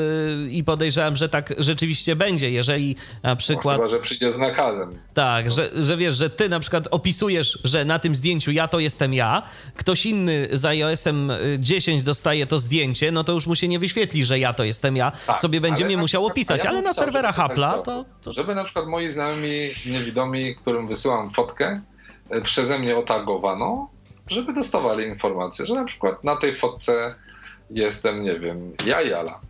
[0.51, 3.77] i podejrzewam, że tak rzeczywiście będzie, jeżeli na No, przykład...
[3.77, 4.91] Chyba, że przyjdzie z nakazem.
[5.15, 8.81] Tak, że, że wiesz, że ty na przykład opisujesz, że na tym zdjęciu ja to
[8.81, 9.43] jestem ja,
[9.77, 13.79] ktoś inny z iOS-em y, 10 dostaje to zdjęcie, no to już mu się nie
[13.79, 17.37] wyświetli, że ja to jestem ja, Tak, sobie będzie mnie musiał opisać, ale na serwerach
[17.37, 18.33] Apple'a to, to...
[18.33, 19.51] Żeby na przykład moi znajomi
[19.87, 21.81] niewidomi, którym wysyłam fotkę,
[22.31, 23.89] e, przeze mnie otagowano,
[24.31, 27.15] żeby dostawali informację, że na przykład na tej fotce
[27.71, 29.41] jestem, nie wiem, ja Jala.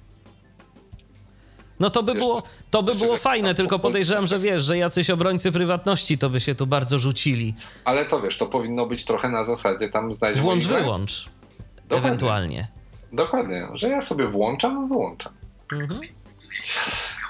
[1.80, 5.10] No to by Jeszcze- było, to by było fajne, tylko podejrzewam, że wiesz, że jacyś
[5.10, 7.54] obrońcy prywatności to by się tu bardzo rzucili.
[7.84, 11.28] Ale to wiesz, to powinno być trochę na zasadzie tam znajdź Włącz, wyłącz.
[11.76, 12.08] Dokładnie.
[12.08, 12.68] Ewentualnie.
[13.12, 15.32] Dokładnie, że ja sobie włączam, wyłączam.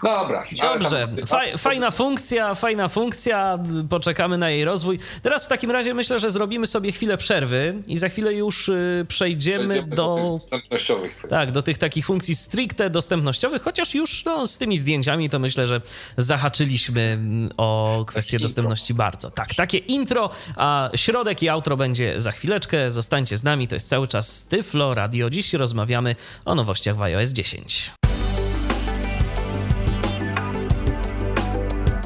[0.04, 0.42] Dobra.
[0.62, 3.58] Dobrze, Faj, fajna funkcja, fajna funkcja,
[3.90, 4.98] poczekamy na jej rozwój.
[5.22, 9.06] Teraz w takim razie myślę, że zrobimy sobie chwilę przerwy i za chwilę już y,
[9.08, 10.16] przejdziemy Przejdziemy do...
[10.16, 11.22] tych dostępnościowych.
[11.30, 15.66] Tak, do tych takich funkcji stricte dostępnościowych, chociaż już no, z tymi zdjęciami to myślę,
[15.66, 15.80] że
[16.16, 18.48] zahaczyliśmy mm, o kwestię intro.
[18.48, 19.30] dostępności bardzo.
[19.30, 22.90] Tak, takie intro, a środek i outro będzie za chwileczkę.
[22.90, 25.30] Zostańcie z nami, to jest cały czas Tyflo Radio.
[25.30, 28.03] Dziś rozmawiamy o nowościach w iOS 10.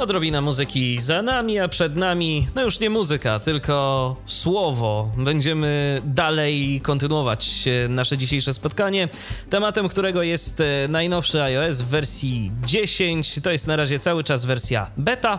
[0.09, 5.10] Odrobina muzyki za nami, a przed nami, no już nie muzyka, tylko słowo.
[5.16, 9.09] Będziemy dalej kontynuować e, nasze dzisiejsze spotkanie,
[9.51, 13.40] tematem którego jest e, najnowszy iOS w wersji 10.
[13.43, 15.39] To jest na razie cały czas wersja beta.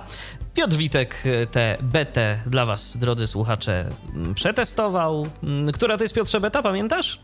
[0.54, 3.86] Piotr Witek e, tę betę dla Was, drodzy słuchacze,
[4.16, 5.28] m, przetestował.
[5.44, 7.20] M, Która to jest Piotrze beta, pamiętasz?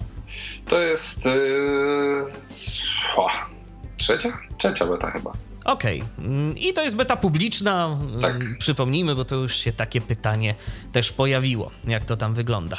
[0.70, 2.26] To jest yy,
[3.98, 4.38] trzecia?
[4.58, 5.32] Trzecia beta chyba.
[5.66, 6.04] Okej.
[6.18, 6.60] Okay.
[6.60, 8.00] I to jest beta publiczna.
[8.22, 8.36] Tak.
[8.60, 10.56] Przypomnijmy, bo to już się takie pytanie
[10.92, 11.72] też pojawiło.
[11.88, 12.78] Jak to tam wygląda?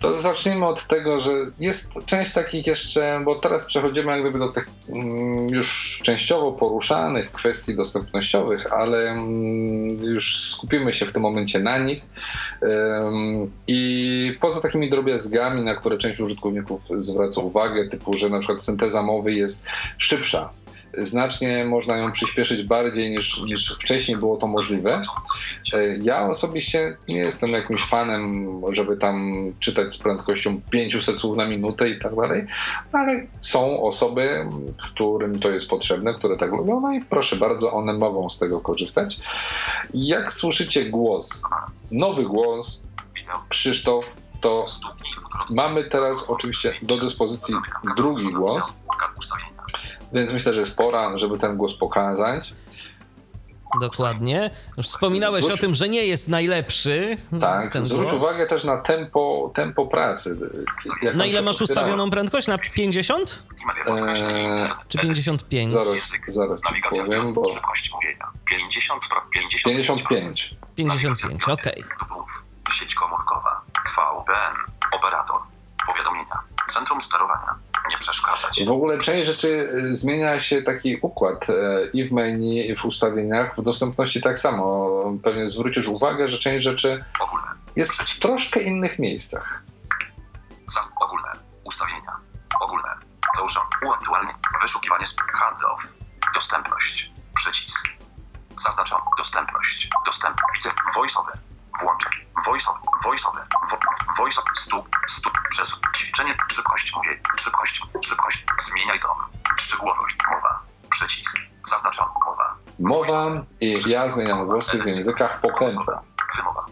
[0.00, 4.48] To zacznijmy od tego, że jest część takich jeszcze, bo teraz przechodzimy jak gdyby do
[4.48, 11.58] tych mm, już częściowo poruszanych kwestii dostępnościowych, ale mm, już skupimy się w tym momencie
[11.60, 12.06] na nich.
[13.66, 19.02] I poza takimi drobiazgami, na które część użytkowników zwraca uwagę, typu, że na przykład synteza
[19.02, 19.66] mowy jest
[19.98, 20.61] szybsza
[20.98, 25.00] znacznie można ją przyspieszyć bardziej niż, niż wcześniej było to możliwe.
[25.72, 31.46] E, ja osobiście nie jestem jakimś fanem, żeby tam czytać z prędkością 500 słów na
[31.46, 32.46] minutę i tak dalej,
[32.92, 34.46] ale są osoby,
[34.92, 38.60] którym to jest potrzebne, które tak lubią, no i proszę bardzo, one mogą z tego
[38.60, 39.20] korzystać.
[39.94, 41.42] Jak słyszycie głos,
[41.90, 42.82] nowy głos,
[43.48, 44.64] Krzysztof, to
[45.50, 47.54] mamy teraz oczywiście do dyspozycji
[47.96, 48.78] drugi głos.
[50.12, 52.52] Więc myślę, że jest pora, żeby ten głos pokazać.
[53.80, 54.50] Dokładnie.
[54.76, 55.58] Już wspominałeś zwróć...
[55.58, 57.16] o tym, że nie jest najlepszy.
[57.40, 58.22] Tak, zwróć głos.
[58.22, 60.38] uwagę też na tempo, tempo pracy.
[61.02, 62.48] Jak na ile masz ustawioną prędkość?
[62.48, 63.42] Na 50?
[63.86, 65.72] Eee, Czy 55?
[65.72, 66.60] Zaraz, zaraz
[66.90, 67.48] powiem, bo...
[67.48, 68.30] Szybkość mówienia.
[68.50, 69.62] 50, 55.
[69.64, 71.84] 55, 55 okej.
[72.00, 72.74] Okay.
[72.74, 73.60] Sieć komórkowa.
[73.96, 74.72] VPN.
[74.92, 75.40] Operator.
[75.86, 76.40] Powiadomienia.
[76.68, 78.64] Centrum sterowania nie przeszkadzać.
[78.64, 81.52] W ogóle część rzeczy y, zmienia się taki układ y,
[81.92, 83.56] i w menu, i w ustawieniach.
[83.56, 84.90] W dostępności tak samo.
[85.22, 87.04] Pewnie zwrócisz uwagę, że część rzeczy
[87.76, 89.62] jest w troszkę innych miejscach.
[91.00, 91.28] ogólne.
[91.64, 92.16] Ustawienia.
[92.60, 92.88] Ogólne.
[93.36, 93.66] To urząd.
[93.86, 94.34] Uaktualnie.
[94.62, 95.04] Wyszukiwanie.
[95.34, 95.94] Handoff.
[96.34, 97.12] Dostępność.
[97.34, 97.88] Przycisk.
[98.56, 99.00] Zaznaczam.
[99.18, 99.88] Dostępność.
[100.06, 100.36] Dostęp.
[100.54, 100.70] Widzę.
[100.94, 101.38] Voiceover.
[101.80, 102.08] Włączę.
[102.46, 102.82] Voiceover.
[103.04, 103.44] Voiceover.
[104.18, 104.52] Voiceover.
[104.56, 104.88] Stóp.
[105.08, 105.32] Stóp.
[105.50, 105.80] Przesuń.
[105.96, 106.36] Ćwiczenie.
[106.52, 106.92] Szybkość.
[106.96, 107.20] Mówię.
[107.36, 107.82] Szybkość.
[108.04, 108.46] Szybkość.
[108.60, 109.18] Zmieniaj tom.
[109.58, 110.16] Szczegółowość.
[110.30, 110.60] Mowa.
[110.90, 111.36] Przycisk.
[111.62, 112.08] Zaznaczam.
[112.26, 112.54] Mowa.
[112.78, 116.02] Mowa i ja zmieniam głosy w językach pokrętła.
[116.36, 116.66] Wymowa.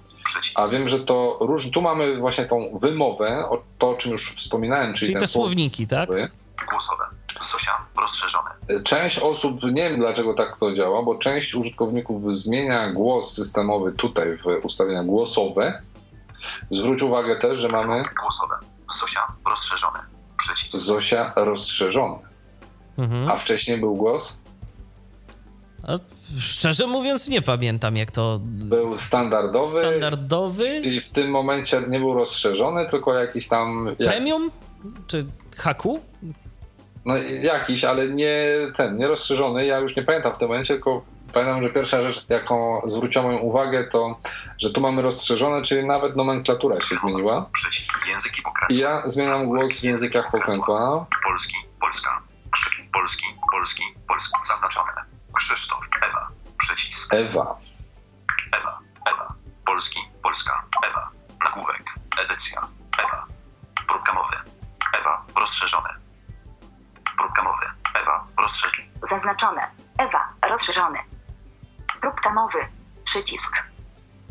[0.55, 1.73] A wiem, że to różnie.
[1.73, 3.49] Tu mamy właśnie tą wymowę,
[3.79, 6.09] to o czym już wspominałem, czyli, czyli te słowniki, tak?
[6.71, 7.05] Głosowe.
[7.43, 8.51] Zosia, rozszerzone.
[8.85, 14.39] Część osób, nie wiem dlaczego tak to działa, bo część użytkowników zmienia głos systemowy tutaj
[14.39, 15.83] w ustawienia głosowe.
[16.71, 18.03] Zwróć uwagę też, że mamy.
[18.21, 18.55] Głosowe.
[19.01, 19.99] Zosia, rozszerzone.
[20.39, 20.77] Przycisk.
[20.77, 22.19] Zosia, rozszerzone.
[22.99, 23.29] Mhm.
[23.31, 24.39] A wcześniej był głos?
[25.83, 25.93] A
[26.39, 28.39] szczerze mówiąc, nie pamiętam, jak to.
[28.43, 29.81] Był standardowy.
[29.81, 30.81] Standardowy.
[30.81, 33.89] I w tym momencie nie był rozszerzony, tylko jakiś tam.
[33.99, 34.51] Premium?
[35.07, 35.27] Czy
[35.57, 36.01] haku?
[37.05, 38.37] No jakiś, ale nie
[38.77, 39.67] ten, nie rozszerzony.
[39.67, 43.39] Ja już nie pamiętam w tym momencie, tylko pamiętam, że pierwsza rzecz, jaką zwróciła moją
[43.39, 44.21] uwagę, to,
[44.59, 47.51] że tu mamy rozszerzone, czyli nawet nomenklatura się zmieniła.
[48.69, 51.07] I ja zmieniam głos w językach pokrętła.
[51.25, 52.23] Polski, Polska,
[52.93, 54.93] Polski, Polski, Polski, zaznaczone.
[55.35, 56.29] Krzysztof, Ewa,
[56.59, 57.15] przycisk.
[57.15, 57.29] Ewa.
[57.29, 57.59] Ewa,
[69.41, 69.67] Zaznaczone.
[69.99, 70.99] Ewa, rozszerzony.
[72.01, 72.59] Próbka mowy.
[73.05, 73.65] Przycisk.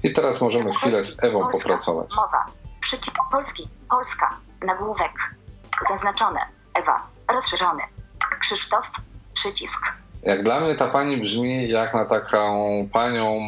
[0.03, 2.15] I teraz możemy chwilę z Ewą Polska, popracować.
[2.15, 2.45] Mowa.
[2.79, 3.17] Przycisk.
[3.31, 3.69] Polski.
[3.89, 4.37] Polska.
[4.61, 5.35] Nagłówek.
[5.89, 6.39] Zaznaczone.
[6.73, 7.07] Ewa.
[7.33, 7.83] Rozszerzony.
[8.39, 8.91] Krzysztof.
[9.33, 9.93] Przycisk.
[10.23, 13.39] Jak dla mnie ta pani brzmi jak na taką panią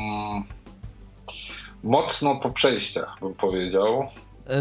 [1.83, 4.09] mocno po przejściach, bym powiedział.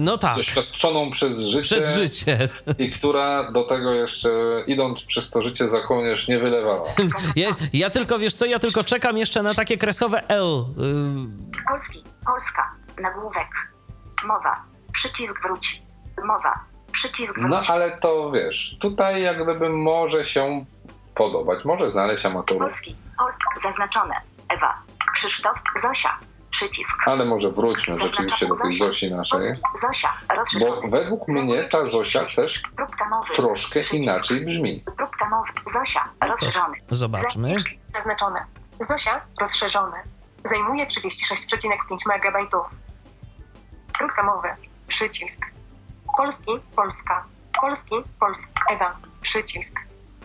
[0.01, 0.37] No tak.
[0.37, 1.63] Doświadczoną przez życie.
[1.63, 2.39] Przez życie.
[2.79, 4.31] I która do tego jeszcze,
[4.67, 6.89] idąc przez to życie za kołnierz, nie wylewała.
[7.37, 10.65] Ja, ja, tylko, wiesz co, ja tylko czekam jeszcze na takie kresowe L.
[11.69, 12.71] Polski, Polska,
[13.01, 13.49] nagłówek,
[14.27, 14.63] mowa,
[14.93, 15.83] przycisk wróć,
[16.25, 17.51] mowa, przycisk wróć.
[17.51, 20.65] No ale to wiesz, tutaj jak gdyby może się
[21.15, 22.63] podobać, może znaleźć amatorów.
[22.63, 24.15] Polski, Polski, zaznaczone,
[24.49, 24.83] Ewa,
[25.15, 26.19] Krzysztof, Zosia,
[26.51, 27.09] przycisk.
[27.09, 29.43] Ale może wróćmy rzeczywiście do tej Zosi naszej.
[29.81, 30.13] Zosia,
[30.61, 32.63] Bo według mnie ta Zosia też
[33.37, 34.85] troszkę inaczej brzmi.
[34.97, 35.53] Próbka mowy.
[35.73, 36.77] Zosia, rozszerzony.
[36.91, 37.57] Zobaczmy.
[37.87, 38.45] Zaznaczone.
[38.81, 39.97] Zosia, rozszerzony.
[40.45, 41.67] Zajmuje 36,5
[42.07, 42.51] MB.
[43.99, 44.49] Próbka mowy.
[44.87, 45.47] Przycisk.
[46.17, 47.25] Polski, Polska.
[47.61, 48.53] Polski, Polski.
[48.71, 48.97] Ewa.
[49.21, 49.81] Przycisk.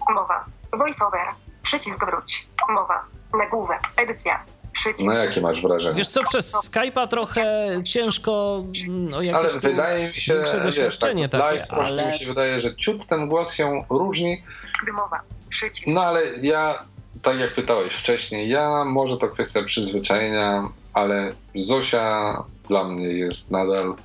[0.09, 0.45] Mowa.
[0.77, 1.27] Voiceover.
[1.63, 2.47] Przycisk wróć.
[2.69, 3.05] Mowa.
[3.33, 3.81] Nagłówek.
[3.97, 4.45] Edycja
[4.85, 5.09] przycisk.
[5.13, 5.95] No jakie masz wrażenie?
[5.95, 11.41] Wiesz co, przez Skype'a trochę ciężko no, jakieś Ale wydaje mi się, doświadczenie wiesz, tak,
[11.41, 12.07] takie, live ale...
[12.07, 14.43] mi się wydaje, że ciut ten głos się różni.
[14.85, 15.87] Wymowa, przycisk.
[15.87, 16.85] No ale ja,
[17.21, 23.95] tak jak pytałeś wcześniej, ja może to kwestia przyzwyczajenia, ale Zosia dla mnie jest nadal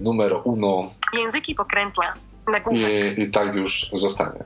[0.00, 0.90] numer uno.
[1.12, 2.14] Języki pokrętła.
[2.70, 4.44] I, I tak już zostanie.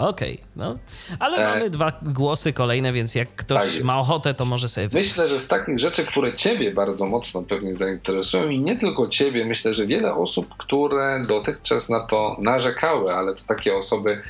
[0.00, 0.78] Okej, no.
[1.18, 3.84] Ale E, mamy dwa głosy kolejne, więc jak tak ktoś jest.
[3.84, 5.06] ma ochotę, to może sobie wybrać.
[5.06, 9.44] Myślę, że z takich rzeczy, które Ciebie bardzo mocno pewnie zainteresują i nie tylko Ciebie,
[9.44, 14.22] myślę, że wiele osób, które dotychczas na to narzekały, ale to takie osoby,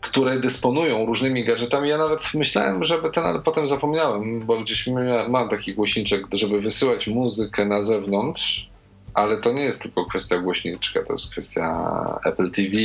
[0.00, 1.88] które dysponują różnymi gadżetami.
[1.88, 4.88] Ja nawet myślałem, żeby ten, ale potem zapomniałem, bo gdzieś
[5.28, 8.71] mam taki głośniczek, żeby wysyłać muzykę na zewnątrz,
[9.14, 12.76] ale to nie jest tylko kwestia głośniczka, to jest kwestia Apple TV,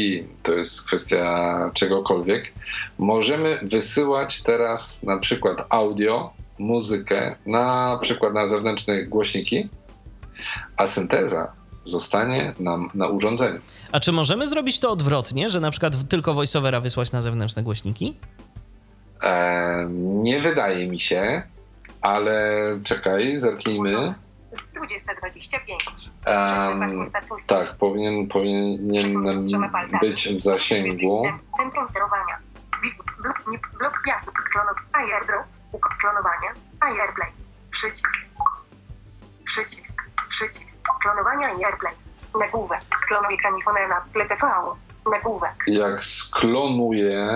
[0.44, 2.54] to jest kwestia czegokolwiek.
[2.98, 9.70] Możemy wysyłać teraz na przykład audio, muzykę, na przykład na zewnętrzne głośniki,
[10.78, 11.52] a synteza
[11.84, 13.60] zostanie nam na urządzeniu.
[13.92, 18.18] A czy możemy zrobić to odwrotnie, że na przykład tylko voiceovera wysłać na zewnętrzne głośniki?
[19.24, 19.88] E,
[20.24, 21.44] nie wydaje mi się,
[22.02, 22.52] ale
[22.84, 24.14] czekaj, zerknijmy.
[24.74, 26.12] 2025.
[26.26, 27.48] Em, Pasmo statusu.
[27.48, 29.46] tak, powinien, powinienem
[30.02, 31.24] być w zasięgu.
[31.58, 32.38] Centrum sterowania.
[33.80, 34.32] Blok, gwiazd.
[34.52, 35.46] Klono, AirDrop.
[36.02, 36.48] Klonowanie.
[36.80, 37.32] AirPlay.
[37.72, 38.28] Przycisk.
[39.46, 40.04] Przycisk.
[40.30, 40.86] Przycisk.
[41.02, 41.94] Klonowania i AirPlay.
[42.40, 42.80] Nagłówek.
[43.08, 44.48] Klonuj ekranifonę na tle TV.
[45.12, 45.54] Nagłówek.
[45.68, 47.36] Jak sklonuję.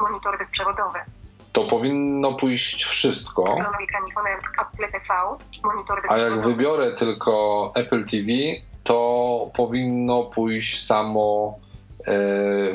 [0.00, 0.98] Monitor bezprzewodowy.
[1.52, 3.56] To powinno pójść wszystko.
[6.08, 8.32] A jak wybiorę tylko Apple TV,
[8.84, 11.58] to powinno pójść samo,
[12.06, 12.14] e,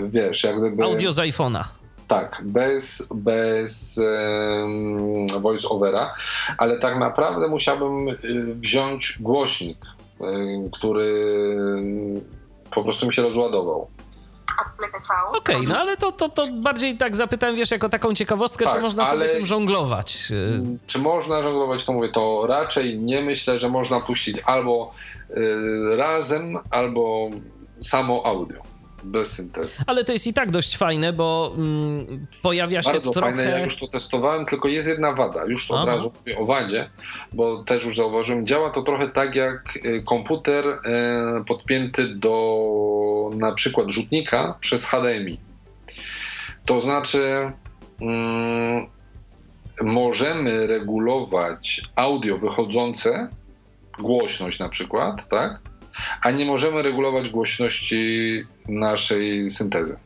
[0.10, 0.84] wiesz, jak gdyby...
[0.84, 1.64] Audio z iPhone'a.
[2.08, 6.14] Tak, bez, bez em, voice-overa,
[6.58, 8.16] ale tak naprawdę musiałbym y,
[8.56, 9.78] wziąć głośnik,
[10.22, 11.14] y, który
[12.72, 13.88] po prostu mi się rozładował.
[15.38, 18.82] Okej, no ale to, to, to bardziej tak zapytałem, wiesz, jako taką ciekawostkę, Tak, czy
[18.82, 20.28] można ale- sobie tym żonglować?
[20.32, 24.92] Y, Czy można żonglować, to mówię, to raczej nie myślę, że można puścić albo
[25.30, 27.30] y, razem, albo
[27.80, 28.58] samo audio,
[29.04, 29.84] bez syntezy.
[29.88, 33.36] Ale to jest i tak dość fajne, bo mm, pojawia się Bardzo trochę...
[33.36, 35.46] fajne, ja już to testowałem, tylko jest jedna wada.
[35.46, 35.86] Już od Aha.
[35.86, 36.90] razu mówię o wadzie,
[37.34, 40.80] bo też już zauważyłem, działa to trochę tak jak y, komputer y,
[41.48, 42.34] podpięty do
[43.30, 45.40] na przykład rzutnika przez HDMI.
[46.66, 47.52] To znaczy
[48.02, 48.88] mm,
[49.82, 53.30] możemy regulować audio wychodzące,
[54.00, 55.60] głośność na przykład, tak?
[56.22, 59.98] A nie możemy regulować głośności naszej syntezy.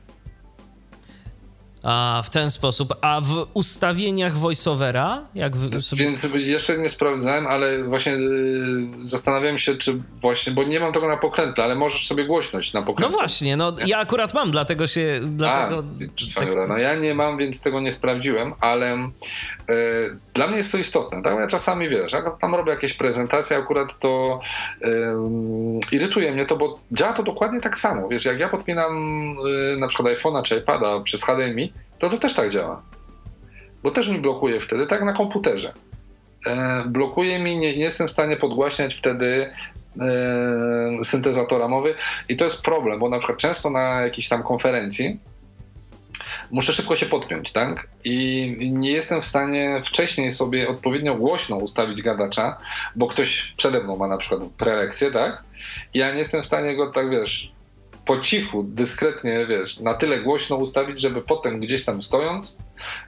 [1.89, 2.93] A w ten sposób.
[3.01, 6.03] A w ustawieniach voiceovera, jak w, sobie...
[6.05, 11.07] Więc jeszcze nie sprawdzałem, ale właśnie yy, zastanawiam się, czy właśnie, bo nie mam tego
[11.07, 13.17] na pokrętle, ale możesz sobie głośność na No pokrętle.
[13.17, 15.19] właśnie, no ja akurat mam, dlatego się...
[15.23, 15.83] Dlatego,
[16.37, 18.97] A, tak, no ja nie mam, więc tego nie sprawdziłem, ale
[19.69, 21.23] yy, dla mnie jest to istotne.
[21.23, 21.39] Tak?
[21.39, 24.39] Ja czasami wiesz, jak tam robię jakieś prezentacje, akurat to
[25.91, 28.07] irytuje mnie to, bo działa to dokładnie tak samo.
[28.07, 28.93] Wiesz, jak ja podpinam
[29.45, 32.81] yy, na przykład iPhone'a czy iPada przez HDMI, to to też tak działa.
[33.83, 35.73] Bo też mi blokuje wtedy, tak na komputerze.
[36.45, 39.51] E, blokuje mi, nie, nie jestem w stanie podgłaśniać wtedy
[40.01, 41.95] e, syntezatora mowy
[42.29, 45.19] i to jest problem, bo na przykład często na jakiejś tam konferencji
[46.51, 47.87] muszę szybko się podpiąć, tak?
[48.03, 52.57] I nie jestem w stanie wcześniej sobie odpowiednio głośno ustawić gadacza,
[52.95, 55.43] bo ktoś przede mną ma na przykład prelekcję, tak?
[55.93, 57.51] Ja nie jestem w stanie go tak, wiesz,
[58.05, 62.57] po cichu, dyskretnie, wiesz, na tyle głośno ustawić, żeby potem gdzieś tam stojąc,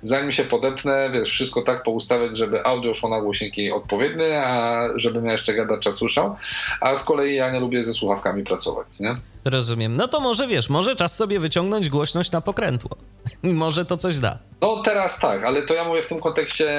[0.02, 5.26] zanim się podepnę, wiesz, wszystko tak poustawiać, żeby audio szło na głośniki odpowiednie, a żebym
[5.26, 6.36] ja jeszcze gadacza słyszał,
[6.82, 9.16] a z kolei ja nie lubię ze słuchawkami pracować, nie?
[9.46, 9.98] Rozumiem.
[9.98, 12.98] No to może wiesz, może czas sobie wyciągnąć głośność na pokrętło.
[13.44, 14.38] Może to coś da.
[14.62, 16.70] No teraz tak, ale to ja mówię w tym kontekście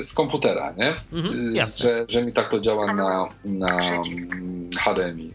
[0.00, 0.94] z komputera, nie?
[1.12, 1.84] Mhm, jasne.
[1.84, 3.78] Że, że mi tak to działa na, na
[4.78, 5.34] HDMI.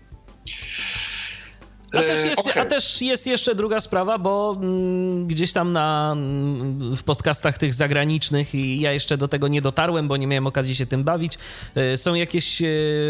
[1.94, 2.62] A też, E, jest, okej.
[2.62, 7.74] a też jest jeszcze druga sprawa, bo mm, gdzieś tam na, mm, w podcastach tych
[7.74, 11.38] zagranicznych, i ja jeszcze do tego nie dotarłem, bo nie miałem okazji się tym bawić,
[11.76, 12.66] e, są jakieś e,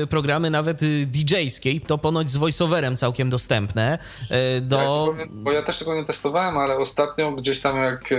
[0.09, 3.97] programy nawet y, DJ-skie, to ponoć z voiceoverem całkiem dostępne.
[4.31, 5.05] e, Ja ci Do...
[5.11, 8.09] powiem, bo ja też tego nie testowałem, ale ostatnio gdzieś tam jak,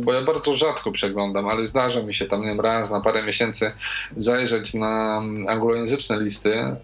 [0.00, 3.22] bo ja bardzo rzadko przeglądam, ale zdarza mi się tam, nie wiem, raz na parę
[3.22, 3.72] miesięcy
[4.16, 6.76] zajrzeć na mm, anglojęzyczne listy,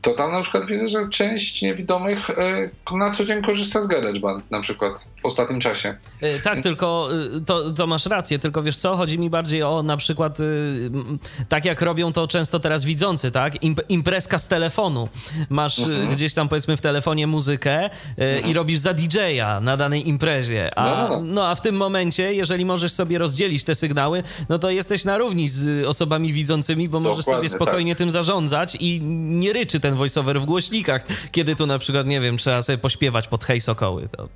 [0.00, 4.50] to tam na przykład widzę, że część niewidomych e, na co dzień korzysta z GarageBand
[4.50, 4.92] na przykład
[5.22, 5.94] w ostatnim czasie.
[6.20, 9.62] E, Tak, Więc- tylko y, to, to masz rację, tylko wiesz co, chodzi mi bardziej
[9.62, 11.18] o na przykład m,
[11.48, 13.54] tak jak robią to często teraz widzący, tak?
[13.62, 15.08] Imp- imprezka z telefonu.
[15.50, 16.08] Masz Mhm.
[16.10, 20.78] gdzieś tam powiedzmy w telefonie muzykę y, i robisz za DJ-a na danej imprezie.
[20.78, 21.20] A, No, no.
[21.24, 25.18] no a w tym momencie, jeżeli możesz sobie rozdzielić te sygnały, no to jesteś na
[25.18, 29.00] równi z osobami widzącymi, bo możesz Dokładnie, sobie spokojnie tym zarządzać i
[29.40, 33.28] nie ryczy ten voiceover w głośnikach, kiedy tu na przykład, nie wiem, trzeba sobie pośpiewać
[33.28, 34.08] pod hej sokoły.
[34.16, 34.28] To,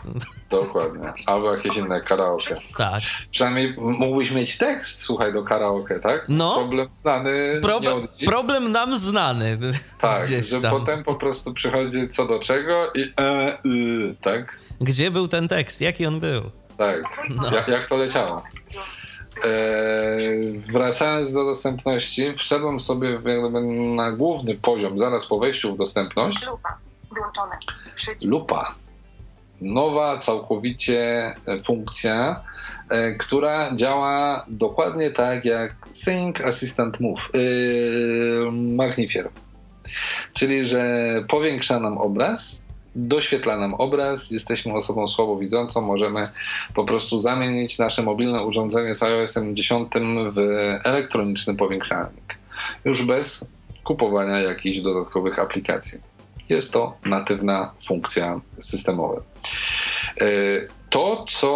[0.50, 1.12] Dokładnie Dokładnie.
[1.26, 2.54] Albo jakieś inne karaoke.
[2.76, 3.00] Tak.
[3.30, 6.24] Przynajmniej mógłbyś mieć tekst, słuchaj, do karaoke, tak?
[6.28, 6.54] No.
[6.54, 7.60] Problem znany
[8.20, 9.58] nie Problem, nam znany.
[10.00, 10.70] Tak, gdzieś że tam.
[10.70, 14.58] potem po prostu przychodzi co do czego i e, y, tak?
[14.80, 15.80] Gdzie był ten tekst?
[15.80, 16.42] Jaki on był?
[16.78, 17.02] Tak.
[17.40, 17.50] No.
[17.56, 18.42] Jak, jak to leciało?
[19.44, 23.60] Eee, wracając do dostępności, wszedłem sobie w- jakby
[23.96, 26.46] na główny poziom zaraz po wejściu w dostępność.
[26.46, 26.78] Lupa.
[27.14, 27.58] Wyłączone.
[27.94, 28.30] Przycisk.
[28.30, 28.74] Lupa.
[29.60, 31.00] Nowa, całkowicie
[31.46, 32.40] e, funkcja,
[32.90, 39.28] e, która działa dokładnie tak jak Sync Assistant Move, yy, Magnifier.
[40.32, 40.84] Czyli, że
[41.28, 42.66] powiększa nam obraz,
[42.96, 46.22] doświetla nam obraz, jesteśmy osobą słabowidzącą, możemy
[46.74, 49.88] po prostu zamienić nasze mobilne urządzenie z iOS-em 10
[50.32, 50.38] w
[50.84, 52.38] elektroniczny powiększalnik.
[52.84, 53.48] Już bez
[53.84, 56.13] kupowania jakichś dodatkowych aplikacji.
[56.48, 59.20] Jest to natywna funkcja systemowa.
[60.20, 60.24] E,
[60.90, 61.50] To, co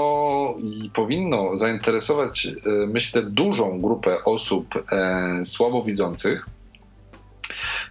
[0.94, 2.50] powinno zainteresować, e,
[2.86, 6.46] myślę, dużą grupę osób e, słabowidzących,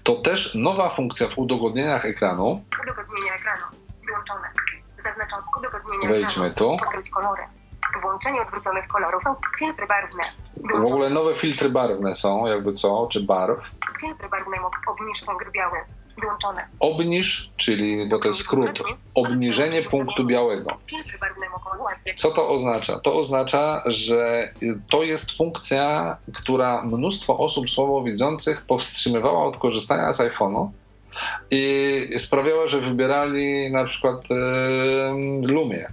[0.03, 2.63] to też nowa funkcja w udogodnieniach ekranu.
[2.83, 3.63] Udogodnienia ekranu.
[4.07, 4.47] Wyłączone.
[4.97, 5.43] Zaznaczone.
[5.59, 6.77] Udogodnienia Wejdźmy ekranu.
[6.77, 6.85] tu.
[6.85, 7.41] Odkryć kolory.
[8.01, 9.23] Włączenie odwróconych kolorów.
[9.59, 10.23] Filtry barwne.
[10.81, 13.71] W ogóle nowe filtry barwne są, jakby co, czy barw.
[14.01, 14.57] Filtry barwne.
[14.87, 15.77] Obniż punkt biały.
[16.79, 18.83] Obniż, czyli, bo to jest skrót,
[19.15, 20.69] obniżenie punktu białego.
[22.15, 22.99] Co to oznacza?
[22.99, 24.53] To oznacza, że
[24.89, 30.69] to jest funkcja, która mnóstwo osób słabowidzących powstrzymywała od korzystania z iPhone'u
[31.51, 35.87] i sprawiała, że wybierali na przykład y, Lumię,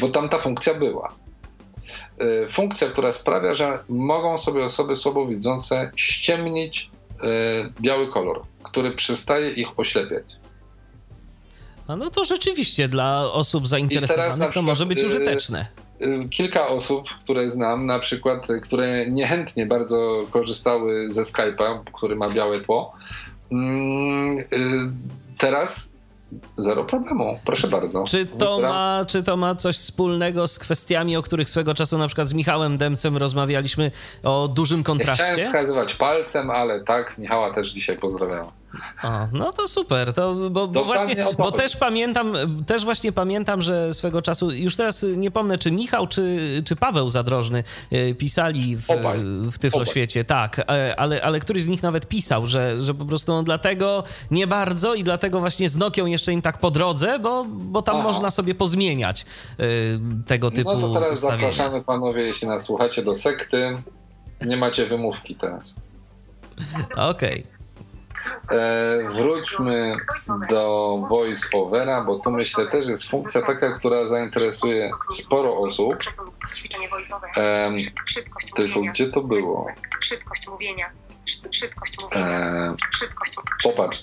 [0.00, 1.14] bo tam ta funkcja była.
[2.22, 9.50] Y, Funkcja, która sprawia, że mogą sobie osoby słabowidzące ściemnić y, biały kolor, który przestaje
[9.50, 10.24] ich oślepiać.
[11.88, 15.66] A no to rzeczywiście dla osób zainteresowanych to przykład, może być y, użyteczne.
[16.02, 22.16] y, kilka osób, które znam, na przykład, y, które niechętnie bardzo korzystały ze Skype'a, który
[22.16, 22.92] ma białe tło,
[23.52, 24.36] mm,
[25.38, 25.98] teraz
[26.58, 27.40] zero problemu.
[27.44, 28.04] Proszę bardzo.
[28.04, 32.06] Czy to, ma, czy to ma coś wspólnego z kwestiami, o których swego czasu na
[32.06, 33.90] przykład z Michałem Demcem rozmawialiśmy
[34.24, 35.42] o dużym Nie chciałem kontraście?
[35.42, 38.57] wskazywać palcem, ale tak, Michała też dzisiaj pozdrawiam.
[39.04, 42.34] O, no to super, to, bo, bo właśnie, bo też pamiętam,
[42.66, 47.08] też właśnie pamiętam, że swego czasu, już teraz nie pomnę, czy Michał, czy, czy Paweł
[47.08, 49.18] Zadrożny e, pisali w, Obaj.
[49.52, 53.32] w Tyfloświecie, tak, e, ale, ale któryś z nich nawet pisał, że, że po prostu
[53.32, 57.44] on dlatego nie bardzo i dlatego właśnie z Nokią jeszcze im tak po drodze, bo,
[57.48, 58.04] bo tam Aha.
[58.04, 59.26] można sobie pozmieniać
[59.58, 59.64] e,
[60.26, 61.52] tego typu No to teraz ustawienia.
[61.52, 63.82] zapraszamy panowie, jeśli nas słuchacie, do sekty.
[64.46, 65.74] Nie macie wymówki teraz.
[66.96, 67.57] Okej.
[68.50, 69.92] E, wróćmy
[70.50, 75.94] do voice-overa, bo tu myślę też jest funkcja taka, która zainteresuje sporo osób.
[78.06, 78.92] Szybkość tylko mówienia.
[78.92, 79.66] gdzie to było?
[80.00, 80.90] Szybkość mówienia.
[81.26, 82.26] Szy- Szybkość mówienia.
[82.26, 83.32] E, Szybkość.
[83.62, 84.00] popatrz.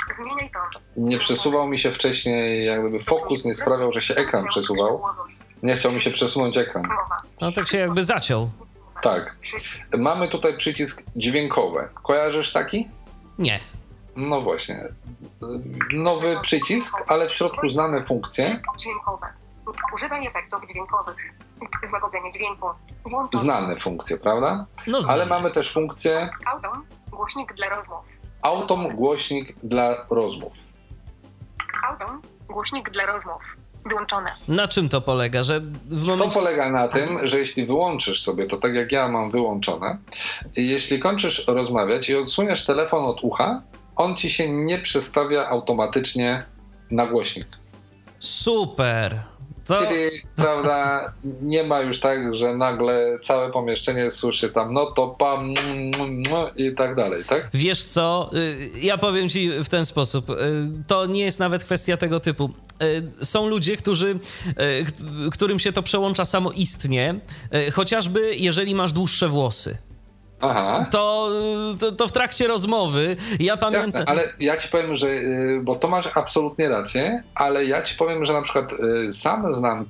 [0.98, 5.04] Nie przesuwał mi się wcześniej, jakby fokus nie sprawiał, że się ekran przesuwał.
[5.64, 6.84] Nie chciał mi się przesunąć ekran.
[7.42, 8.50] No tak się jakby zaciął.
[9.02, 9.38] Tak.
[9.98, 11.88] Mamy tutaj przycisk dźwiękowy.
[12.04, 12.90] Kojarzysz taki?
[13.40, 13.60] Nie.
[14.16, 14.80] No właśnie.
[15.94, 18.60] Nowy przycisk, ale w środku znane funkcje.
[18.78, 19.28] Dźwiękowe.
[19.96, 21.16] Używaj efektów dźwiękowych.
[21.90, 22.68] Złagodzenie dźwięku.
[23.06, 23.44] Włączone.
[23.44, 24.66] Znane funkcje, prawda?
[24.88, 26.86] No Ale mamy też funkcję Autom.
[27.12, 28.00] Głośnik dla rozmów.
[28.42, 30.54] autom głośnik dla rozmów.
[31.90, 32.22] Autom.
[32.48, 33.42] Głośnik dla rozmów.
[33.86, 34.32] Wyłączone.
[34.48, 36.40] Na czym to polega, że w To momencie...
[36.40, 39.98] polega na tym, że jeśli wyłączysz sobie, to tak jak ja mam wyłączone,
[40.58, 43.62] i jeśli kończysz rozmawiać i odsuniesz telefon od ucha,
[43.96, 46.44] on ci się nie przestawia automatycznie
[46.92, 47.48] na głośnik.
[48.20, 49.20] Super.
[49.68, 49.76] To...
[49.76, 55.40] Czyli, prawda, nie ma już tak, że nagle całe pomieszczenie słyszy tam no to pam
[55.40, 55.56] mm,
[55.96, 57.50] mm, mm, i tak dalej, tak?
[57.54, 60.30] Wiesz co, y, ja powiem ci w ten sposób.
[60.30, 60.36] y,
[60.88, 62.50] To nie jest nawet kwestia tego typu.
[63.22, 64.20] Y, Są ludzie, którzy,
[65.32, 67.16] którym się to przełącza samoistnie,
[67.74, 69.78] chociażby jeżeli masz dłuższe włosy.
[70.50, 70.86] Aha.
[70.92, 71.30] To,
[71.80, 73.86] to, to w trakcie rozmowy ja pamiętam.
[73.86, 77.96] Jasne, ale ja ci powiem, że, y, bo to masz absolutnie rację, ale ja ci
[77.96, 79.86] powiem, że na przykład y, sam znam y,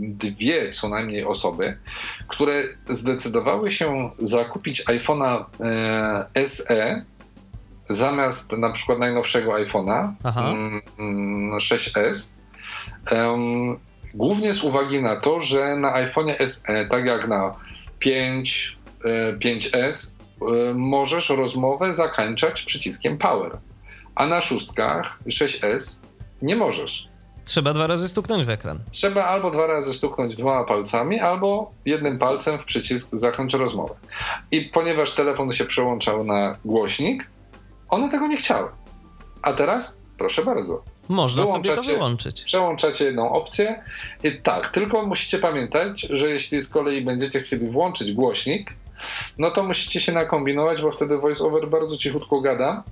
[0.00, 1.78] dwie co najmniej osoby,
[2.28, 5.44] które zdecydowały się zakupić iPhone'a
[6.44, 7.04] SE
[7.88, 10.50] zamiast na przykład najnowszego iPhone'a Aha.
[10.50, 12.34] mm, mm, 6S.
[14.14, 17.54] Głównie z uwagi na to, że na iPhone'ie SE, tak jak na
[17.98, 18.77] 5, e,
[19.38, 23.58] 5S, e, możesz rozmowę zakończać przyciskiem Power,
[24.14, 26.04] a na szóstkach 6S
[26.42, 27.08] nie możesz.
[27.44, 28.78] Trzeba dwa razy stuknąć w ekran.
[28.90, 33.94] Trzeba albo dwa razy stuknąć dwoma palcami, albo jednym palcem w przycisk zakończ rozmowę.
[34.50, 37.30] I ponieważ telefon się przełączał na głośnik,
[37.88, 38.68] one tego nie chciały.
[39.42, 42.44] A teraz, proszę bardzo, Można sobie to wyłączyć.
[42.44, 43.82] przełączacie jedną opcję
[44.24, 48.70] i tak, tylko musicie pamiętać, że jeśli z kolei będziecie chcieli włączyć głośnik,
[49.38, 52.82] no to musicie się nakombinować, bo wtedy voiceover bardzo cichutko gada,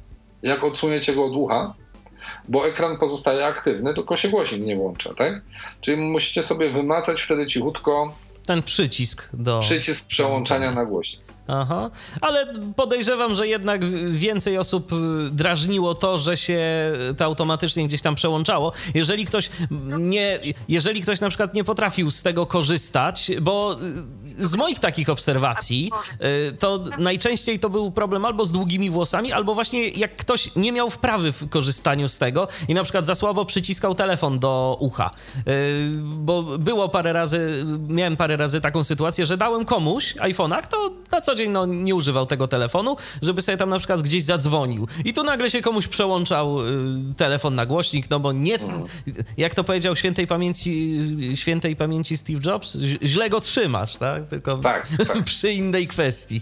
[0.43, 1.75] jak odsuniecie go od ucha,
[2.49, 5.43] bo ekran pozostaje aktywny, tylko się głośnik nie włącza, tak?
[5.81, 8.15] Czyli musicie sobie wymacać wtedy cichutko
[8.47, 9.61] Ten przycisk do.
[9.61, 11.26] przycisk przełączania na głośnik.
[11.49, 11.91] Aha,
[12.21, 12.47] ale
[12.77, 14.97] podejrzewam, że jednak więcej osób y,
[15.31, 16.63] drażniło to, że się
[17.17, 18.73] to automatycznie gdzieś tam przełączało.
[18.95, 19.51] Jeżeli ktoś
[19.99, 23.77] nie, jeżeli ktoś na przykład nie potrafił z tego korzystać, bo
[24.23, 25.91] y, z moich takich obserwacji
[26.51, 30.73] y, to najczęściej to był problem albo z długimi włosami, albo właśnie jak ktoś nie
[30.73, 35.11] miał wprawy w korzystaniu z tego i na przykład za słabo przyciskał telefon do ucha.
[36.03, 41.21] Bo było parę razy, miałem parę razy taką sytuację, że dałem komuś iPhone'a, kto na
[41.21, 44.89] co dzień no, nie używał tego telefonu, żeby sobie tam na przykład gdzieś zadzwonił.
[45.05, 46.65] I tu nagle się komuś przełączał y,
[47.17, 48.59] telefon na głośnik, no bo nie,
[49.37, 50.97] jak to powiedział świętej pamięci,
[51.35, 54.27] świętej pamięci Steve Jobs, źle go trzymasz, tak?
[54.27, 55.25] Tylko Tak, tak.
[55.25, 56.41] przy innej kwestii.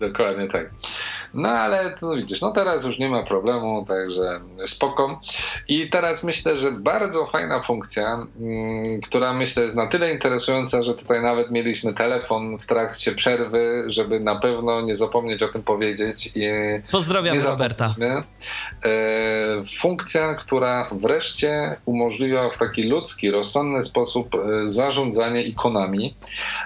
[0.00, 0.70] Dokładnie tak.
[1.34, 5.20] No ale to widzisz, no teraz już nie ma problemu, także spoko.
[5.68, 10.94] I teraz myślę, że bardzo fajna funkcja, mm, która myślę jest na tyle interesująca, że
[10.94, 16.30] tutaj nawet mieliśmy telefon w trakcie przerwy, żeby na pewno nie zapomnieć o tym powiedzieć.
[16.34, 16.40] I
[16.90, 17.94] Pozdrawiam Roberta.
[18.84, 26.14] E, funkcja, która wreszcie umożliwia w taki ludzki, rozsądny sposób e, zarządzanie ikonami,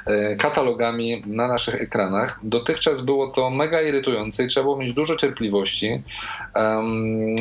[0.06, 2.38] e, katalogami na naszych ekranach.
[2.42, 6.02] Dotychczas było to mega irytujące i trzeba było mieć dużo cierpliwości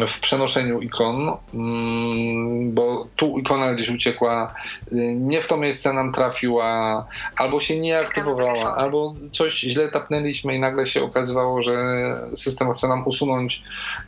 [0.07, 4.53] w przenoszeniu ikon, mm, bo tu ikona gdzieś uciekła,
[4.91, 10.55] y, nie w to miejsce nam trafiła, albo się nie aktywowała, albo coś źle tapnęliśmy
[10.55, 11.75] i nagle się okazywało, że
[12.35, 13.63] system chce nam usunąć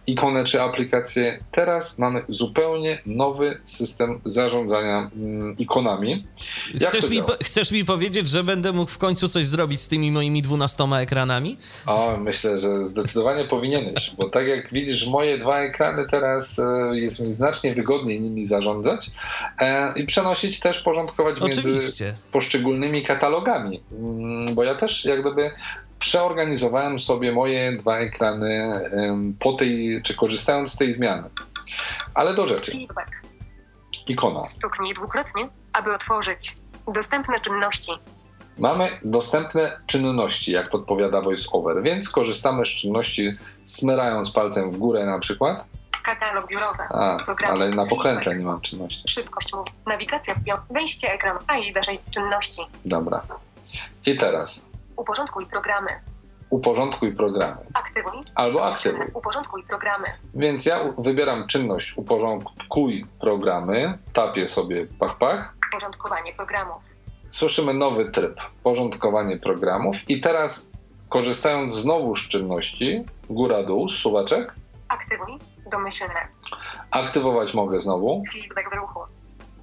[0.07, 1.39] ikonę czy aplikację.
[1.51, 6.27] Teraz mamy zupełnie nowy system zarządzania mm, ikonami.
[6.73, 9.87] Jak Chcesz mi, po- chcesz mi powiedzieć, że będę mógł w końcu coś zrobić z
[9.87, 11.57] tymi moimi 12 ekranami?
[11.85, 17.25] O, myślę, że zdecydowanie powinieneś, bo tak jak widzisz, moje dwa ekrany teraz e, jest
[17.25, 19.11] mi znacznie wygodniej nimi zarządzać
[19.59, 22.15] e, i przenosić też, porządkować między Oczywiście.
[22.31, 25.51] poszczególnymi katalogami, Mm, bo ja też jak gdyby
[25.99, 28.81] przeorganizowałem sobie moje dwa ekrany
[29.39, 31.29] po tej, czy korzystając z tej zmiany.
[32.13, 32.71] Ale do rzeczy.
[32.71, 33.21] Feedback.
[34.07, 34.43] Ikona.
[34.43, 36.57] Stuknij dwukrotnie, aby otworzyć.
[36.93, 37.91] Dostępne czynności.
[38.57, 45.19] Mamy dostępne czynności, jak podpowiada VoiceOver, więc korzystamy z czynności smyrając palcem w górę na
[45.19, 45.65] przykład.
[46.03, 46.83] Katalog biurowy.
[46.89, 47.53] A, Programy.
[47.53, 49.03] ale na pokrętle nie mam czynności.
[49.07, 49.67] Szybkość mów.
[49.87, 50.57] Nawigacja w bio.
[50.69, 51.37] Wejście ekran.
[51.47, 52.61] AIDA 6 czynności.
[52.85, 53.21] Dobra.
[54.05, 54.65] I teraz
[54.95, 55.89] Uporządkuj programy.
[56.49, 58.23] uporządkuj programy Aktywuj.
[58.35, 59.05] albo aktywuj.
[59.13, 60.05] Uporządkuj programy.
[60.33, 65.53] Więc ja wybieram czynność uporządkuj programy, tapię sobie pach pach.
[65.71, 66.94] Porządkowanie programów.
[67.35, 70.71] Słyszymy nowy tryb porządkowanie programów i teraz
[71.09, 74.53] korzystając znowu z czynności góra dół, suwaczek,
[74.87, 75.39] Aktywuj.
[75.71, 76.27] Domyślne.
[76.91, 78.99] aktywować mogę znowu Feedback w ruchu.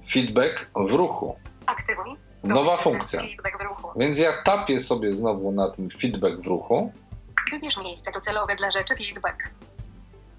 [0.09, 1.35] feedback w ruchu.
[1.65, 2.15] Aktywuj.
[2.43, 3.21] Nowa funkcja.
[3.21, 3.87] Feedback w ruchu.
[3.95, 6.91] Więc ja tapię sobie znowu na ten feedback w ruchu.
[7.51, 9.49] Wybierz miejsce docelowe dla rzeczy feedback.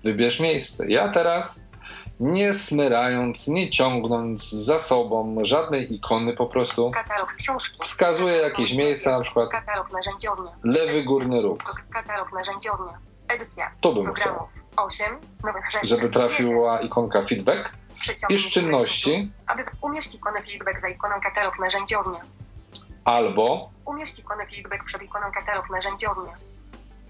[0.05, 0.91] Wybierz miejsce.
[0.91, 1.65] Ja teraz
[2.25, 7.79] nie smyrając, nie ciągnąc za sobą żadnej ikony, po prostu Katalog książki.
[7.83, 9.89] wskazuję jakieś miejsca, na przykład Katalog
[10.65, 11.59] lewy górny róg.
[11.91, 12.99] Katalog narzędziownia.
[13.29, 13.71] Edycja.
[13.81, 14.49] Tu bym chciał, Programów.
[14.77, 15.87] 8 nowych rzeczy.
[15.87, 17.73] żeby trafiła ikonka feedback
[18.29, 22.21] i z czynności Aby umieść ikonę feedback za ikoną katalog narzędziownia.
[23.05, 26.33] albo Umieść ikonę feedback przed ikoną katalog narzędziownia.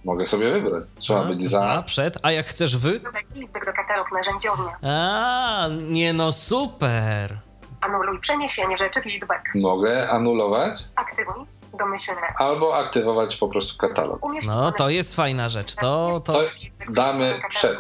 [0.04, 0.84] Mogę sobie wybrać.
[0.98, 1.82] Trzeba A, być za, za.
[1.86, 3.00] przed, a jak chcesz wy?
[3.34, 4.76] Feedback do katalog narzędziownia.
[4.82, 7.38] A, nie no, super.
[7.80, 9.54] Anuluj przeniesienie rzeczy feedback.
[9.54, 11.34] Mogę anulować Aktywuj.
[11.78, 12.20] Domyślne.
[12.38, 14.24] albo aktywować po prostu katalog.
[14.24, 15.74] Umieść No, to jest fajna rzecz.
[15.74, 16.32] To, to...
[16.32, 16.40] To
[16.88, 17.78] damy przed.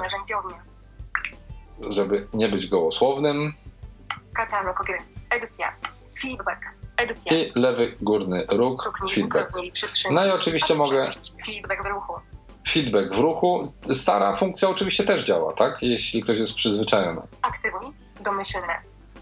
[1.88, 3.54] Żeby nie być gołosłownym.
[4.34, 4.98] Katalog gry.
[5.30, 5.72] Edycja.
[6.22, 6.60] Feedback.
[6.96, 7.36] Edycja.
[7.38, 9.50] I lewy górny róg Stuknij feedback.
[10.10, 11.10] No i oczywiście mogę
[11.46, 12.12] Feedback w ruchu.
[12.68, 13.72] feedback w ruchu.
[13.94, 15.82] Stara funkcja oczywiście też działa, tak?
[15.82, 17.20] Jeśli ktoś jest przyzwyczajony.
[17.42, 17.86] Aktywuj.
[18.24, 18.74] Domyślne.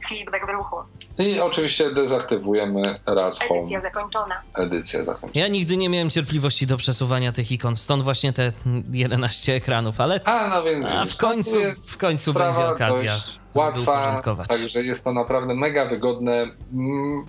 [0.09, 0.77] Feedback w ruchu.
[1.19, 4.43] I oczywiście dezaktywujemy raz home Edycja zakończona.
[4.55, 5.33] edycję zakończoną.
[5.35, 8.53] Ja nigdy nie miałem cierpliwości do przesuwania tych ikon, stąd właśnie te
[8.93, 13.13] 11 ekranów, ale A no więc a w końcu, tu jest w końcu będzie okazja.
[13.13, 16.47] Dość, łatwa, także jest to naprawdę mega wygodne.
[16.73, 17.25] Mm,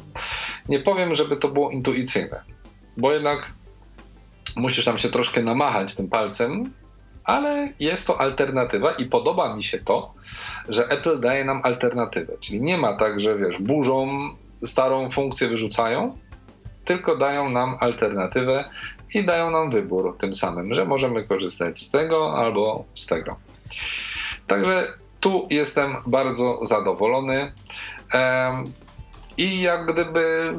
[0.69, 2.43] Nie powiem, żeby to było intuicyjne,
[2.97, 3.53] bo jednak
[4.55, 6.73] musisz tam się troszkę namachać tym palcem,
[7.23, 10.13] ale jest to alternatywa i podoba mi się to,
[10.69, 12.33] że Apple daje nam alternatywę.
[12.39, 14.07] Czyli nie ma tak, że wiesz, burzą
[14.65, 16.17] starą funkcję wyrzucają,
[16.85, 18.69] tylko dają nam alternatywę
[19.13, 23.35] i dają nam wybór tym samym, że możemy korzystać z tego albo z tego.
[24.47, 24.87] Także
[25.23, 27.51] tu jestem bardzo zadowolony.
[29.37, 30.53] I jak gdyby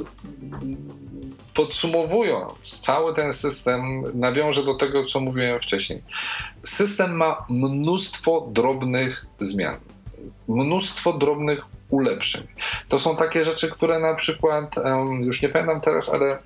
[1.55, 6.03] podsumowując, cały ten system nawiążę do tego, co mówiłem wcześniej.
[6.62, 9.77] System ma mnóstwo drobnych zmian,
[10.49, 12.47] mnóstwo drobnych ulepszeń.
[12.89, 14.74] To są takie rzeczy, które na przykład,
[15.20, 16.39] już nie pamiętam teraz, ale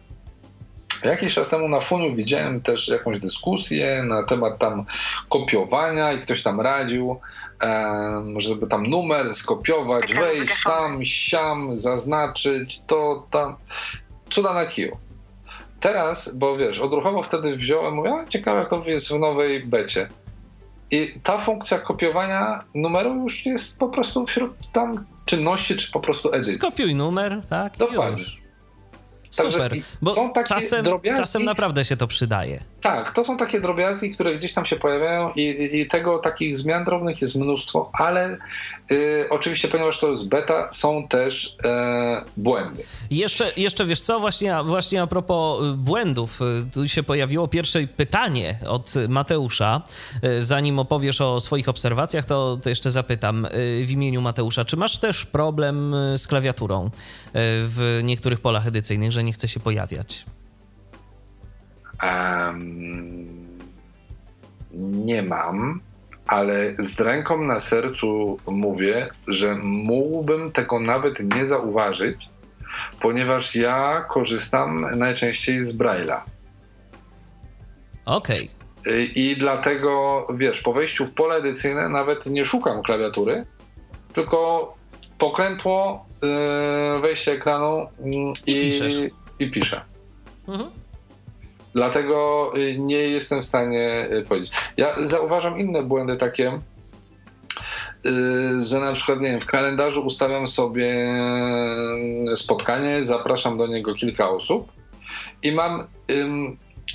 [1.05, 4.85] Jakiś czas temu na Funiu widziałem też jakąś dyskusję na temat tam
[5.29, 7.21] kopiowania i ktoś tam radził,
[7.61, 13.57] em, żeby tam numer skopiować, Ekran wejść tam, siam, zaznaczyć, to tam.
[14.31, 14.97] Cuda na kiju.
[15.81, 20.09] Teraz, bo wiesz, odruchowo wtedy wziąłem, mówię, a ciekawe jak to jest w nowej becie.
[20.91, 26.33] I ta funkcja kopiowania numeru już jest po prostu wśród tam czynności, czy po prostu
[26.33, 26.55] edycji.
[26.55, 27.77] Skopiuj numer, tak?
[27.77, 28.23] i Dokładnie.
[28.23, 28.48] Już.
[29.31, 29.73] Super,
[30.03, 32.61] bo są takie czasem, drobiazgi- czasem naprawdę się to przydaje.
[32.81, 36.85] Tak, to są takie drobiazgi, które gdzieś tam się pojawiają i, i, tego takich zmian
[36.85, 38.39] drobnych jest mnóstwo, ale
[38.91, 42.83] y, oczywiście, ponieważ to jest beta, są też e, błędy.
[43.11, 47.87] Jeszcze, jeszcze wiesz co, właśnie, właśnie a propos y, błędów, y, tu się pojawiło pierwsze
[47.87, 49.83] pytanie od Mateusza.
[50.25, 53.47] Y, Zanim opowiesz o swoich obserwacjach, to, to jeszcze zapytam
[53.85, 56.91] w imieniu Mateusza, czy masz też problem z klawiaturą
[57.35, 60.27] w niektórych polach edycyjnych, że nie chce się pojawiać?
[62.03, 63.59] Em,
[65.07, 65.81] nie mam,
[66.27, 72.29] ale z ręką na sercu mówię, że mógłbym tego nawet nie zauważyć,
[73.01, 76.21] ponieważ ja korzystam najczęściej z Braille'a.
[78.05, 78.51] Okej.
[78.87, 83.47] Y, I dlatego, wiesz, po wejściu w pole edycyjne nawet nie szukam klawiatury,
[84.13, 84.75] tylko
[85.19, 86.08] pokrętło
[87.03, 88.81] wejście ekranu mm, I
[89.39, 89.81] i, i piszę.
[90.49, 90.71] Mhm.
[91.75, 94.53] Dlatego y, nie jestem w stanie y, powiedzieć.
[94.77, 96.61] Ja zauważam inne błędy takie,
[98.07, 101.15] y, że na przykład, nie wiem, w kalendarzu ustawiam sobie
[102.35, 104.73] spotkanie, zapraszam do niego kilka osób
[105.43, 105.87] i mam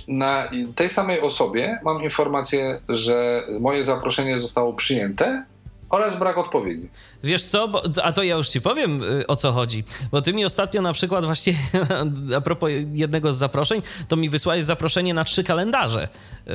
[0.08, 5.45] na tej samej osobie mam informację, że moje zaproszenie zostało przyjęte
[5.94, 6.90] oraz brak odpowiedzi.
[7.24, 9.84] Wiesz co, bo, a to ja już ci powiem y, o co chodzi.
[10.11, 11.53] Bo ty mi ostatnio na przykład właśnie
[12.38, 16.07] a propos jednego z zaproszeń, to mi wysłałeś zaproszenie na trzy kalendarze.
[16.48, 16.52] Y,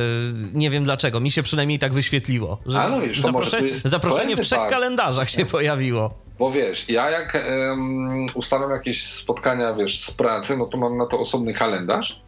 [0.55, 2.59] Nie wiem dlaczego, mi się przynajmniej tak wyświetliło.
[2.66, 3.16] Że A no wiesz,
[3.62, 6.15] jest zaproszenie w trzech kalendarzach się pojawiło.
[6.39, 11.06] Bo wiesz, ja jak em, ustawiam jakieś spotkania, wiesz, z pracy, no to mam na
[11.06, 12.27] to osobny kalendarz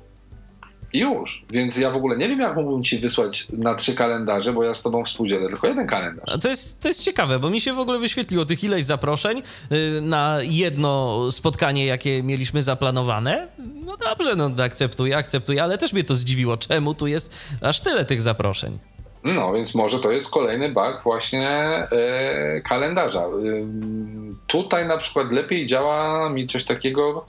[0.95, 1.45] już.
[1.51, 4.75] Więc ja w ogóle nie wiem, jak mógłbym ci wysłać na trzy kalendarze, bo ja
[4.75, 6.25] z tobą współdzielę tylko jeden kalendarz.
[6.35, 9.43] A To jest, to jest ciekawe, bo mi się w ogóle wyświetliło tych ileś zaproszeń
[9.73, 13.49] y, na jedno spotkanie, jakie mieliśmy zaplanowane.
[13.85, 18.05] No dobrze, no akceptuję, akceptuję, ale też mnie to zdziwiło, czemu tu jest aż tyle
[18.05, 18.79] tych zaproszeń.
[19.25, 23.25] No, więc może to jest kolejny bug właśnie e, kalendarza.
[23.25, 27.27] Ym, tutaj na przykład lepiej działa mi coś takiego,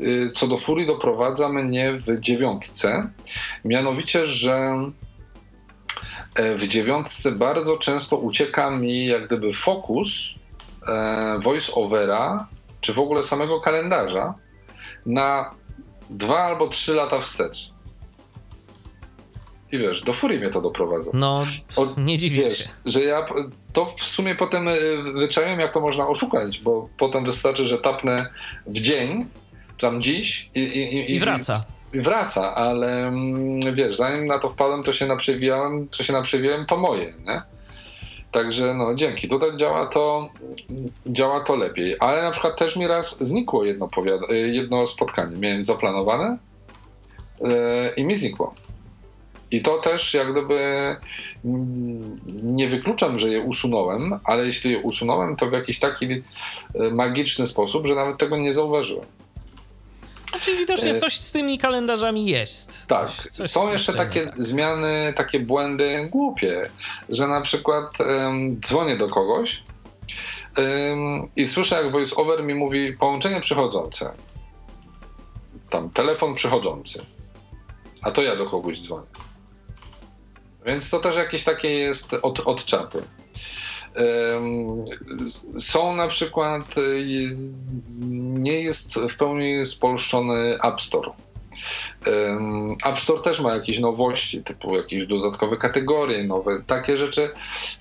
[0.00, 3.10] y, co do furii doprowadza mnie w dziewiątce.
[3.64, 4.74] Mianowicie, że
[6.34, 10.34] e, w dziewiątce bardzo często ucieka mi jak gdyby fokus
[10.88, 12.46] e, voice-overa,
[12.80, 14.34] czy w ogóle samego kalendarza
[15.06, 15.54] na
[16.10, 17.70] dwa albo trzy lata wstecz.
[19.72, 21.10] I wiesz, do furii mnie to doprowadza.
[21.14, 21.44] No,
[21.76, 22.68] O, nie dziwię Wiesz, się.
[22.86, 23.26] że ja
[23.72, 24.78] to w sumie potem y,
[25.14, 28.26] wyczaiłem, jak to można oszukać, bo potem wystarczy, że tapnę
[28.66, 29.26] w dzień,
[29.80, 31.64] tam dziś i, i, I wraca.
[31.92, 36.64] I wraca, ale mm, wiesz, zanim na to wpadłem, to się naprzewijałem, to się naprzewiłem,
[36.64, 37.42] to moje, nie?
[38.32, 39.28] Także no dzięki.
[39.28, 40.28] Tutaj działa to,
[41.06, 41.96] działa to lepiej.
[42.00, 43.88] Ale na przykład też mi raz znikło jedno,
[44.30, 45.36] y, jedno spotkanie.
[45.36, 46.38] Miałem zaplanowane
[47.40, 47.46] y,
[47.96, 48.54] i mi znikło.
[49.50, 50.60] I to też jak gdyby
[51.44, 56.22] mm, nie wykluczam, że je usunąłem, ale jeśli je usunąłem, to w jakiś taki y,
[56.92, 59.06] magiczny sposób, że nawet tego nie zauważyłem.
[60.40, 62.88] Czyli widocznie E, coś z tymi kalendarzami jest.
[62.88, 64.42] Tak, Coś, coś są jeszcze takie tak.
[64.42, 66.70] zmiany, takie błędy głupie,
[67.08, 69.62] że na przykład em, dzwonię do kogoś
[70.56, 74.12] em, i słyszę, jak voice-over mi mówi połączenie przychodzące.
[75.70, 77.06] Tam telefon przychodzący.
[78.02, 79.10] A to ja do kogoś dzwonię.
[80.66, 83.02] Więc to też jakieś takie jest od, od czapy.
[85.58, 87.36] Są na przykład, y,
[88.20, 91.10] nie jest w pełni spolszczony App Store.
[92.84, 97.30] App Store też ma jakieś nowości, typu jakieś dodatkowe kategorie, nowe takie rzeczy,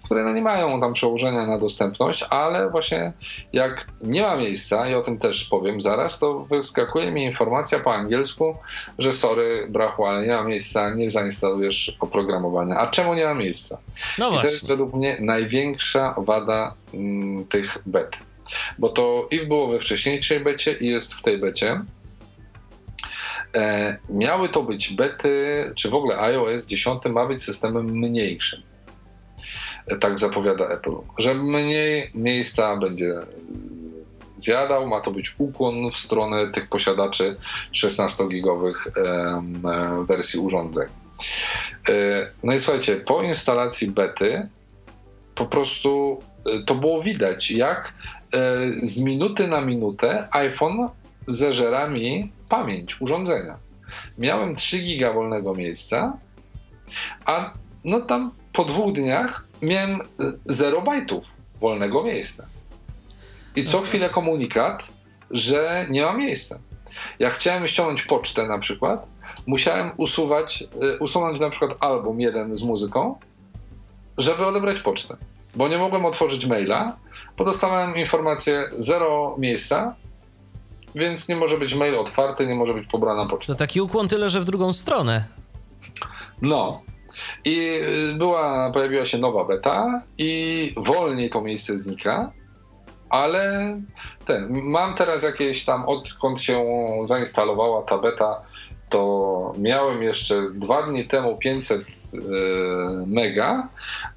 [0.04, 3.14] które no nie mają tam przełożenia na dostępność, ale właśnie
[3.54, 7.94] jak nie ma miejsca, i o tym też powiem zaraz, to wyskakuje mi informacja po
[7.94, 8.56] angielsku,
[9.00, 12.76] że sorry, brachu, ale nie ma miejsca, nie zainstalujesz oprogramowania.
[12.76, 13.78] A czemu nie ma miejsca?
[14.18, 18.18] No I to jest według mnie największa wada m, tych bet.
[18.78, 21.82] Bo to i było we wcześniejszej becie i jest w tej becie.
[23.56, 28.62] E, miały to być bety, czy w ogóle iOS 10 ma być systemem mniejszym.
[29.88, 33.14] E, tak zapowiada Apple, że mniej miejsca będzie
[34.36, 37.36] zjadał, ma to być ukłon w stronę tych posiadaczy
[37.74, 40.88] 16-gigowych e, wersji urządzeń.
[42.44, 44.48] No i słuchajcie, po instalacji bety
[45.36, 46.22] po prostu
[46.66, 47.94] to było widać, jak
[48.82, 50.88] z minuty na minutę iPhone
[51.26, 53.58] zeżera mi pamięć urządzenia.
[54.18, 56.18] Miałem 3 giga wolnego miejsca,
[57.26, 57.54] a
[57.86, 60.00] no tam po dwóch dniach miałem
[60.46, 61.26] 0 bajtów
[61.60, 62.46] wolnego miejsca.
[63.56, 64.84] I co chwilę komunikat,
[65.32, 66.60] że nie ma miejsca.
[67.20, 69.08] Jak chciałem ściągnąć pocztę na przykład,
[69.48, 73.16] musiałem usuwać, y, usunąć na przykład album jeden z muzyką,
[74.18, 75.18] żeby odebrać pocztę.
[75.56, 76.98] Bo nie mogłem otworzyć maila,
[77.38, 79.96] bo dostałem informację zero miejsca,
[80.96, 83.54] więc nie może być mail otwarty, nie może być pobrana poczta.
[83.54, 85.26] To taki ukłon tyle, że w drugą stronę.
[86.42, 86.82] No.
[87.46, 87.80] I
[88.14, 92.32] y, była, pojawiła się nowa beta i wolniej to miejsce znika,
[93.10, 93.76] ale
[94.26, 96.66] ten, mam teraz jakieś tam, odkąd się
[97.04, 98.42] zainstalowała ta beta,
[98.90, 101.86] to miałem jeszcze dwa dni temu 500 y,
[103.08, 103.70] mega,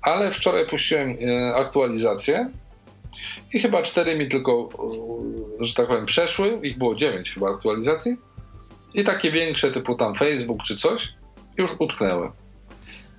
[0.02, 2.50] ale wczoraj puściłem y, aktualizację
[3.52, 4.68] i chyba cztery mi tylko,
[5.60, 6.60] e, że tak powiem, przeszły.
[6.62, 8.16] Ich było dziewięć chyba aktualizacji.
[8.94, 11.08] I takie większe, typu tam Facebook czy coś,
[11.58, 12.30] już utknęły.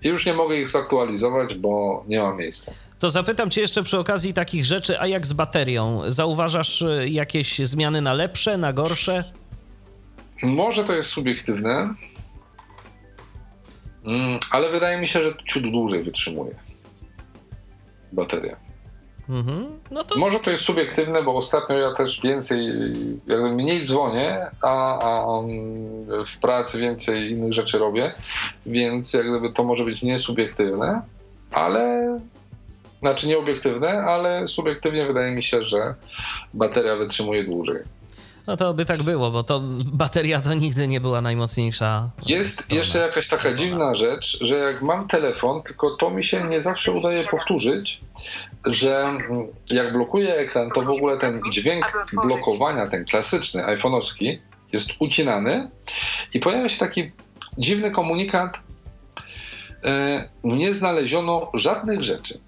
[0.03, 2.73] I już nie mogę ich zaktualizować, bo nie ma miejsca.
[2.99, 6.01] To zapytam Cię jeszcze przy okazji takich rzeczy, a jak z baterią?
[6.07, 9.23] Zauważasz e, jakieś zmiany na lepsze, na gorsze?
[10.43, 11.93] Może to jest subiektywne,
[14.05, 16.55] mm, ale wydaje mi się, że ciut dłużej wytrzymuje
[18.13, 18.62] bateria.
[19.29, 19.65] Mhm.
[19.91, 20.19] No to...
[20.19, 22.67] Może to jest subiektywne, bo ostatnio ja też więcej,
[23.27, 25.41] jakby mniej dzwonię, a, a
[26.25, 28.13] w pracy więcej innych rzeczy robię,
[28.65, 31.01] więc jak gdyby to może być niesubiektywne,
[31.51, 32.19] ale
[33.01, 35.95] znaczy nieobiektywne, ale subiektywnie wydaje mi się, że
[36.53, 37.83] bateria wytrzymuje dłużej.
[38.47, 39.61] No to by tak było, bo to
[39.93, 42.09] bateria to nigdy nie była najmocniejsza.
[42.25, 42.79] Jest strona.
[42.79, 46.91] jeszcze jakaś taka dziwna rzecz, że jak mam telefon, tylko to mi się nie zawsze
[46.91, 48.01] udaje powtórzyć,
[48.65, 49.17] że
[49.71, 54.39] jak blokuję ekran, to w ogóle ten dźwięk blokowania, ten klasyczny, iPhone'owski,
[54.73, 55.69] jest ucinany
[56.33, 57.11] i pojawia się taki
[57.57, 58.59] dziwny komunikat,
[59.83, 62.39] e, nie znaleziono żadnych rzeczy.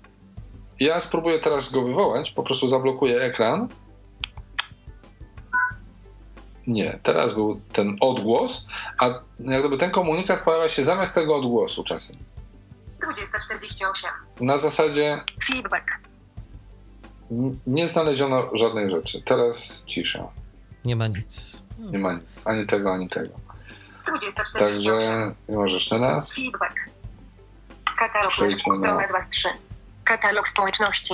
[0.79, 3.67] Ja spróbuję teraz go wywołać, po prostu zablokuję ekran
[6.67, 8.67] nie, teraz był ten odgłos,
[8.99, 9.05] a
[9.39, 12.17] jak gdyby ten komunikat pojawia się zamiast tego odgłosu czasem.
[13.01, 14.09] 2048.
[14.39, 15.21] Na zasadzie.
[15.43, 16.04] Feedback.
[17.67, 19.21] Nie znaleziono żadnej rzeczy.
[19.21, 20.27] Teraz cisza.
[20.85, 21.61] Nie ma nic.
[21.79, 22.47] Nie ma nic.
[22.47, 23.33] Ani tego, ani tego.
[24.05, 24.73] 2048.
[24.73, 26.33] Także nie może jeszcze raz.
[26.33, 26.75] Feedback.
[27.97, 29.49] Katalog strona 2 z 3.
[30.03, 31.13] Katalog społeczności.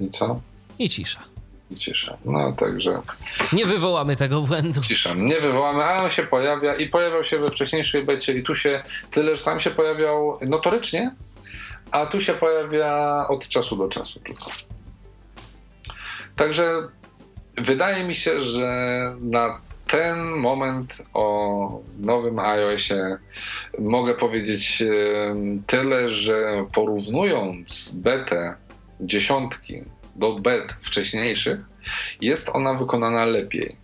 [0.00, 0.40] I co?
[0.78, 1.20] I cisza
[1.70, 2.16] i cisza.
[2.24, 3.00] No także.
[3.52, 4.80] Nie wywołamy tego błędu.
[4.80, 5.14] Cisza.
[5.14, 8.84] Nie wywołamy, a on się pojawia i pojawiał się we wcześniejszej becie i tu się
[9.10, 11.14] tyle, że tam się pojawiał notorycznie,
[11.92, 14.50] a tu się pojawia od czasu do czasu tylko.
[16.36, 16.88] Także
[17.56, 18.70] wydaje mi się, że
[19.20, 23.18] na ten moment o nowym iOSie
[23.78, 24.82] mogę powiedzieć
[25.66, 28.56] tyle, że porównując betę
[29.00, 29.82] dziesiątki
[30.16, 31.60] do bet wcześniejszych,
[32.20, 33.76] jest ona wykonana lepiej.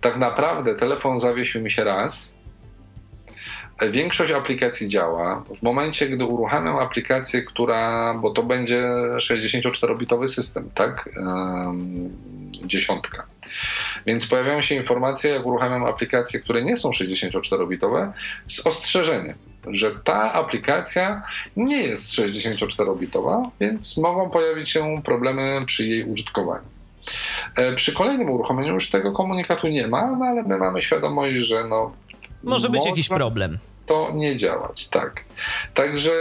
[0.00, 2.33] Tak naprawdę telefon zawiesił mi się raz.
[3.90, 5.44] Większość aplikacji działa.
[5.58, 8.82] W momencie, gdy uruchamiam aplikację, która, bo to będzie
[9.16, 11.08] 64-bitowy system, tak?
[12.64, 13.26] dziesiątka.
[14.06, 18.12] Więc pojawiają się informacje, jak uruchamiam aplikacje, które nie są 64-bitowe,
[18.46, 19.34] z ostrzeżeniem
[19.72, 21.22] że ta aplikacja
[21.56, 26.64] nie jest 64-bitowa, więc mogą pojawić się problemy przy jej użytkowaniu.
[27.56, 31.64] E, przy kolejnym uruchomieniu już tego komunikatu nie ma, no ale my mamy świadomość, że
[31.68, 31.92] no.
[32.44, 33.58] Może być jakiś problem.
[33.86, 35.24] to nie działać, tak.
[35.74, 36.12] Także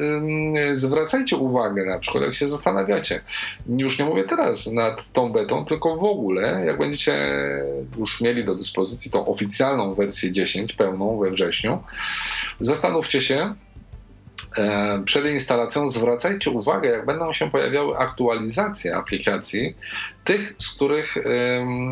[0.00, 3.20] ym, zwracajcie uwagę na przykład, jak się zastanawiacie,
[3.68, 7.16] już nie mówię teraz nad tą betą, tylko w ogóle, jak będziecie
[7.98, 11.82] już mieli do dyspozycji tą oficjalną wersję 10, pełną we wrześniu,
[12.60, 13.54] zastanówcie się,
[15.04, 19.76] przed instalacją zwracajcie uwagę, jak będą się pojawiały aktualizacje aplikacji,
[20.24, 21.14] tych, z których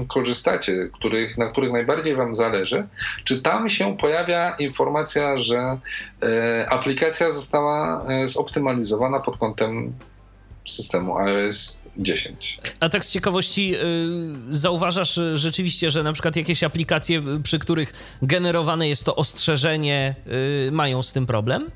[0.09, 2.86] korzystacie, których, na których najbardziej Wam zależy,
[3.24, 5.78] czy tam się pojawia informacja, że
[6.22, 9.93] e, aplikacja została e, zoptymalizowana pod kątem
[10.66, 12.60] systemu iOS 10.
[12.80, 13.74] A tak z ciekawości,
[14.48, 20.14] zauważasz rzeczywiście, że na przykład jakieś aplikacje, przy których generowane jest to ostrzeżenie,
[20.70, 21.70] mają z tym problem?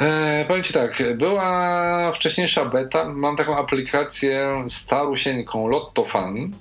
[0.00, 6.52] E, powiem Ci tak, była wcześniejsza beta, mam taką aplikację starusieńką Lotto Fan,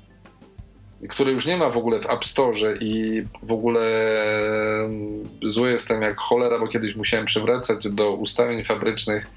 [1.09, 3.81] której już nie ma w ogóle w App Store i w ogóle
[5.43, 9.27] zły jestem jak cholera, bo kiedyś musiałem przywracać do ustawień fabrycznych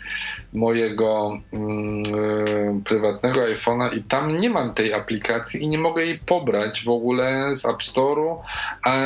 [0.52, 6.84] mojego mm, prywatnego iPhone'a i tam nie mam tej aplikacji i nie mogę jej pobrać
[6.84, 8.36] w ogóle z App Store'u,
[8.82, 8.96] a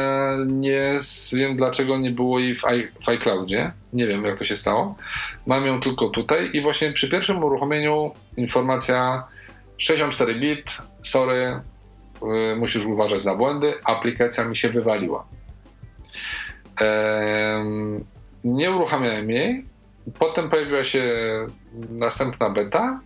[0.46, 0.96] nie
[1.32, 3.72] wiem dlaczego nie było jej w, i, w iCloudzie.
[3.92, 4.96] Nie wiem jak to się stało.
[5.46, 9.24] Mam ją tylko tutaj i właśnie przy pierwszym uruchomieniu informacja
[9.78, 11.60] 64 bit, sorry,
[12.56, 15.26] musisz uważać na błędy, aplikacja mi się wywaliła.
[18.44, 19.64] Nie uruchamiałem jej,
[20.18, 21.12] potem pojawiła się
[21.90, 23.00] następna beta,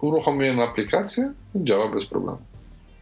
[0.00, 2.38] uruchomiłem aplikację i działa bez problemu.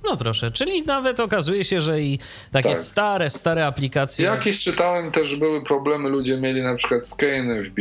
[0.04, 2.18] No proszę, czyli nawet okazuje się, że i
[2.52, 2.78] takie tak.
[2.78, 4.26] stare, stare aplikacje.
[4.26, 7.78] Jakieś czytałem też były problemy, ludzie mieli na przykład z KNFB,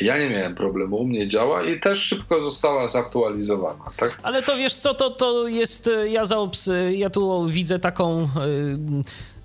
[0.00, 4.18] ja nie miałem problemu, u mnie działa i też szybko została zaktualizowana, tak?
[4.22, 8.28] Ale to wiesz co, to, to jest, e, ja, zaobs, ja tu widzę taką...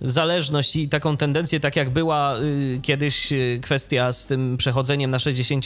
[0.02, 5.20] Zależność i taką tendencję, tak jak była y, kiedyś y, kwestia z tym przechodzeniem na
[5.20, 5.66] 60,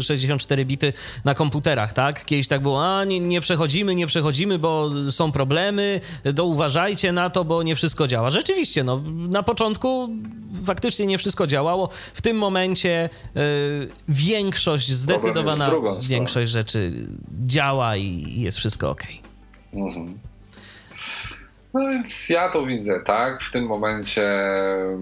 [0.00, 0.92] 64 y, bity
[1.24, 2.24] na komputerach, tak?
[2.24, 6.00] Kiedyś tak było, a nie, nie przechodzimy, nie przechodzimy, bo są problemy,
[6.36, 8.30] to uważajcie na to, bo nie wszystko działa.
[8.30, 10.08] Rzeczywiście, no, na początku
[10.64, 11.88] faktycznie nie wszystko działało.
[12.14, 13.40] W tym momencie y,
[14.08, 15.70] większość, zdecydowana
[16.08, 16.92] większość rzeczy
[17.44, 19.02] działa i jest wszystko ok.
[19.74, 20.18] Mhm.
[21.74, 24.22] No więc ja to widzę, tak, w tym momencie.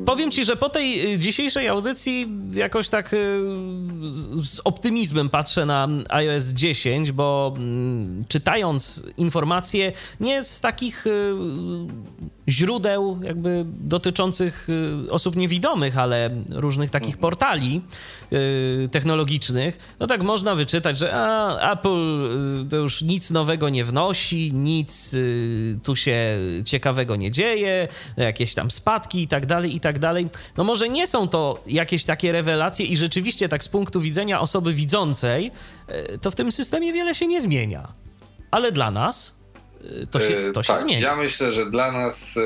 [0.06, 3.16] Powiem ci, że po tej y, dzisiejszej audycji jakoś tak y,
[4.42, 11.34] z optymizmem patrzę na iOS 10, bo mm, czytając informacje nie z takich y,
[12.48, 14.68] źródeł jakby dotyczących
[15.06, 17.20] y, osób niewidomych, ale różnych takich mhm.
[17.20, 17.82] portali
[18.32, 22.24] y, technologicznych, no tak można wyczytać, że a, Apple
[22.66, 25.16] y, to już nic nowego nie wnosi, nic
[25.82, 30.28] tu się ciekawego nie dzieje, jakieś tam spadki i tak dalej, i tak dalej.
[30.56, 34.74] No może nie są to jakieś takie rewelacje i rzeczywiście tak z punktu widzenia osoby
[34.74, 35.50] widzącej,
[36.20, 37.92] to w tym systemie wiele się nie zmienia.
[38.50, 39.39] Ale dla nas
[40.11, 41.02] to się, to się tak, zmieni.
[41.02, 42.39] Ja myślę, że dla nas,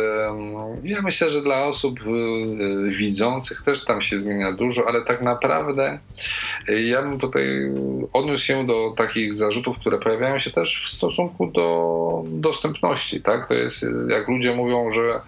[0.83, 5.99] ja myślę, że dla osób y, widzących też tam się zmienia dużo, ale tak naprawdę
[6.69, 7.47] y, ja bym tutaj
[8.13, 13.23] odniósł się do takich zarzutów, które pojawiają się też w stosunku do dostępności.
[13.23, 13.49] Tak?
[13.49, 15.21] To jest jak ludzie mówią, że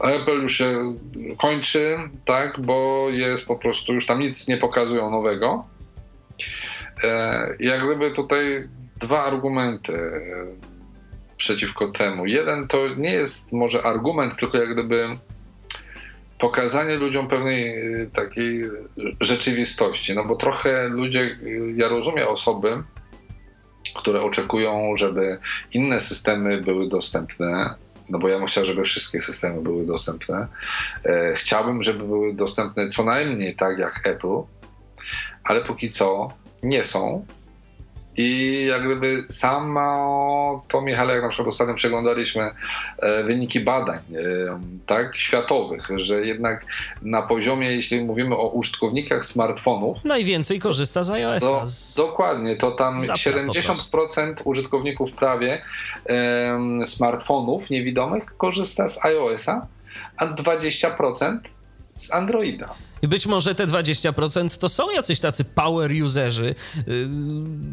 [0.00, 0.94] Apple już się
[1.38, 5.64] kończy, tak, bo jest po prostu, już tam nic nie pokazują nowego.
[7.02, 8.68] E, jak gdyby tutaj
[9.00, 9.92] dwa argumenty
[11.44, 12.26] przeciwko temu.
[12.26, 15.18] Jeden to nie jest może argument, tylko jak gdyby
[16.38, 18.68] pokazanie ludziom pewnej y, takiej
[19.20, 20.14] rzeczywistości.
[20.14, 22.82] No bo trochę ludzie, y, ja rozumiem osoby,
[23.94, 25.38] które oczekują, żeby
[25.74, 27.74] inne systemy były dostępne,
[28.08, 30.48] no bo ja bym chciał, żeby wszystkie systemy były dostępne.
[31.04, 34.42] E, chciałbym, żeby były dostępne co najmniej tak jak Apple,
[35.44, 37.26] ale póki co nie są.
[38.16, 42.50] I jak gdyby samo to, Michale, jak na przykład ostatnio przeglądaliśmy
[42.98, 46.66] e, wyniki badań e, tak, światowych, że jednak
[47.02, 50.04] na poziomie, jeśli mówimy o użytkownikach smartfonów.
[50.04, 51.42] Najwięcej korzysta z iOS.
[51.42, 51.64] To,
[52.02, 55.62] dokładnie, to tam 70% użytkowników prawie
[56.84, 59.66] smartfonów niewidomych korzysta z iOS-a,
[60.16, 61.38] a 20%
[61.94, 62.74] z Androida.
[63.02, 66.54] Być może te 20% to są jacyś tacy power userzy.
[66.88, 67.08] Y,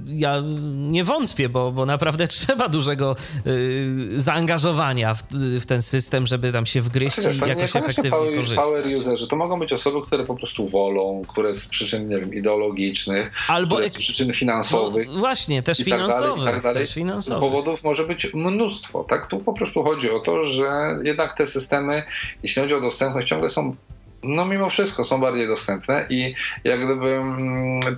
[0.07, 0.43] ja
[0.75, 3.15] nie wątpię, bo, bo naprawdę trzeba dużego
[3.47, 5.23] y, zaangażowania w,
[5.61, 8.65] w ten system, żeby tam się wgryźć znaczy, i jakoś efektywnie power, korzystać.
[8.65, 12.33] Power userzy to mogą być osoby, które po prostu wolą, które z przyczyn, nie wiem,
[12.33, 15.07] ideologicznych, Albo które z przyczyn finansowych.
[15.13, 16.53] No, właśnie, też tak finansowych.
[16.53, 17.39] Tak dalej, też finansowych.
[17.39, 19.03] Powodów może być mnóstwo.
[19.03, 19.27] Tak?
[19.27, 20.71] Tu po prostu chodzi o to, że
[21.03, 22.03] jednak te systemy,
[22.43, 23.75] jeśli chodzi o dostępność, ciągle są
[24.23, 26.33] no mimo wszystko są bardziej dostępne i
[26.63, 27.21] jak gdyby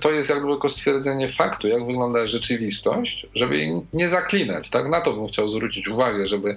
[0.00, 4.88] to jest jak gdyby tylko stwierdzenie faktu, jak wygląda rzeczywistość, żeby jej nie zaklinać, tak?
[4.88, 6.56] Na to bym chciał zwrócić uwagę, żeby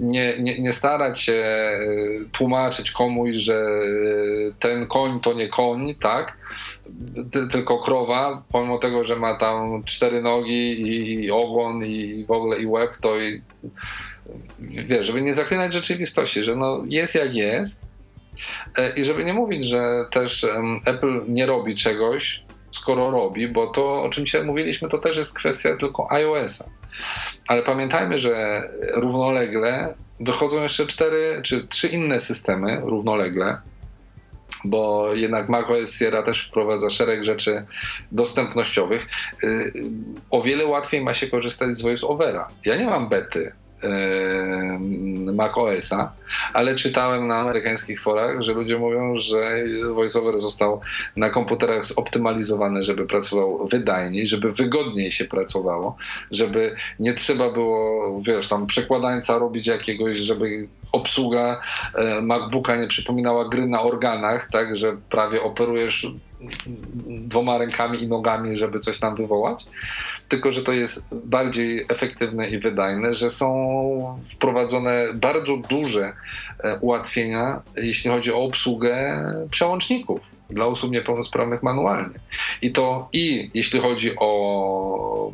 [0.00, 1.76] nie, nie, nie starać się e,
[2.32, 6.36] tłumaczyć komuś, że e, ten koń to nie koń, tak?
[7.50, 12.58] Tylko krowa, pomimo tego, że ma tam cztery nogi i, i ogon i w ogóle
[12.58, 13.42] i łeb, to i,
[14.60, 17.93] wiesz, żeby nie zaklinać rzeczywistości, że no jest jak jest,
[18.96, 20.46] I żeby nie mówić, że też
[20.84, 25.38] Apple nie robi czegoś, skoro robi, bo to, o czym dzisiaj mówiliśmy, to też jest
[25.38, 26.64] kwestia tylko iOS-a.
[27.48, 28.62] Ale pamiętajmy, że
[28.94, 33.58] równolegle wychodzą jeszcze cztery czy trzy inne systemy równolegle,
[34.64, 37.66] bo jednak macOS Sierra też wprowadza szereg rzeczy
[38.12, 39.06] dostępnościowych.
[39.44, 39.72] Y,
[40.30, 42.48] o wiele łatwiej ma się korzystać z VoiceOvera.
[42.64, 43.52] Ja nie mam bety
[45.34, 46.12] macOSa,
[46.52, 50.80] ale czytałem na amerykańskich forach, że ludzie mówią, że VoiceOver został
[51.16, 55.96] na komputerach zoptymalizowany, żeby pracował wydajniej, żeby wygodniej się pracowało,
[56.30, 61.60] żeby nie trzeba było, wiesz, tam przekładańca robić jakiegoś, żeby obsługa
[61.94, 66.06] e, MacBooka nie przypominała gry na organach, tak, że prawie operujesz
[67.06, 69.66] dwoma rękami i nogami, żeby coś tam wywołać,
[70.28, 76.12] tylko że to jest bardziej efektywne i wydajne, że są wprowadzone bardzo duże
[76.64, 82.18] e, ułatwienia, jeśli chodzi o obsługę przełączników dla osób niepełnosprawnych manualnie.
[82.62, 85.32] I to i jeśli chodzi o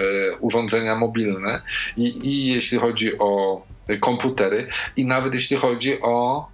[0.00, 1.62] e, urządzenia mobilne,
[1.96, 3.62] i, i jeśli chodzi o
[4.00, 6.46] komputery, i nawet jeśli chodzi o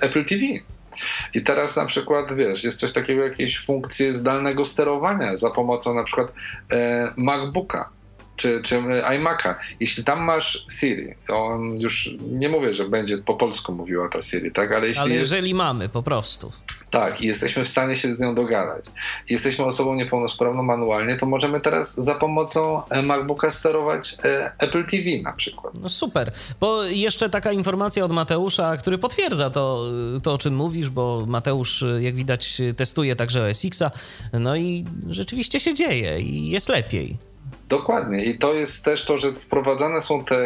[0.00, 0.42] Apple TV
[1.34, 6.04] i teraz na przykład, wiesz, jest coś takiego, jakieś funkcje zdalnego sterowania za pomocą na
[6.04, 6.32] przykład
[6.72, 7.90] e, MacBooka
[8.36, 9.54] czy, czy iMac'a.
[9.80, 14.52] Jeśli tam masz Siri, on już nie mówię, że będzie po polsku mówiła ta Siri,
[14.52, 14.72] tak?
[14.72, 16.52] Ale, jeśli Ale jest, jeżeli mamy po prostu.
[16.94, 18.84] Tak, i jesteśmy w stanie się z nią dogadać.
[19.30, 25.22] Jesteśmy osobą niepełnosprawną manualnie, to możemy teraz za pomocą e, MacBooka sterować e, Apple TV
[25.22, 25.74] na przykład.
[25.80, 26.32] No super.
[26.60, 29.84] Bo jeszcze taka informacja od Mateusza, który potwierdza to,
[30.22, 33.90] to o czym mówisz, bo Mateusz, jak widać, testuje także OS Xa.
[34.32, 37.33] No i rzeczywiście się dzieje i jest lepiej.
[37.78, 38.24] Dokładnie.
[38.24, 40.36] I to jest też to, że wprowadzane są te,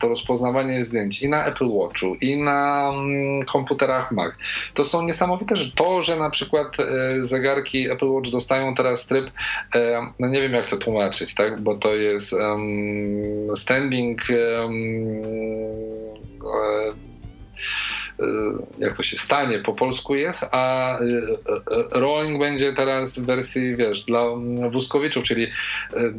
[0.00, 4.32] to rozpoznawanie zdjęć i na Apple Watchu, i na mm, komputerach Mac.
[4.74, 6.84] To są niesamowite że To, że na przykład e,
[7.24, 9.30] zegarki Apple Watch dostają teraz tryb,
[9.74, 11.60] e, no nie wiem jak to tłumaczyć, tak?
[11.60, 14.20] Bo to jest um, standing
[14.62, 15.88] um,
[16.44, 17.07] E,
[18.78, 23.76] jak to się stanie po polsku jest, a e, e, rolling będzie teraz w wersji,
[23.76, 24.22] wiesz, dla
[24.70, 25.46] wózkowiczów, czyli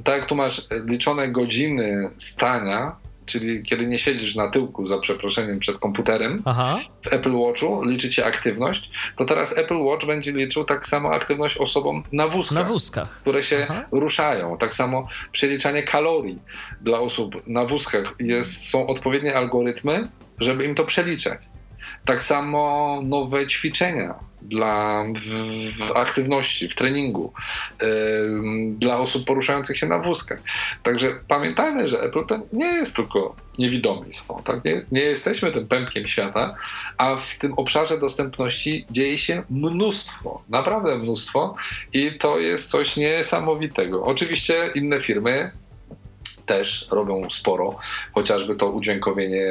[0.03, 2.95] tak jak tu masz liczone godziny stania,
[3.29, 6.79] czyli kiedy nie siedzisz na tyłku, za przeproszeniem, przed komputerem, Aha.
[7.01, 11.57] w Apple Watchu liczy cię aktywność, to teraz Apple Watch będzie liczył tak samo aktywność
[11.57, 13.09] osobom na wózkach, na wózkach.
[13.21, 13.85] które się Aha.
[13.91, 14.57] ruszają.
[14.57, 16.39] Tak samo przeliczanie kalorii
[16.81, 18.15] dla osób na wózkach.
[18.19, 20.09] Jest, są odpowiednie algorytmy,
[20.39, 21.39] żeby im to przeliczać.
[22.05, 25.27] Tak samo nowe ćwiczenia dla w,
[25.77, 27.33] w aktywności, w treningu
[27.81, 27.87] yy,
[28.77, 30.39] dla osób poruszających się na wózkach.
[30.83, 34.65] Także pamiętajmy, że Apple to nie jest tylko niewidomi są, tak?
[34.65, 36.55] nie, nie jesteśmy tym pępkiem świata,
[36.97, 41.55] a w tym obszarze dostępności dzieje się mnóstwo, naprawdę mnóstwo
[41.93, 44.05] i to jest coś niesamowitego.
[44.05, 45.51] Oczywiście inne firmy
[46.45, 47.77] też robią sporo,
[48.13, 49.45] chociażby to udźwiękowienie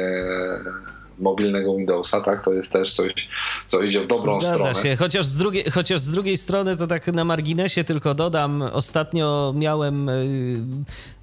[1.19, 2.45] mobilnego Windowsa, tak?
[2.45, 3.27] To jest też coś,
[3.67, 4.83] co idzie w dobrą Zgadza stronę.
[4.83, 9.53] się, chociaż z, drugiej, chociaż z drugiej strony to tak na marginesie tylko dodam, ostatnio
[9.57, 10.61] miałem y,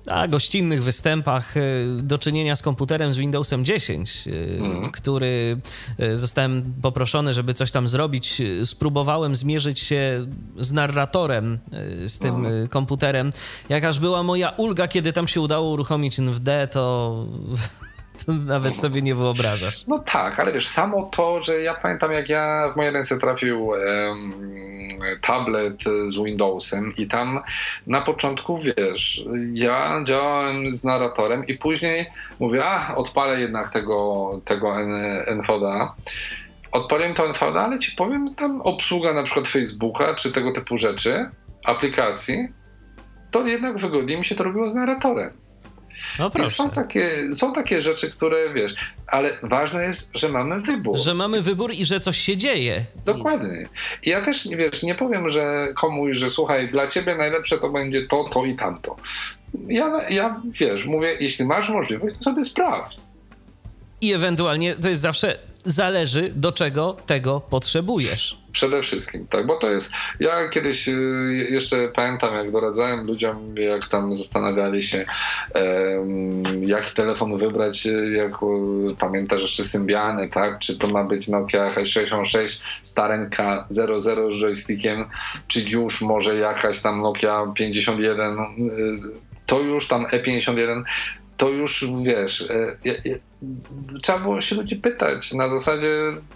[0.06, 4.24] na gościnnych występach y, do czynienia z komputerem z Windowsem 10,
[4.60, 4.92] mm.
[4.92, 5.60] który
[6.14, 8.42] zostałem poproszony, żeby coś tam zrobić.
[8.64, 10.26] Spróbowałem zmierzyć się
[10.58, 11.58] z narratorem
[12.06, 12.68] z tym mm.
[12.68, 13.32] komputerem.
[13.68, 17.14] Jakaż była moja ulga, kiedy tam się udało uruchomić NVD, to
[18.24, 19.84] to nawet sobie nie wyobrażasz.
[19.86, 23.66] No tak, ale wiesz, samo to, że ja pamiętam jak ja w moje ręce trafił
[23.66, 24.32] um,
[25.20, 27.40] tablet z Windowsem i tam
[27.86, 32.06] na początku, wiesz, ja działałem z narratorem i później
[32.40, 34.80] mówię, a odpalę jednak tego, tego
[35.26, 35.94] NVDA.
[36.72, 41.30] Odpaliłem to NVDA, ale ci powiem, tam obsługa na przykład Facebooka czy tego typu rzeczy,
[41.64, 42.48] aplikacji,
[43.30, 45.45] to jednak wygodniej mi się to robiło z narratorem.
[46.18, 46.50] No proszę.
[46.50, 48.74] Są takie, są takie rzeczy, które wiesz,
[49.06, 50.98] ale ważne jest, że mamy wybór.
[50.98, 52.84] Że mamy wybór i że coś się dzieje.
[53.04, 53.68] Dokładnie.
[54.06, 58.24] Ja też, wiesz, nie powiem, że komuś, że słuchaj, dla ciebie najlepsze to będzie to,
[58.24, 58.96] to i tamto.
[59.68, 62.96] Ja, ja wiesz, mówię, jeśli masz możliwość, to sobie sprawdź.
[64.00, 68.38] I ewentualnie to jest zawsze zależy do czego tego potrzebujesz.
[68.56, 69.92] Przede wszystkim, tak, bo to jest.
[70.20, 75.06] Ja kiedyś y, jeszcze pamiętam, jak doradzałem ludziom, jak tam zastanawiali się,
[76.60, 80.58] jaki telefon wybrać, y, jak y, pamiętasz jeszcze Symbiany, tak?
[80.58, 85.04] Czy to ma być Nokia H66 starenka 00 z joystickiem,
[85.48, 88.44] czy już może jakaś tam Nokia 51, y,
[89.46, 90.82] to już tam E51
[91.36, 93.18] to już wiesz, e, e,
[94.02, 95.88] trzeba było się ludzi pytać na zasadzie,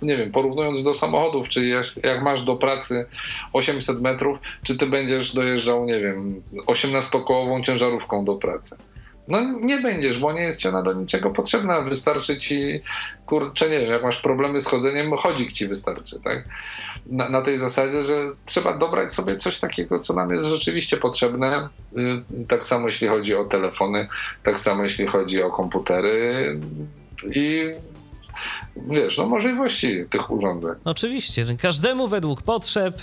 [0.03, 3.07] nie wiem, porównując do samochodów, czy jak, jak masz do pracy
[3.53, 8.77] 800 metrów, czy ty będziesz dojeżdżał, nie wiem, 18-kołową ciężarówką do pracy.
[9.31, 11.81] No nie będziesz, bo nie jest ci ona do niczego potrzebna.
[11.83, 12.81] Wystarczy ci,
[13.27, 16.45] kurczę, nie wiem, jak masz problemy z chodzeniem, chodzik ci wystarczy, tak?
[17.07, 18.15] Na, na tej zasadzie, że
[18.47, 21.69] trzeba dobrać sobie coś takiego, co nam jest rzeczywiście potrzebne.
[21.97, 24.09] Y, Tak samo jeśli chodzi o telefony,
[24.43, 26.59] tak samo jeśli chodzi o komputery
[27.35, 27.75] i
[28.77, 30.75] wiesz, no możliwości tych urządzeń.
[30.85, 33.01] Oczywiście, że każdemu według potrzeb,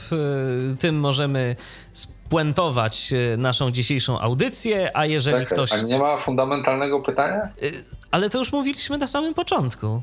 [0.74, 1.56] y, tym możemy
[1.94, 5.72] spuentować y, naszą dzisiejszą audycję, a jeżeli Czekaj, ktoś...
[5.72, 7.50] A nie ma fundamentalnego pytania?
[7.64, 10.02] Y, Ale to już mówiliśmy na samym początku.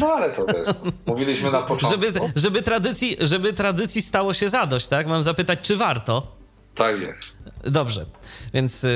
[0.00, 0.76] No ale to wiesz,
[1.06, 1.90] mówiliśmy na początku.
[1.90, 5.06] Żeby, żeby, tradycji, żeby tradycji stało się zadość, tak?
[5.06, 6.36] Mam zapytać, czy warto?
[6.74, 7.38] Tak jest.
[7.64, 8.06] Dobrze,
[8.54, 8.86] więc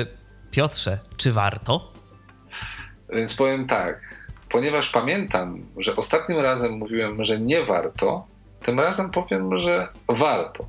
[0.51, 1.91] Piotrze, czy warto?
[3.13, 4.01] Więc powiem tak,
[4.53, 8.25] ponieważ pamiętam, że ostatnim razem mówiłem, że nie warto,
[8.65, 10.65] tym razem powiem, że warto.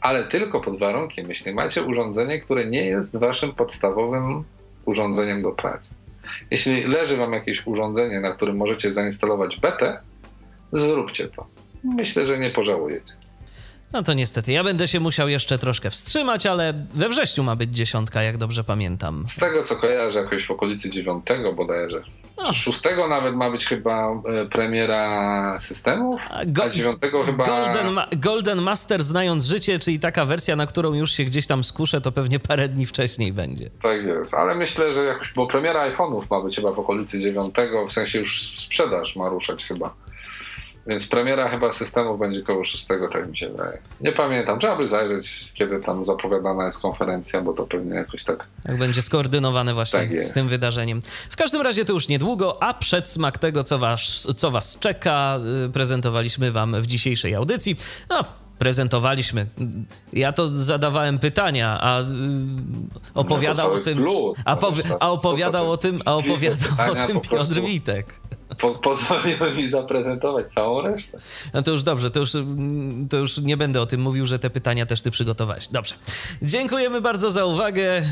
[0.00, 4.44] Ale tylko pod warunkiem, jeśli macie urządzenie, które nie jest waszym podstawowym
[4.84, 5.94] urządzeniem do pracy.
[6.50, 10.00] Jeśli leży wam jakieś urządzenie, na którym możecie zainstalować betę,
[10.72, 11.46] zróbcie to.
[11.84, 13.12] Myślę, że nie pożałujecie.
[13.92, 17.70] No to niestety, ja będę się musiał jeszcze troszkę wstrzymać, ale we wrześniu ma być
[17.70, 19.24] dziesiątka, jak dobrze pamiętam.
[19.28, 21.24] Z tego co kojarzę, jakoś w okolicy 9
[21.56, 22.02] bodajże.
[22.46, 27.44] Czy 6 nawet ma być chyba e, premiera systemów, a 9 chyba...
[27.44, 31.64] Golden, Ma- Golden Master znając życie, czyli taka wersja, na którą już się gdzieś tam
[31.64, 33.70] skuszę, to pewnie parę dni wcześniej będzie.
[33.82, 37.54] Tak jest, ale myślę, że jakoś, bo premiera iPhone'ów ma być chyba w okolicy 9,
[37.88, 39.94] w sensie już sprzedaż ma ruszać chyba.
[40.86, 43.78] Więc premiera chyba systemów będzie koło 6, tak mi się wydaje.
[44.00, 48.46] Nie pamiętam, trzeba by zajrzeć, kiedy tam zapowiadana jest konferencja, bo to pewnie jakoś tak
[48.64, 50.34] Jak będzie skoordynowane właśnie Tak z jest.
[50.34, 51.02] tym wydarzeniem.
[51.30, 55.70] W każdym razie to już niedługo, a przedsmak tego, co was, co was czeka, y,
[55.70, 57.76] prezentowaliśmy wam w dzisiejszej audycji.
[58.10, 58.24] No,
[58.58, 59.46] prezentowaliśmy.
[60.12, 62.04] Ja to zadawałem pytania, a y,
[63.14, 63.96] opowiadał No o tym.
[63.98, 64.38] plus.
[64.44, 68.14] A, No to a opowiadał o tym, a opowiadał o tym Piotr Witek.
[68.54, 71.18] Po, pozwoliło mi zaprezentować całą resztę.
[71.54, 74.38] No to już dobrze, to już, mm, to już nie będę o tym mówił, że
[74.38, 75.68] te pytania też ty przygotowałeś.
[75.68, 75.94] Dobrze.
[76.42, 78.02] Dziękujemy bardzo za uwagę.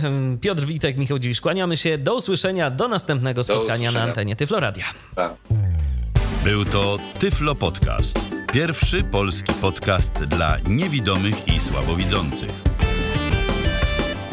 [0.40, 1.98] Piotr Witek, Michał Dziwisz, kłaniamy się.
[1.98, 4.84] Do usłyszenia, do następnego spotkania na antenie Tyfloradia.
[5.14, 5.34] Tak.
[6.44, 8.18] Był to Tyflo Podcast.
[8.52, 12.50] Pierwszy polski podcast dla niewidomych i słabowidzących.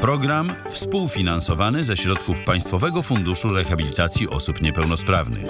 [0.01, 5.47] Program współfinansowany ze środków Państwowego Funduszu Rehabilitacji Osób Niepełnosprawnych.